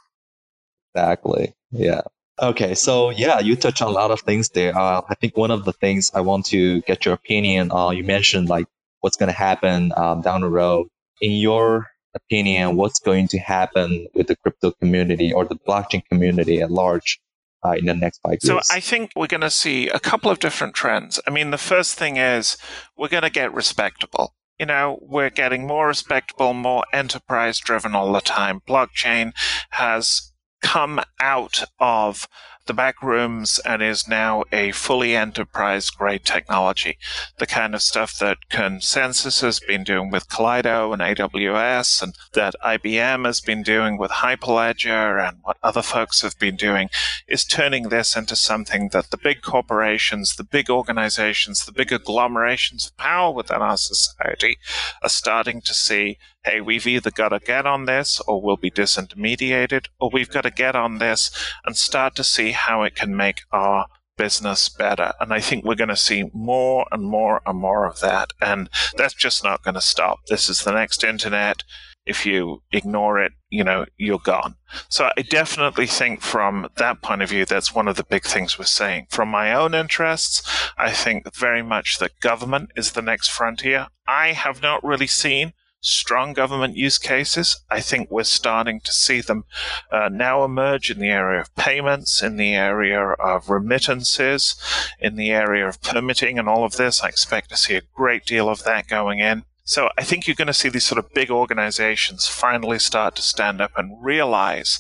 exactly. 0.96 1.54
Yeah. 1.72 2.02
Okay, 2.40 2.76
so 2.76 3.10
yeah, 3.10 3.40
you 3.40 3.56
touch 3.56 3.82
on 3.82 3.88
a 3.88 3.92
lot 3.92 4.12
of 4.12 4.22
things 4.22 4.50
there. 4.50 4.78
Uh, 4.78 5.02
I 5.08 5.16
think 5.16 5.36
one 5.36 5.52
of 5.52 5.66
the 5.66 5.74
things 5.74 6.12
I 6.14 6.22
want 6.22 6.46
to 6.48 6.82
get 6.82 7.06
your 7.06 7.16
opinion 7.16 7.72
on, 7.72 7.98
you 7.98 8.04
mentioned 8.04 8.48
like 8.48 8.68
what's 9.02 9.18
going 9.18 9.28
to 9.28 9.38
happen 9.38 9.92
um, 9.98 10.22
down 10.22 10.42
the 10.42 10.50
road. 10.50 10.88
In 11.20 11.32
your 11.32 11.88
opinion, 12.14 12.76
what's 12.76 13.00
going 13.00 13.28
to 13.30 13.40
happen 13.40 14.08
with 14.14 14.28
the 14.28 14.36
crypto 14.36 14.72
community 14.72 15.34
or 15.34 15.46
the 15.46 15.56
blockchain 15.56 16.04
community 16.10 16.62
at 16.62 16.70
large 16.70 17.20
uh, 17.66 17.72
in 17.72 17.86
the 17.86 17.96
next 17.96 18.20
five 18.20 18.38
years? 18.44 18.68
So 18.68 18.76
I 18.76 18.82
think 18.82 19.12
we're 19.16 19.28
going 19.28 19.42
to 19.42 19.50
see 19.50 19.90
a 19.90 20.00
couple 20.00 20.30
of 20.30 20.38
different 20.38 20.76
trends. 20.76 21.20
I 21.26 21.32
mean, 21.32 21.50
the 21.50 21.58
first 21.58 21.96
thing 21.96 22.18
is 22.18 22.56
we're 22.96 23.08
going 23.08 23.24
to 23.24 23.32
get 23.32 23.52
respectable 23.54 24.34
you 24.60 24.66
know, 24.66 24.98
we're 25.02 25.30
getting 25.30 25.68
more 25.68 25.88
respectable, 25.88 26.54
more 26.54 26.84
enterprise 26.92 27.60
driven 27.60 27.94
all 27.94 28.12
the 28.12 28.22
time. 28.22 28.62
Blockchain 28.68 29.32
has 29.72 30.34
come 30.62 31.02
out 31.20 31.64
of 31.80 32.28
the 32.68 32.74
back 32.74 33.02
rooms 33.02 33.60
and 33.66 33.82
is 33.82 34.08
now 34.08 34.44
a 34.52 34.72
fully 34.74 35.16
enterprise 35.16 35.90
grade 35.90 36.24
technology. 36.24 36.98
The 37.38 37.48
kind 37.48 37.74
of 37.74 37.82
stuff 37.82 38.18
that 38.20 38.38
ConsenSys 38.52 39.42
has 39.42 39.60
been 39.60 39.84
doing 39.84 40.12
with 40.12 40.30
Kaleido 40.30 40.94
and 40.94 41.02
AWS 41.02 42.04
and 42.04 42.14
that 42.34 42.56
IBM 42.64 43.26
has 43.26 43.42
been 43.42 43.64
doing 43.64 43.98
with 43.98 44.12
Hyperledger 44.12 45.26
and 45.26 45.38
what 45.44 45.58
other 45.64 45.82
folks 45.82 46.22
have 46.22 46.38
been 46.38 46.56
doing 46.56 46.90
is 47.28 47.46
turning 47.46 47.90
this 47.90 48.16
into 48.16 48.36
something 48.36 48.90
that 48.90 49.12
the 49.12 49.18
big 49.18 49.42
corporations, 49.42 50.36
the 50.36 50.44
big 50.44 50.70
organizations, 50.70 51.66
the 51.66 51.72
big 51.72 51.90
agglomerations 51.90 52.88
of 52.88 52.98
power 52.98 53.34
within 53.34 53.62
our 53.62 53.78
society 53.78 54.58
are 55.02 55.10
starting 55.10 55.62
to 55.62 55.74
see 55.74 56.18
hey, 56.48 56.62
we've 56.62 56.88
either 56.88 57.12
got 57.12 57.30
to 57.30 57.40
get 57.40 57.66
on 57.66 57.86
this 57.86 58.22
or 58.22 58.42
we'll 58.42 58.58
be 58.58 58.72
disintermediated, 58.72 59.88
or 60.00 60.10
we've 60.12 60.30
got 60.30 60.42
to 60.42 60.52
get 60.52 60.76
on 60.76 60.98
this 60.98 61.30
and 61.66 61.76
start 61.76 62.16
to 62.16 62.24
see 62.24 62.52
how 62.52 62.84
it 62.84 62.96
can 62.96 63.16
make 63.16 63.42
our 63.52 63.88
business 64.18 64.70
better. 64.70 65.14
And 65.20 65.34
I 65.34 65.42
think 65.42 65.66
we're 65.66 65.76
going 65.76 65.90
to 65.90 65.96
see 65.98 66.30
more 66.34 66.88
and 66.92 67.04
more 67.04 67.42
and 67.46 67.60
more 67.60 67.86
of 67.86 68.00
that. 68.00 68.32
And 68.42 68.70
that's 68.96 69.14
just 69.14 69.44
not 69.44 69.64
going 69.64 69.76
to 69.76 69.82
stop. 69.82 70.20
This 70.28 70.50
is 70.50 70.64
the 70.64 70.72
next 70.72 71.04
internet. 71.04 71.64
If 72.06 72.26
you 72.26 72.64
ignore 72.72 73.22
it, 73.22 73.34
you 73.50 73.66
know, 73.66 73.86
you're 73.98 74.18
gone. 74.18 74.56
So 74.88 75.12
I 75.18 75.22
definitely 75.24 75.88
think 75.88 76.22
from 76.22 76.70
that 76.78 77.02
point 77.02 77.22
of 77.22 77.30
view, 77.30 77.46
that's 77.46 77.76
one 77.76 77.90
of 77.90 77.98
the 77.98 78.06
big 78.06 78.24
things 78.24 78.58
we're 78.58 78.66
saying. 78.66 79.08
From 79.10 79.28
my 79.28 79.54
own 79.54 79.76
interests, 79.76 80.42
I 80.78 80.92
think 80.92 81.36
very 81.36 81.62
much 81.62 82.00
that 82.00 82.22
government 82.22 82.72
is 82.78 82.94
the 82.94 83.02
next 83.02 83.30
frontier. 83.30 83.88
I 84.08 84.32
have 84.32 84.62
not 84.62 84.86
really 84.86 85.08
seen 85.08 85.52
strong 85.88 86.34
government 86.34 86.76
use 86.76 86.98
cases. 86.98 87.62
I 87.70 87.80
think 87.80 88.12
we're 88.12 88.24
starting 88.24 88.80
to 88.82 88.94
see 88.94 89.22
them 89.22 89.46
uh, 89.92 90.10
now 90.12 90.44
emerge 90.44 90.92
in 90.92 91.00
the 91.00 91.10
area 91.10 91.42
of 91.42 91.56
payments, 91.56 92.22
in 92.22 92.38
the 92.38 92.54
area 92.54 93.02
of 93.02 93.50
remittances, 93.50 94.56
in 95.00 95.16
the 95.16 95.32
area 95.32 95.68
of 95.68 95.82
permitting, 95.82 96.38
and 96.38 96.50
all 96.50 96.64
of 96.64 96.78
this. 96.78 97.02
I 97.02 97.08
expect 97.08 97.50
to 97.50 97.58
see 97.58 97.76
a 97.76 97.82
great 97.94 98.26
deal 98.26 98.50
of 98.50 98.64
that 98.64 98.88
going 98.88 99.20
in. 99.20 99.44
So 99.64 99.90
I 99.98 100.04
think 100.04 100.28
you're 100.28 100.36
going 100.36 100.48
to 100.48 100.54
see 100.54 100.70
these 100.70 100.86
sort 100.86 100.98
of 100.98 101.14
big 101.14 101.30
organizations 101.30 102.26
finally 102.26 102.80
start 102.80 103.18
to 103.18 103.22
stand 103.22 103.60
up 103.60 103.72
and 103.76 104.02
realize 104.02 104.80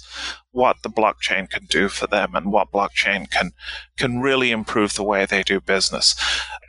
what 0.51 0.77
the 0.81 0.89
blockchain 0.89 1.49
can 1.49 1.65
do 1.65 1.89
for 1.89 2.07
them 2.07 2.35
and 2.35 2.53
what 2.53 2.71
blockchain 2.71 3.29
can 3.29 3.51
can 3.97 4.21
really 4.21 4.51
improve 4.51 4.93
the 4.93 5.03
way 5.03 5.25
they 5.25 5.43
do 5.43 5.59
business. 5.59 6.15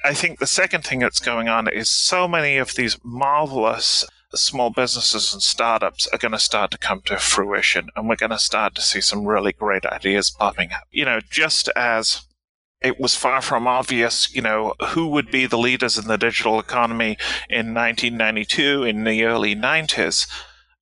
I 0.05 0.15
think 0.15 0.41
the 0.41 0.49
second 0.49 0.83
thing 0.83 0.99
that's 0.99 1.21
going 1.21 1.49
on 1.49 1.69
is 1.69 1.89
so 1.89 2.27
many 2.27 2.57
of 2.57 2.75
these 2.75 2.99
marvelous 3.05 4.05
small 4.37 4.71
businesses 4.71 5.33
and 5.33 5.43
startups 5.43 6.07
are 6.09 6.19
going 6.19 6.33
to 6.33 6.39
start 6.39 6.71
to 6.71 6.79
come 6.79 7.01
to 7.03 7.17
fruition 7.17 7.89
and 7.97 8.09
we're 8.09 8.17
going 8.17 8.31
to 8.31 8.39
start 8.39 8.75
to 8.75 8.83
see 8.83 9.01
some 9.01 9.27
really 9.27 9.53
great 9.53 9.87
ideas 9.87 10.31
popping 10.31 10.73
up. 10.73 10.85
You 10.91 11.05
know, 11.05 11.21
just 11.31 11.69
as 11.75 12.23
it 12.81 13.01
was 13.01 13.15
far 13.15 13.41
from 13.41 13.67
obvious, 13.67 14.33
you 14.35 14.43
know, 14.43 14.75
who 14.89 15.09
would 15.09 15.31
be 15.31 15.47
the 15.47 15.59
leaders 15.59 15.99
in 15.99 16.07
the 16.07 16.19
digital 16.19 16.61
economy 16.61 17.17
in 17.49 17.75
1992, 17.75 18.85
in 18.85 19.05
the 19.05 19.25
early 19.25 19.57
90s, 19.57 20.29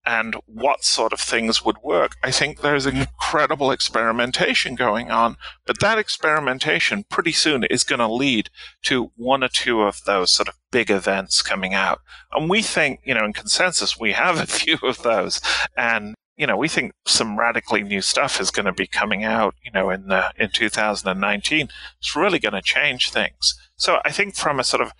and 0.07 0.37
what 0.47 0.85
sort 0.85 1.13
of 1.13 1.21
things 1.21 1.65
would 1.65 1.77
work. 1.83 2.13
I 2.23 2.31
think 2.31 2.61
there's 2.61 2.87
incredible 2.87 3.73
experimentation 3.73 4.77
going 4.77 5.11
on, 5.11 5.37
but 5.67 5.81
that 5.81 5.99
experimentation 5.99 7.05
pretty 7.11 7.33
soon 7.33 7.65
is 7.65 7.83
going 7.83 7.99
to 7.99 8.07
lead 8.07 8.49
to 8.85 9.11
one 9.17 9.43
or 9.43 9.49
two 9.49 9.83
of 9.83 10.05
those 10.05 10.31
sort 10.31 10.49
of 10.49 10.55
big 10.71 10.91
events 10.91 11.43
coming 11.43 11.75
out. 11.75 12.01
And 12.33 12.49
we 12.49 12.63
think, 12.63 13.01
you 13.05 13.15
know, 13.15 13.25
in 13.25 13.33
ConsenSys, 13.33 13.99
we 13.99 14.13
have 14.13 14.41
a 14.41 14.47
few 14.47 14.79
of 14.83 15.03
those. 15.03 15.41
And 15.77 16.15
you 16.37 16.47
know, 16.47 16.57
we 16.57 16.69
think 16.69 16.93
some 17.07 17.39
radically 17.39 17.83
new 17.83 18.03
stuff 18.03 18.41
is 18.41 18.51
going 18.51 18.67
to 18.67 18.73
be 18.73 18.87
coming 18.87 19.25
out, 19.25 19.55
you 19.65 19.71
know, 19.73 19.89
in 19.89 20.09
the, 20.09 20.31
in 20.39 20.51
2019. 20.51 21.69
It's 21.99 22.15
really 22.15 22.39
going 22.39 22.53
to 22.53 22.61
change 22.61 23.11
things. 23.11 23.59
So 23.77 24.01
I 24.05 24.13
think 24.13 24.37
from 24.37 24.61
a 24.61 24.65
sort 24.65 24.83
of 24.83 24.93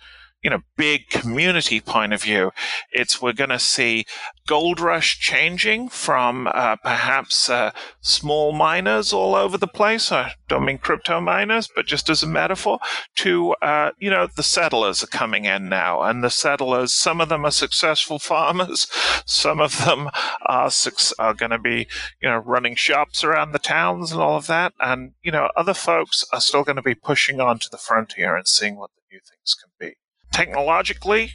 you 0.43 0.51
know, 0.51 0.61
big 0.75 1.09
community 1.09 1.81
point 1.81 2.13
of 2.13 2.21
view, 2.21 2.51
it's 2.91 3.21
we're 3.21 3.33
going 3.33 3.49
to 3.49 3.59
see 3.59 4.05
gold 4.47 4.79
rush 4.79 5.19
changing 5.19 5.89
from 5.89 6.47
uh, 6.53 6.75
perhaps 6.77 7.49
uh, 7.49 7.71
small 8.01 8.51
miners 8.51 9.11
all 9.11 9.35
over 9.35 9.57
the 9.57 9.67
place. 9.67 10.11
I 10.11 10.33
don't 10.47 10.65
mean 10.65 10.77
crypto 10.77 11.19
miners, 11.19 11.67
but 11.75 11.87
just 11.87 12.09
as 12.09 12.21
a 12.21 12.27
metaphor, 12.27 12.79
to, 13.15 13.53
uh, 13.61 13.91
you 13.97 14.09
know, 14.09 14.27
the 14.27 14.43
settlers 14.43 15.03
are 15.03 15.07
coming 15.07 15.45
in 15.45 15.69
now. 15.69 16.03
And 16.03 16.23
the 16.23 16.29
settlers, 16.29 16.93
some 16.93 17.19
of 17.19 17.29
them 17.29 17.45
are 17.45 17.51
successful 17.51 18.19
farmers, 18.27 18.87
some 19.25 19.59
of 19.59 19.85
them 19.85 20.09
are, 20.45 20.71
are 21.19 21.33
going 21.33 21.51
to 21.51 21.59
be, 21.59 21.87
you 22.21 22.29
know, 22.29 22.37
running 22.37 22.75
shops 22.75 23.23
around 23.23 23.51
the 23.51 23.59
towns 23.59 24.11
and 24.11 24.21
all 24.21 24.37
of 24.37 24.47
that. 24.47 24.73
And, 24.79 25.13
you 25.23 25.31
know, 25.31 25.49
other 25.57 25.73
folks 25.73 26.23
are 26.31 26.41
still 26.41 26.63
going 26.63 26.75
to 26.75 26.81
be 26.81 26.95
pushing 26.95 27.41
on 27.41 27.57
to 27.59 27.69
the 27.69 27.77
frontier 27.77 28.35
and 28.35 28.47
seeing 28.47 28.77
what 28.77 28.91
the 28.95 29.15
new 29.15 29.19
things 29.19 29.55
can 29.55 29.71
be 29.79 29.95
technologically, 30.31 31.33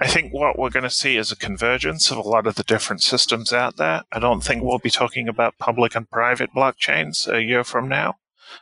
I 0.00 0.06
think 0.08 0.32
what 0.32 0.58
we're 0.58 0.70
going 0.70 0.82
to 0.82 0.90
see 0.90 1.16
is 1.16 1.30
a 1.30 1.36
convergence 1.36 2.10
of 2.10 2.18
a 2.18 2.22
lot 2.22 2.46
of 2.46 2.56
the 2.56 2.64
different 2.64 3.02
systems 3.02 3.52
out 3.52 3.76
there. 3.76 4.02
I 4.10 4.18
don't 4.18 4.42
think 4.42 4.62
we'll 4.62 4.78
be 4.78 4.90
talking 4.90 5.28
about 5.28 5.58
public 5.58 5.94
and 5.94 6.10
private 6.10 6.50
blockchains 6.54 7.32
a 7.32 7.42
year 7.42 7.62
from 7.62 7.88
now. 7.88 8.16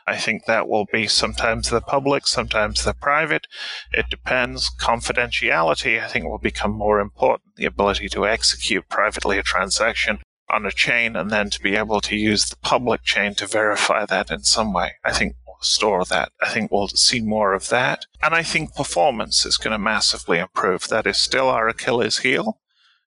I 0.05 0.17
think 0.17 0.45
that 0.45 0.67
will 0.67 0.85
be 0.85 1.07
sometimes 1.07 1.69
the 1.69 1.81
public, 1.81 2.27
sometimes 2.27 2.83
the 2.83 2.93
private. 2.93 3.47
It 3.91 4.05
depends. 4.09 4.69
Confidentiality, 4.79 6.01
I 6.01 6.07
think, 6.07 6.25
will 6.25 6.37
become 6.37 6.71
more 6.71 6.99
important. 6.99 7.55
The 7.55 7.65
ability 7.65 8.07
to 8.09 8.27
execute 8.27 8.87
privately 8.87 9.37
a 9.37 9.43
transaction 9.43 10.19
on 10.49 10.65
a 10.65 10.71
chain 10.71 11.15
and 11.15 11.31
then 11.31 11.49
to 11.49 11.61
be 11.61 11.75
able 11.75 12.01
to 12.01 12.15
use 12.15 12.49
the 12.49 12.57
public 12.57 13.03
chain 13.03 13.33
to 13.35 13.47
verify 13.47 14.05
that 14.05 14.29
in 14.29 14.43
some 14.43 14.73
way. 14.73 14.93
I 15.03 15.11
think 15.11 15.35
store 15.61 16.03
that. 16.05 16.31
I 16.41 16.49
think 16.49 16.71
we'll 16.71 16.89
see 16.89 17.21
more 17.21 17.53
of 17.53 17.69
that. 17.69 18.05
And 18.21 18.33
I 18.33 18.43
think 18.43 18.75
performance 18.75 19.45
is 19.45 19.57
going 19.57 19.71
to 19.71 19.77
massively 19.77 20.39
improve. 20.39 20.87
That 20.87 21.07
is 21.07 21.17
still 21.17 21.47
our 21.47 21.67
Achilles 21.69 22.19
heel. 22.19 22.59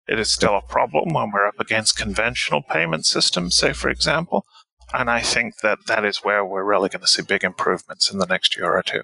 It 0.07 0.19
is 0.19 0.31
still 0.31 0.57
a 0.57 0.63
problem 0.63 1.15
when 1.15 1.31
we're 1.33 1.47
up 1.47 1.59
against 1.59 1.97
conventional 1.97 2.63
payment 2.63 3.07
systems, 3.07 3.55
say, 3.55 3.73
for 3.73 3.89
example. 3.89 4.45
And 4.93 5.11
I 5.11 5.21
think 5.21 5.59
that 5.63 5.87
that 5.87 6.05
is 6.05 6.19
where 6.19 6.45
we're 6.45 6.65
really 6.65 6.89
going 6.89 7.01
to 7.01 7.09
see 7.09 7.23
big 7.23 7.43
improvements 7.43 8.11
in 8.13 8.19
the 8.19 8.27
next 8.27 8.57
year 8.57 8.77
or 8.77 8.83
two. 8.83 9.03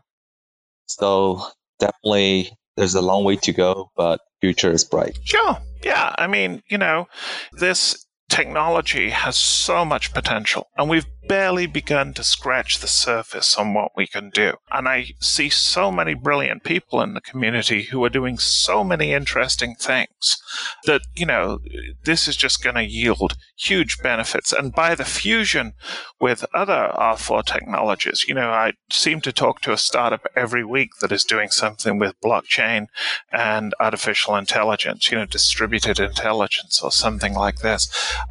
So 0.86 1.42
definitely 1.78 2.50
there's 2.76 2.94
a 2.94 3.00
long 3.00 3.24
way 3.24 3.36
to 3.36 3.52
go, 3.52 3.90
but 3.96 4.20
future 4.40 4.70
is 4.70 4.84
bright. 4.84 5.18
Sure. 5.24 5.58
Yeah. 5.82 6.14
I 6.18 6.26
mean, 6.26 6.62
you 6.68 6.78
know, 6.78 7.08
this 7.52 8.06
technology 8.30 9.10
has 9.10 9.36
so 9.36 9.84
much 9.84 10.14
potential 10.14 10.68
and 10.78 10.88
we've 10.88 11.06
barely 11.30 11.66
begun 11.66 12.12
to 12.12 12.24
scratch 12.24 12.80
the 12.80 12.88
surface 12.88 13.56
on 13.56 13.72
what 13.74 13.92
we 13.96 14.06
can 14.06 14.30
do. 14.30 14.54
And 14.72 14.88
I 14.88 15.12
see 15.20 15.48
so 15.48 15.92
many 15.92 16.14
brilliant 16.14 16.64
people 16.64 17.00
in 17.02 17.14
the 17.14 17.20
community 17.20 17.84
who 17.84 18.02
are 18.04 18.08
doing 18.08 18.36
so 18.38 18.82
many 18.82 19.12
interesting 19.12 19.76
things 19.76 20.42
that, 20.86 21.02
you 21.14 21.26
know, 21.26 21.60
this 22.04 22.26
is 22.26 22.36
just 22.36 22.64
going 22.64 22.74
to 22.74 22.84
yield 22.84 23.36
huge 23.56 23.98
benefits. 24.02 24.52
And 24.52 24.72
by 24.72 24.96
the 24.96 25.04
fusion 25.04 25.74
with 26.20 26.44
other 26.52 26.92
R4 26.96 27.44
technologies, 27.44 28.24
you 28.26 28.34
know, 28.34 28.50
I 28.50 28.72
seem 28.90 29.20
to 29.20 29.32
talk 29.32 29.60
to 29.60 29.72
a 29.72 29.78
startup 29.78 30.26
every 30.34 30.64
week 30.64 30.90
that 31.00 31.12
is 31.12 31.22
doing 31.22 31.50
something 31.50 31.98
with 31.98 32.20
blockchain 32.20 32.86
and 33.30 33.72
artificial 33.78 34.34
intelligence, 34.34 35.12
you 35.12 35.18
know, 35.18 35.26
distributed 35.26 36.00
intelligence 36.00 36.80
or 36.82 36.90
something 36.90 37.34
like 37.34 37.60
this. 37.60 37.88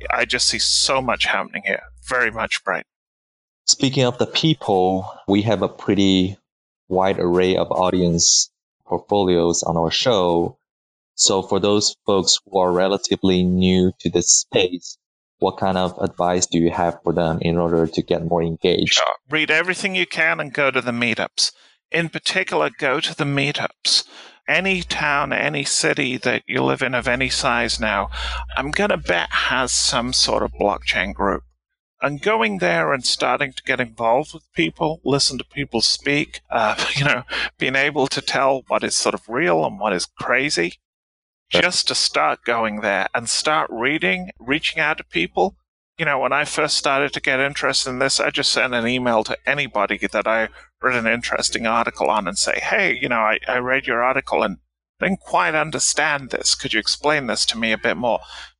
I 0.10 0.26
just 0.26 0.48
see 0.48 0.60
so 0.60 1.02
much 1.02 1.26
happening 1.26 1.64
here 1.66 1.84
very 2.08 2.32
much 2.32 2.64
bright. 2.64 2.86
Speaking 3.68 4.04
of 4.04 4.18
the 4.18 4.26
people, 4.26 5.12
we 5.28 5.44
have 5.44 5.62
a 5.62 5.70
pretty 5.70 6.38
wide 6.88 7.20
array 7.20 7.56
of 7.56 7.72
audience 7.72 8.50
portfolios 8.86 9.62
on 9.64 9.78
our 9.78 9.92
show. 9.92 10.58
So 11.14 11.44
for 11.44 11.60
those 11.60 11.96
folks 12.06 12.40
who 12.46 12.60
are 12.60 12.72
relatively 12.72 13.44
new 13.44 13.92
to 14.00 14.10
this 14.10 14.34
space, 14.34 14.98
what 15.38 15.58
kind 15.58 15.78
of 15.78 15.98
advice 16.00 16.48
do 16.48 16.58
you 16.58 16.72
have 16.72 17.00
for 17.04 17.14
them 17.14 17.40
in 17.42 17.58
order 17.58 17.86
to 17.86 18.02
get 18.02 18.26
more 18.26 18.42
engaged? 18.42 18.96
Sure. 18.96 19.06
Read 19.30 19.52
everything 19.52 19.96
you 19.96 20.08
can 20.08 20.40
and 20.40 20.54
go 20.54 20.72
to 20.72 20.82
the 20.82 20.92
meetups. 20.92 21.52
In 21.92 22.10
particular, 22.10 22.70
go 22.78 23.00
to 23.00 23.16
the 23.16 23.24
meetups. 23.24 24.04
Any 24.50 24.82
town, 24.82 25.32
any 25.32 25.64
city 25.64 26.18
that 26.18 26.44
you 26.48 26.64
live 26.64 26.82
in 26.82 26.96
of 26.96 27.08
any 27.08 27.30
size 27.30 27.80
now, 27.80 28.10
I'm 28.58 28.72
going 28.72 28.90
to 28.90 28.98
bet 28.98 29.30
has 29.30 29.72
some 29.72 30.12
sort 30.12 30.44
of 30.44 30.52
blockchain 30.54 31.14
group 31.14 31.44
and 32.02 32.22
going 32.22 32.60
there 32.60 32.94
and 32.94 33.06
starting 33.06 33.54
to 33.54 33.64
get 33.64 33.80
involved 33.80 34.34
with 34.34 34.52
people, 34.54 35.02
listen 35.04 35.38
to 35.38 35.44
people 35.44 35.82
speak, 35.82 36.42
uh, 36.50 36.76
you 36.96 37.04
know, 37.04 37.24
being 37.58 37.76
able 37.76 38.08
to 38.08 38.22
tell 38.22 38.64
what 38.68 38.84
is 38.84 38.96
sort 38.96 39.16
of 39.16 39.28
real 39.28 39.66
and 39.66 39.80
what 39.80 39.94
is 39.94 40.06
crazy, 40.06 40.76
just 41.50 41.88
to 41.88 41.96
start 41.96 42.44
going 42.46 42.82
there 42.82 43.08
and 43.14 43.30
start 43.30 43.70
reading, 43.72 44.32
reaching 44.40 44.80
out 44.80 44.98
to 44.98 45.04
people. 45.04 45.56
You 45.98 46.06
know, 46.06 46.20
when 46.20 46.32
I 46.32 46.46
first 46.46 46.78
started 46.78 47.12
to 47.14 47.22
get 47.22 47.42
interested 47.42 47.90
in 47.90 48.00
this, 48.00 48.22
I 48.22 48.30
just 48.30 48.54
sent 48.54 48.74
an 48.74 48.88
email 48.88 49.24
to 49.26 49.38
anybody 49.46 49.98
that 50.12 50.28
I 50.28 50.48
read 50.82 50.96
an 50.96 51.12
interesting 51.12 51.68
article 51.68 52.10
on 52.10 52.28
and 52.28 52.38
say, 52.38 52.60
hey, 52.62 52.98
you 53.00 53.10
know, 53.10 53.20
I, 53.20 53.40
I 53.48 53.58
read 53.58 53.88
your 53.88 54.04
article 54.04 54.44
and 54.44 54.58
didn't 55.00 55.20
quite 55.20 55.56
understand 55.56 56.30
this. 56.30 56.56
Could 56.56 56.74
you 56.74 56.80
explain 56.80 57.28
this 57.28 57.46
to 57.48 57.58
me 57.58 57.72
a 57.72 57.78
bit 57.78 57.98
more? 57.98 58.20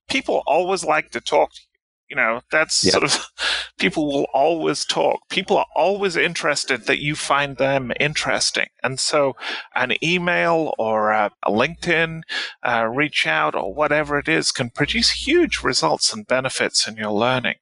People 0.10 0.44
always 0.46 0.84
like 0.84 1.12
to 1.12 1.22
talk 1.22 1.54
to 1.54 1.62
you 2.10 2.16
know, 2.16 2.42
that's 2.52 2.84
yep. 2.84 2.94
sort 2.94 3.04
of 3.04 3.28
people 3.78 4.08
will 4.08 4.28
always 4.34 4.84
talk. 4.84 5.22
People 5.30 5.58
are 5.58 5.68
always 5.76 6.16
interested 6.16 6.86
that 6.86 7.02
you 7.02 7.16
find 7.16 7.58
them 7.58 7.92
interesting. 8.00 8.68
And 8.84 9.00
so 9.00 9.36
an 9.76 9.94
email 10.04 10.74
or 10.80 11.12
a, 11.12 11.32
a 11.44 11.52
LinkedIn 11.52 12.24
uh, 12.64 12.86
reach 12.86 13.28
out 13.28 13.56
or 13.56 13.74
whatever 13.74 14.18
it 14.18 14.28
is 14.28 14.52
can 14.52 14.72
produce 14.72 15.28
huge 15.28 15.62
results 15.62 16.12
and 16.12 16.28
benefits 16.28 16.88
in 16.88 16.98
your 16.98 17.12
learning. 17.12 17.56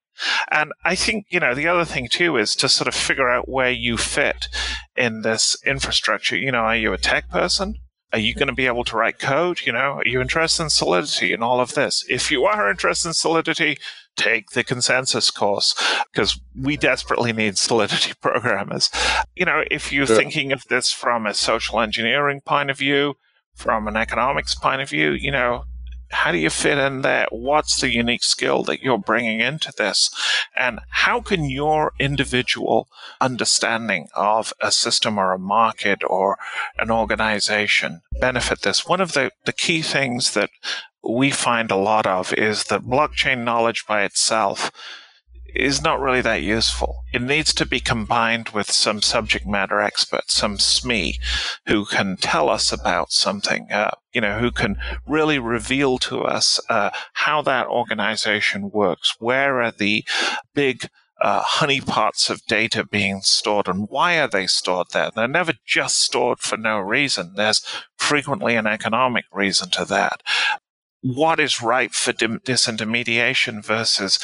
And 0.51 0.72
I 0.84 0.95
think, 0.95 1.26
you 1.30 1.39
know, 1.39 1.53
the 1.53 1.68
other 1.68 1.86
thing 1.86 2.07
too 2.09 2.38
is 2.38 2.55
to 2.55 2.70
sort 2.70 2.88
of 2.88 2.95
figure 2.95 3.30
out 3.30 3.49
where 3.49 3.72
you 3.72 3.97
fit 3.97 4.47
in 4.95 5.22
this 5.22 5.57
infrastructure. 5.65 6.38
You 6.38 6.51
know, 6.51 6.59
are 6.59 6.76
you 6.76 6.93
a 6.93 6.97
tech 6.97 7.30
person? 7.30 7.76
Are 8.13 8.20
you 8.20 8.34
going 8.34 8.47
to 8.47 8.53
be 8.53 8.68
able 8.68 8.86
to 8.86 8.95
write 8.95 9.20
code? 9.20 9.61
You 9.65 9.74
know, 9.74 9.97
are 9.97 10.07
you 10.07 10.22
interested 10.22 10.63
in 10.63 10.70
Solidity 10.70 11.34
and 11.34 11.43
all 11.43 11.59
of 11.59 11.74
this? 11.74 12.05
If 12.09 12.32
you 12.32 12.45
are 12.45 12.72
interested 12.72 13.09
in 13.09 13.13
Solidity, 13.13 13.78
take 14.15 14.51
the 14.51 14.63
ConsenSys 14.63 15.34
course 15.34 15.76
because 16.11 16.39
we 16.59 16.78
desperately 16.78 17.34
need 17.34 17.57
solidity 17.57 18.13
programmers. 18.22 18.89
You 19.36 19.45
know, 19.45 19.63
if 19.70 19.91
you're 19.91 20.07
sure. 20.07 20.15
thinking 20.15 20.51
of 20.51 20.63
this 20.70 20.91
from 20.91 21.26
a 21.26 21.34
social 21.34 21.80
engineering 21.80 22.41
point 22.41 22.72
of 22.72 22.78
view, 22.78 23.15
from 23.53 23.88
an 23.88 23.97
economics 23.97 24.55
point 24.55 24.82
of 24.82 24.89
view, 24.89 25.11
you 25.11 25.32
know, 25.32 25.65
how 26.10 26.32
do 26.32 26.38
you 26.38 26.49
fit 26.49 26.78
in 26.78 27.01
there? 27.01 27.28
What's 27.32 27.80
the 27.80 27.89
unique 27.89 28.24
skill 28.24 28.64
that 28.64 28.82
you're 28.82 28.97
bringing 28.97 29.39
into 29.39 29.72
this? 29.78 30.10
And 30.55 30.80
how 30.89 31.22
can 31.22 31.49
your 31.49 31.93
individual 31.99 32.88
understanding 33.20 34.08
of 34.16 34.53
a 34.62 34.72
system 34.72 35.18
or 35.18 35.34
a 35.34 35.39
market 35.39 36.01
or 36.05 36.38
an 36.80 36.91
organization 36.91 38.01
benefit 38.20 38.62
this? 38.62 38.86
One 38.86 39.01
of 39.01 39.14
the, 39.14 39.32
the 39.45 39.53
key 39.53 39.82
things 39.82 40.34
that 40.34 40.49
we 41.03 41.32
find 41.32 41.72
a 41.72 41.76
lot 41.76 42.05
of 42.05 42.34
is 42.34 42.66
that 42.66 42.82
blockchain 42.82 43.43
knowledge 43.43 43.86
by 43.88 44.03
itself 44.03 44.72
is 45.60 45.82
not 45.82 45.99
really 45.99 46.22
that 46.22 46.41
useful. 46.41 47.03
It 47.14 47.22
needs 47.22 47.53
to 47.53 47.66
be 47.66 47.80
combined 47.80 48.49
with 48.49 48.72
some 48.72 49.01
subject 49.01 49.45
matter 49.45 49.80
expert, 49.80 50.30
some 50.30 50.58
SME, 50.58 51.18
who 51.68 51.86
can 51.86 52.18
tell 52.18 52.49
us 52.49 52.72
about 52.72 53.12
something, 53.12 53.72
uh, 53.72 53.91
you 54.14 54.22
know, 54.22 54.39
who 54.39 54.51
can 54.51 54.78
really 55.08 55.39
reveal 55.39 55.97
to 55.99 56.24
us 56.24 56.60
uh, 56.70 56.91
how 57.14 57.41
that 57.43 57.68
organization 57.68 58.72
works. 58.72 59.16
Where 59.20 59.62
are 59.62 59.72
the 59.72 60.05
big 60.53 60.89
uh, 61.22 61.41
honeypots 61.41 62.30
of 62.30 62.45
data 62.45 62.86
being 62.86 63.22
stored 63.22 63.68
and 63.68 63.88
why 63.89 64.20
are 64.20 64.28
they 64.28 64.47
stored 64.47 64.88
there? 64.93 65.10
They're 65.16 65.28
never 65.28 65.53
just 65.66 65.99
stored 65.99 66.39
for 66.39 66.58
no 66.58 66.80
reason. 66.80 67.34
There's 67.36 67.66
frequently 67.97 68.55
an 68.55 68.68
economic 68.68 69.26
reason 69.32 69.70
to 69.72 69.86
that. 69.86 70.22
What 71.01 71.39
is 71.39 71.62
ripe 71.62 71.93
for 71.93 72.14
disintermediation 72.14 73.64
versus 73.64 74.20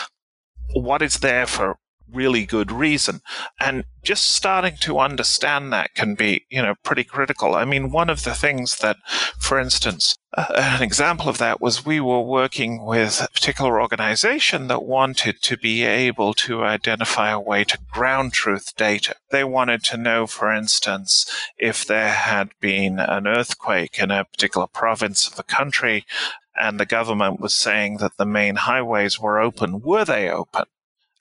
what 0.73 1.01
is 1.01 1.19
there 1.19 1.47
for 1.47 1.77
really 2.13 2.45
good 2.45 2.71
reason. 2.71 3.21
And 3.59 3.85
just 4.03 4.33
starting 4.33 4.75
to 4.81 4.99
understand 4.99 5.71
that 5.71 5.95
can 5.95 6.15
be, 6.15 6.45
you 6.49 6.61
know, 6.61 6.75
pretty 6.83 7.03
critical. 7.03 7.55
I 7.55 7.65
mean, 7.65 7.91
one 7.91 8.09
of 8.09 8.23
the 8.23 8.33
things 8.33 8.77
that, 8.77 8.97
for 9.39 9.59
instance, 9.59 10.17
uh, 10.35 10.45
an 10.55 10.83
example 10.83 11.29
of 11.29 11.37
that 11.37 11.61
was 11.61 11.85
we 11.85 11.99
were 11.99 12.21
working 12.21 12.85
with 12.85 13.21
a 13.21 13.31
particular 13.31 13.81
organization 13.81 14.67
that 14.67 14.83
wanted 14.83 15.41
to 15.43 15.57
be 15.57 15.83
able 15.83 16.33
to 16.33 16.63
identify 16.63 17.31
a 17.31 17.39
way 17.39 17.63
to 17.63 17.79
ground 17.91 18.33
truth 18.33 18.75
data. 18.75 19.15
They 19.31 19.43
wanted 19.43 19.83
to 19.85 19.97
know, 19.97 20.27
for 20.27 20.51
instance, 20.51 21.25
if 21.57 21.85
there 21.85 22.11
had 22.11 22.49
been 22.59 22.99
an 22.99 23.27
earthquake 23.27 23.99
in 23.99 24.11
a 24.11 24.25
particular 24.25 24.67
province 24.67 25.27
of 25.27 25.35
the 25.35 25.43
country 25.43 26.05
and 26.55 26.79
the 26.79 26.85
government 26.85 27.39
was 27.39 27.53
saying 27.53 27.97
that 27.97 28.17
the 28.17 28.25
main 28.25 28.55
highways 28.55 29.19
were 29.19 29.39
open. 29.39 29.81
Were 29.81 30.05
they 30.05 30.29
open? 30.29 30.65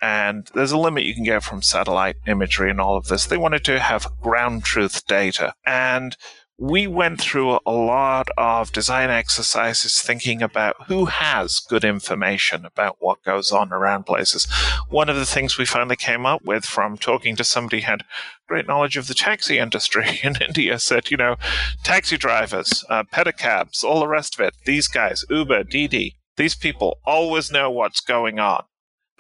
And 0.01 0.49
there's 0.55 0.73
a 0.73 0.79
limit 0.79 1.05
you 1.05 1.15
can 1.15 1.23
get 1.23 1.45
from 1.45 1.63
satellite 1.63 2.17
imagery 2.27 2.71
and 2.71 2.81
all 2.81 2.97
of 2.97 3.07
this. 3.07 3.27
They 3.27 3.37
wanted 3.37 3.65
to 3.67 3.79
have 3.79 4.21
ground 4.21 4.65
truth 4.65 5.07
data. 5.07 5.55
And 5.65 6.17
we 6.59 6.87
went 6.87 7.21
through 7.21 7.59
a 7.67 7.73
lot 7.73 8.29
of 8.37 8.73
design 8.73 9.11
exercises 9.11 10.01
thinking 10.01 10.43
about 10.43 10.77
who 10.87 11.07
has 11.07 11.59
good 11.59 11.85
information 11.85 12.65
about 12.65 12.97
what 13.01 13.23
goes 13.25 13.51
on 13.51 13.73
around 13.73 14.05
places. 14.05 14.47
One 14.89 15.09
of 15.09 15.17
the 15.17 15.27
things 15.27 15.59
we 15.59 15.65
finally 15.67 15.97
came 15.97 16.27
up 16.27 16.45
with 16.45 16.65
from 16.65 16.99
talking 16.99 17.37
to 17.37 17.45
somebody 17.45 17.81
who 17.81 17.91
had 17.91 18.05
great 18.47 18.67
knowledge 18.67 18.97
of 18.97 19.09
the 19.09 19.15
taxi 19.15 19.59
industry 19.67 20.21
in 20.23 20.37
India 20.41 20.79
said, 20.79 21.11
you 21.11 21.17
know, 21.17 21.37
taxi 21.83 22.17
drivers, 22.17 22.85
uh, 22.89 23.03
pedicabs, 23.05 23.83
all 23.83 24.01
the 24.01 24.09
rest 24.09 24.35
of 24.35 24.41
it, 24.41 24.55
these 24.65 24.89
guys, 24.89 25.25
Uber, 25.31 25.65
Didi, 25.65 26.17
these 26.37 26.55
people 26.55 26.99
always 27.05 27.51
know 27.51 27.71
what's 27.71 28.01
going 28.01 28.39
on. 28.39 28.65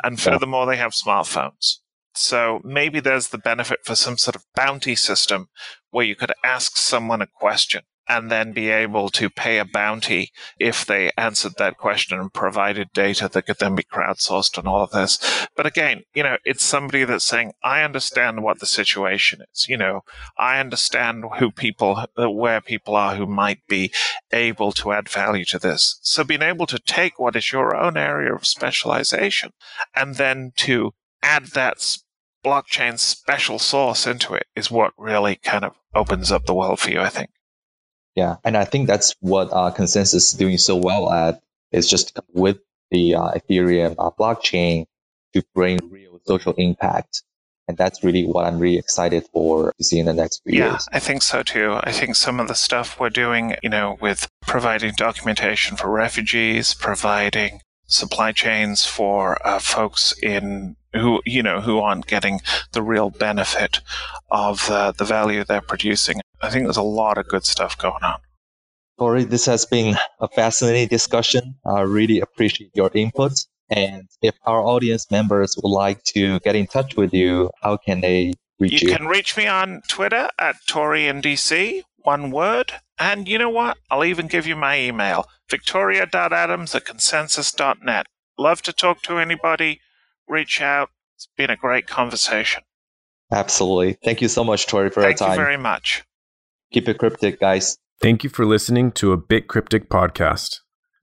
And 0.04 0.20
furthermore, 0.20 0.66
they 0.66 0.76
have 0.76 0.92
smartphones. 0.92 1.78
So 2.14 2.60
maybe 2.64 3.00
there's 3.00 3.28
the 3.28 3.38
benefit 3.38 3.80
for 3.84 3.94
some 3.94 4.18
sort 4.18 4.36
of 4.36 4.44
bounty 4.54 4.94
system 4.94 5.48
where 5.90 6.04
you 6.04 6.14
could 6.14 6.32
ask 6.44 6.76
someone 6.76 7.22
a 7.22 7.26
question 7.26 7.82
and 8.08 8.30
then 8.30 8.52
be 8.52 8.68
able 8.68 9.08
to 9.08 9.30
pay 9.30 9.58
a 9.58 9.64
bounty 9.64 10.32
if 10.58 10.84
they 10.84 11.10
answered 11.16 11.54
that 11.56 11.78
question 11.78 12.18
and 12.18 12.32
provided 12.32 12.92
data 12.92 13.28
that 13.28 13.46
could 13.46 13.58
then 13.58 13.74
be 13.74 13.84
crowdsourced 13.84 14.58
and 14.58 14.66
all 14.66 14.82
of 14.82 14.90
this. 14.90 15.46
But 15.56 15.66
again, 15.66 16.02
you 16.12 16.22
know, 16.22 16.36
it's 16.44 16.64
somebody 16.64 17.04
that's 17.04 17.24
saying, 17.24 17.52
I 17.62 17.82
understand 17.82 18.42
what 18.42 18.58
the 18.58 18.66
situation 18.66 19.40
is. 19.52 19.68
You 19.68 19.76
know, 19.76 20.02
I 20.36 20.58
understand 20.58 21.24
who 21.38 21.52
people, 21.52 22.04
where 22.16 22.60
people 22.60 22.96
are 22.96 23.14
who 23.14 23.26
might 23.26 23.60
be 23.68 23.92
able 24.32 24.72
to 24.72 24.92
add 24.92 25.08
value 25.08 25.44
to 25.46 25.58
this. 25.58 25.98
So 26.02 26.24
being 26.24 26.42
able 26.42 26.66
to 26.66 26.78
take 26.80 27.18
what 27.18 27.36
is 27.36 27.52
your 27.52 27.76
own 27.76 27.96
area 27.96 28.34
of 28.34 28.46
specialization 28.46 29.52
and 29.94 30.16
then 30.16 30.52
to 30.56 30.92
add 31.22 31.46
that 31.54 31.98
blockchain 32.44 32.98
special 32.98 33.58
sauce 33.58 34.06
into 34.06 34.34
it 34.34 34.46
is 34.56 34.70
what 34.70 34.92
really 34.98 35.36
kind 35.36 35.64
of 35.64 35.74
opens 35.94 36.32
up 36.32 36.46
the 36.46 36.54
world 36.54 36.80
for 36.80 36.90
you, 36.90 37.00
I 37.00 37.08
think. 37.08 37.30
Yeah, 38.14 38.36
and 38.44 38.56
I 38.56 38.64
think 38.64 38.88
that's 38.88 39.14
what 39.20 39.48
uh, 39.52 39.72
ConsenSys 39.72 40.14
is 40.14 40.32
doing 40.32 40.58
so 40.58 40.76
well 40.76 41.10
at 41.10 41.40
is 41.70 41.88
just 41.88 42.18
with 42.32 42.58
the 42.90 43.14
uh, 43.14 43.30
Ethereum 43.30 43.94
uh, 43.98 44.10
blockchain 44.10 44.86
to 45.32 45.42
bring 45.54 45.78
real 45.90 46.20
social 46.26 46.52
impact. 46.54 47.22
And 47.68 47.78
that's 47.78 48.04
really 48.04 48.26
what 48.26 48.44
I'm 48.44 48.58
really 48.58 48.76
excited 48.76 49.24
for 49.32 49.72
to 49.78 49.84
see 49.84 49.98
in 49.98 50.06
the 50.06 50.12
next 50.12 50.42
few 50.42 50.58
yeah, 50.58 50.72
years. 50.72 50.88
Yeah, 50.90 50.96
I 50.96 51.00
think 51.00 51.22
so 51.22 51.42
too. 51.42 51.78
I 51.82 51.92
think 51.92 52.16
some 52.16 52.40
of 52.40 52.48
the 52.48 52.54
stuff 52.54 53.00
we're 53.00 53.08
doing, 53.08 53.54
you 53.62 53.70
know, 53.70 53.96
with 54.00 54.28
providing 54.42 54.92
documentation 54.96 55.76
for 55.76 55.88
refugees, 55.88 56.74
providing 56.74 57.60
supply 57.86 58.32
chains 58.32 58.84
for 58.84 59.38
uh, 59.46 59.58
folks 59.58 60.12
in 60.22 60.76
who 60.94 61.20
you 61.24 61.42
know 61.42 61.60
who 61.60 61.78
aren't 61.78 62.06
getting 62.06 62.40
the 62.72 62.82
real 62.82 63.10
benefit 63.10 63.80
of 64.30 64.70
uh, 64.70 64.92
the 64.92 65.04
value 65.04 65.44
they're 65.44 65.60
producing. 65.60 66.20
I 66.40 66.50
think 66.50 66.64
there's 66.64 66.76
a 66.76 66.82
lot 66.82 67.18
of 67.18 67.28
good 67.28 67.44
stuff 67.44 67.78
going 67.78 68.02
on. 68.02 68.18
Tori, 68.98 69.24
this 69.24 69.46
has 69.46 69.64
been 69.64 69.96
a 70.20 70.28
fascinating 70.28 70.88
discussion. 70.88 71.56
I 71.64 71.80
really 71.80 72.20
appreciate 72.20 72.70
your 72.74 72.90
input. 72.94 73.32
And 73.70 74.08
if 74.20 74.34
our 74.44 74.60
audience 74.60 75.10
members 75.10 75.56
would 75.56 75.70
like 75.70 76.02
to 76.14 76.38
get 76.40 76.54
in 76.54 76.66
touch 76.66 76.94
with 76.96 77.14
you, 77.14 77.50
how 77.62 77.78
can 77.78 78.02
they 78.02 78.34
reach 78.60 78.82
you? 78.82 78.90
You 78.90 78.96
can 78.96 79.06
reach 79.06 79.36
me 79.36 79.46
on 79.46 79.82
Twitter 79.88 80.28
at 80.38 80.56
ToriInDC, 80.68 81.82
one 81.98 82.30
word. 82.30 82.72
And 82.98 83.26
you 83.26 83.38
know 83.38 83.50
what? 83.50 83.78
I'll 83.90 84.04
even 84.04 84.26
give 84.26 84.46
you 84.46 84.56
my 84.56 84.78
email, 84.78 85.26
victoria.adams 85.48 86.74
at 86.74 86.84
consensys.net. 86.84 88.06
Love 88.38 88.62
to 88.62 88.72
talk 88.72 89.02
to 89.02 89.18
anybody. 89.18 89.80
Reach 90.28 90.60
out. 90.60 90.90
It's 91.16 91.28
been 91.36 91.50
a 91.50 91.56
great 91.56 91.86
conversation. 91.86 92.62
Absolutely. 93.30 93.98
Thank 94.04 94.22
you 94.22 94.28
so 94.28 94.44
much, 94.44 94.66
Tori, 94.66 94.90
for 94.90 95.02
Thank 95.02 95.20
your 95.20 95.28
time. 95.28 95.36
Thank 95.36 95.38
you 95.38 95.44
very 95.44 95.56
much. 95.56 96.04
Keep 96.72 96.88
it 96.88 96.98
cryptic, 96.98 97.40
guys. 97.40 97.78
Thank 98.00 98.24
you 98.24 98.30
for 98.30 98.44
listening 98.44 98.92
to 98.92 99.12
a 99.12 99.16
Bit 99.16 99.48
Cryptic 99.48 99.88
podcast. 99.88 100.56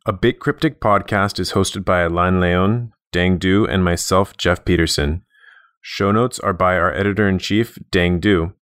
A 0.06 0.14
Bit 0.14 0.40
Cryptic 0.40 0.82
podcast 0.82 1.40
is 1.40 1.54
hosted 1.54 1.86
by 1.86 2.02
Alain 2.02 2.40
Leon, 2.40 2.92
Dang 3.12 3.38
Du, 3.38 3.66
and 3.66 3.84
myself, 3.84 4.36
Jeff 4.38 4.66
Peterson. 4.66 5.24
Show 5.82 6.12
notes 6.12 6.40
are 6.40 6.54
by 6.54 6.78
our 6.78 6.94
editor 6.94 7.28
in 7.28 7.40
chief, 7.40 7.78
Dang 7.90 8.20
Du. 8.20 8.54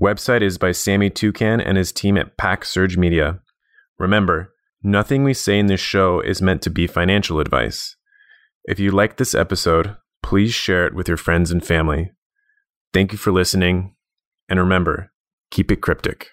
Website 0.00 0.42
is 0.42 0.58
by 0.58 0.72
Sammy 0.72 1.10
Toucan 1.10 1.60
and 1.60 1.76
his 1.76 1.92
team 1.92 2.16
at 2.16 2.36
Pack 2.36 2.64
Surge 2.64 2.96
Media. 2.96 3.40
Remember, 3.98 4.52
nothing 4.82 5.22
we 5.22 5.34
say 5.34 5.58
in 5.58 5.66
this 5.66 5.80
show 5.80 6.20
is 6.20 6.42
meant 6.42 6.62
to 6.62 6.70
be 6.70 6.86
financial 6.86 7.38
advice. 7.38 7.96
If 8.66 8.78
you 8.78 8.92
like 8.92 9.16
this 9.16 9.34
episode, 9.34 9.96
please 10.22 10.54
share 10.54 10.86
it 10.86 10.94
with 10.94 11.06
your 11.06 11.18
friends 11.18 11.50
and 11.50 11.64
family. 11.64 12.12
Thank 12.94 13.12
you 13.12 13.18
for 13.18 13.30
listening, 13.30 13.94
and 14.48 14.58
remember, 14.58 15.12
keep 15.50 15.70
it 15.70 15.82
cryptic. 15.82 16.30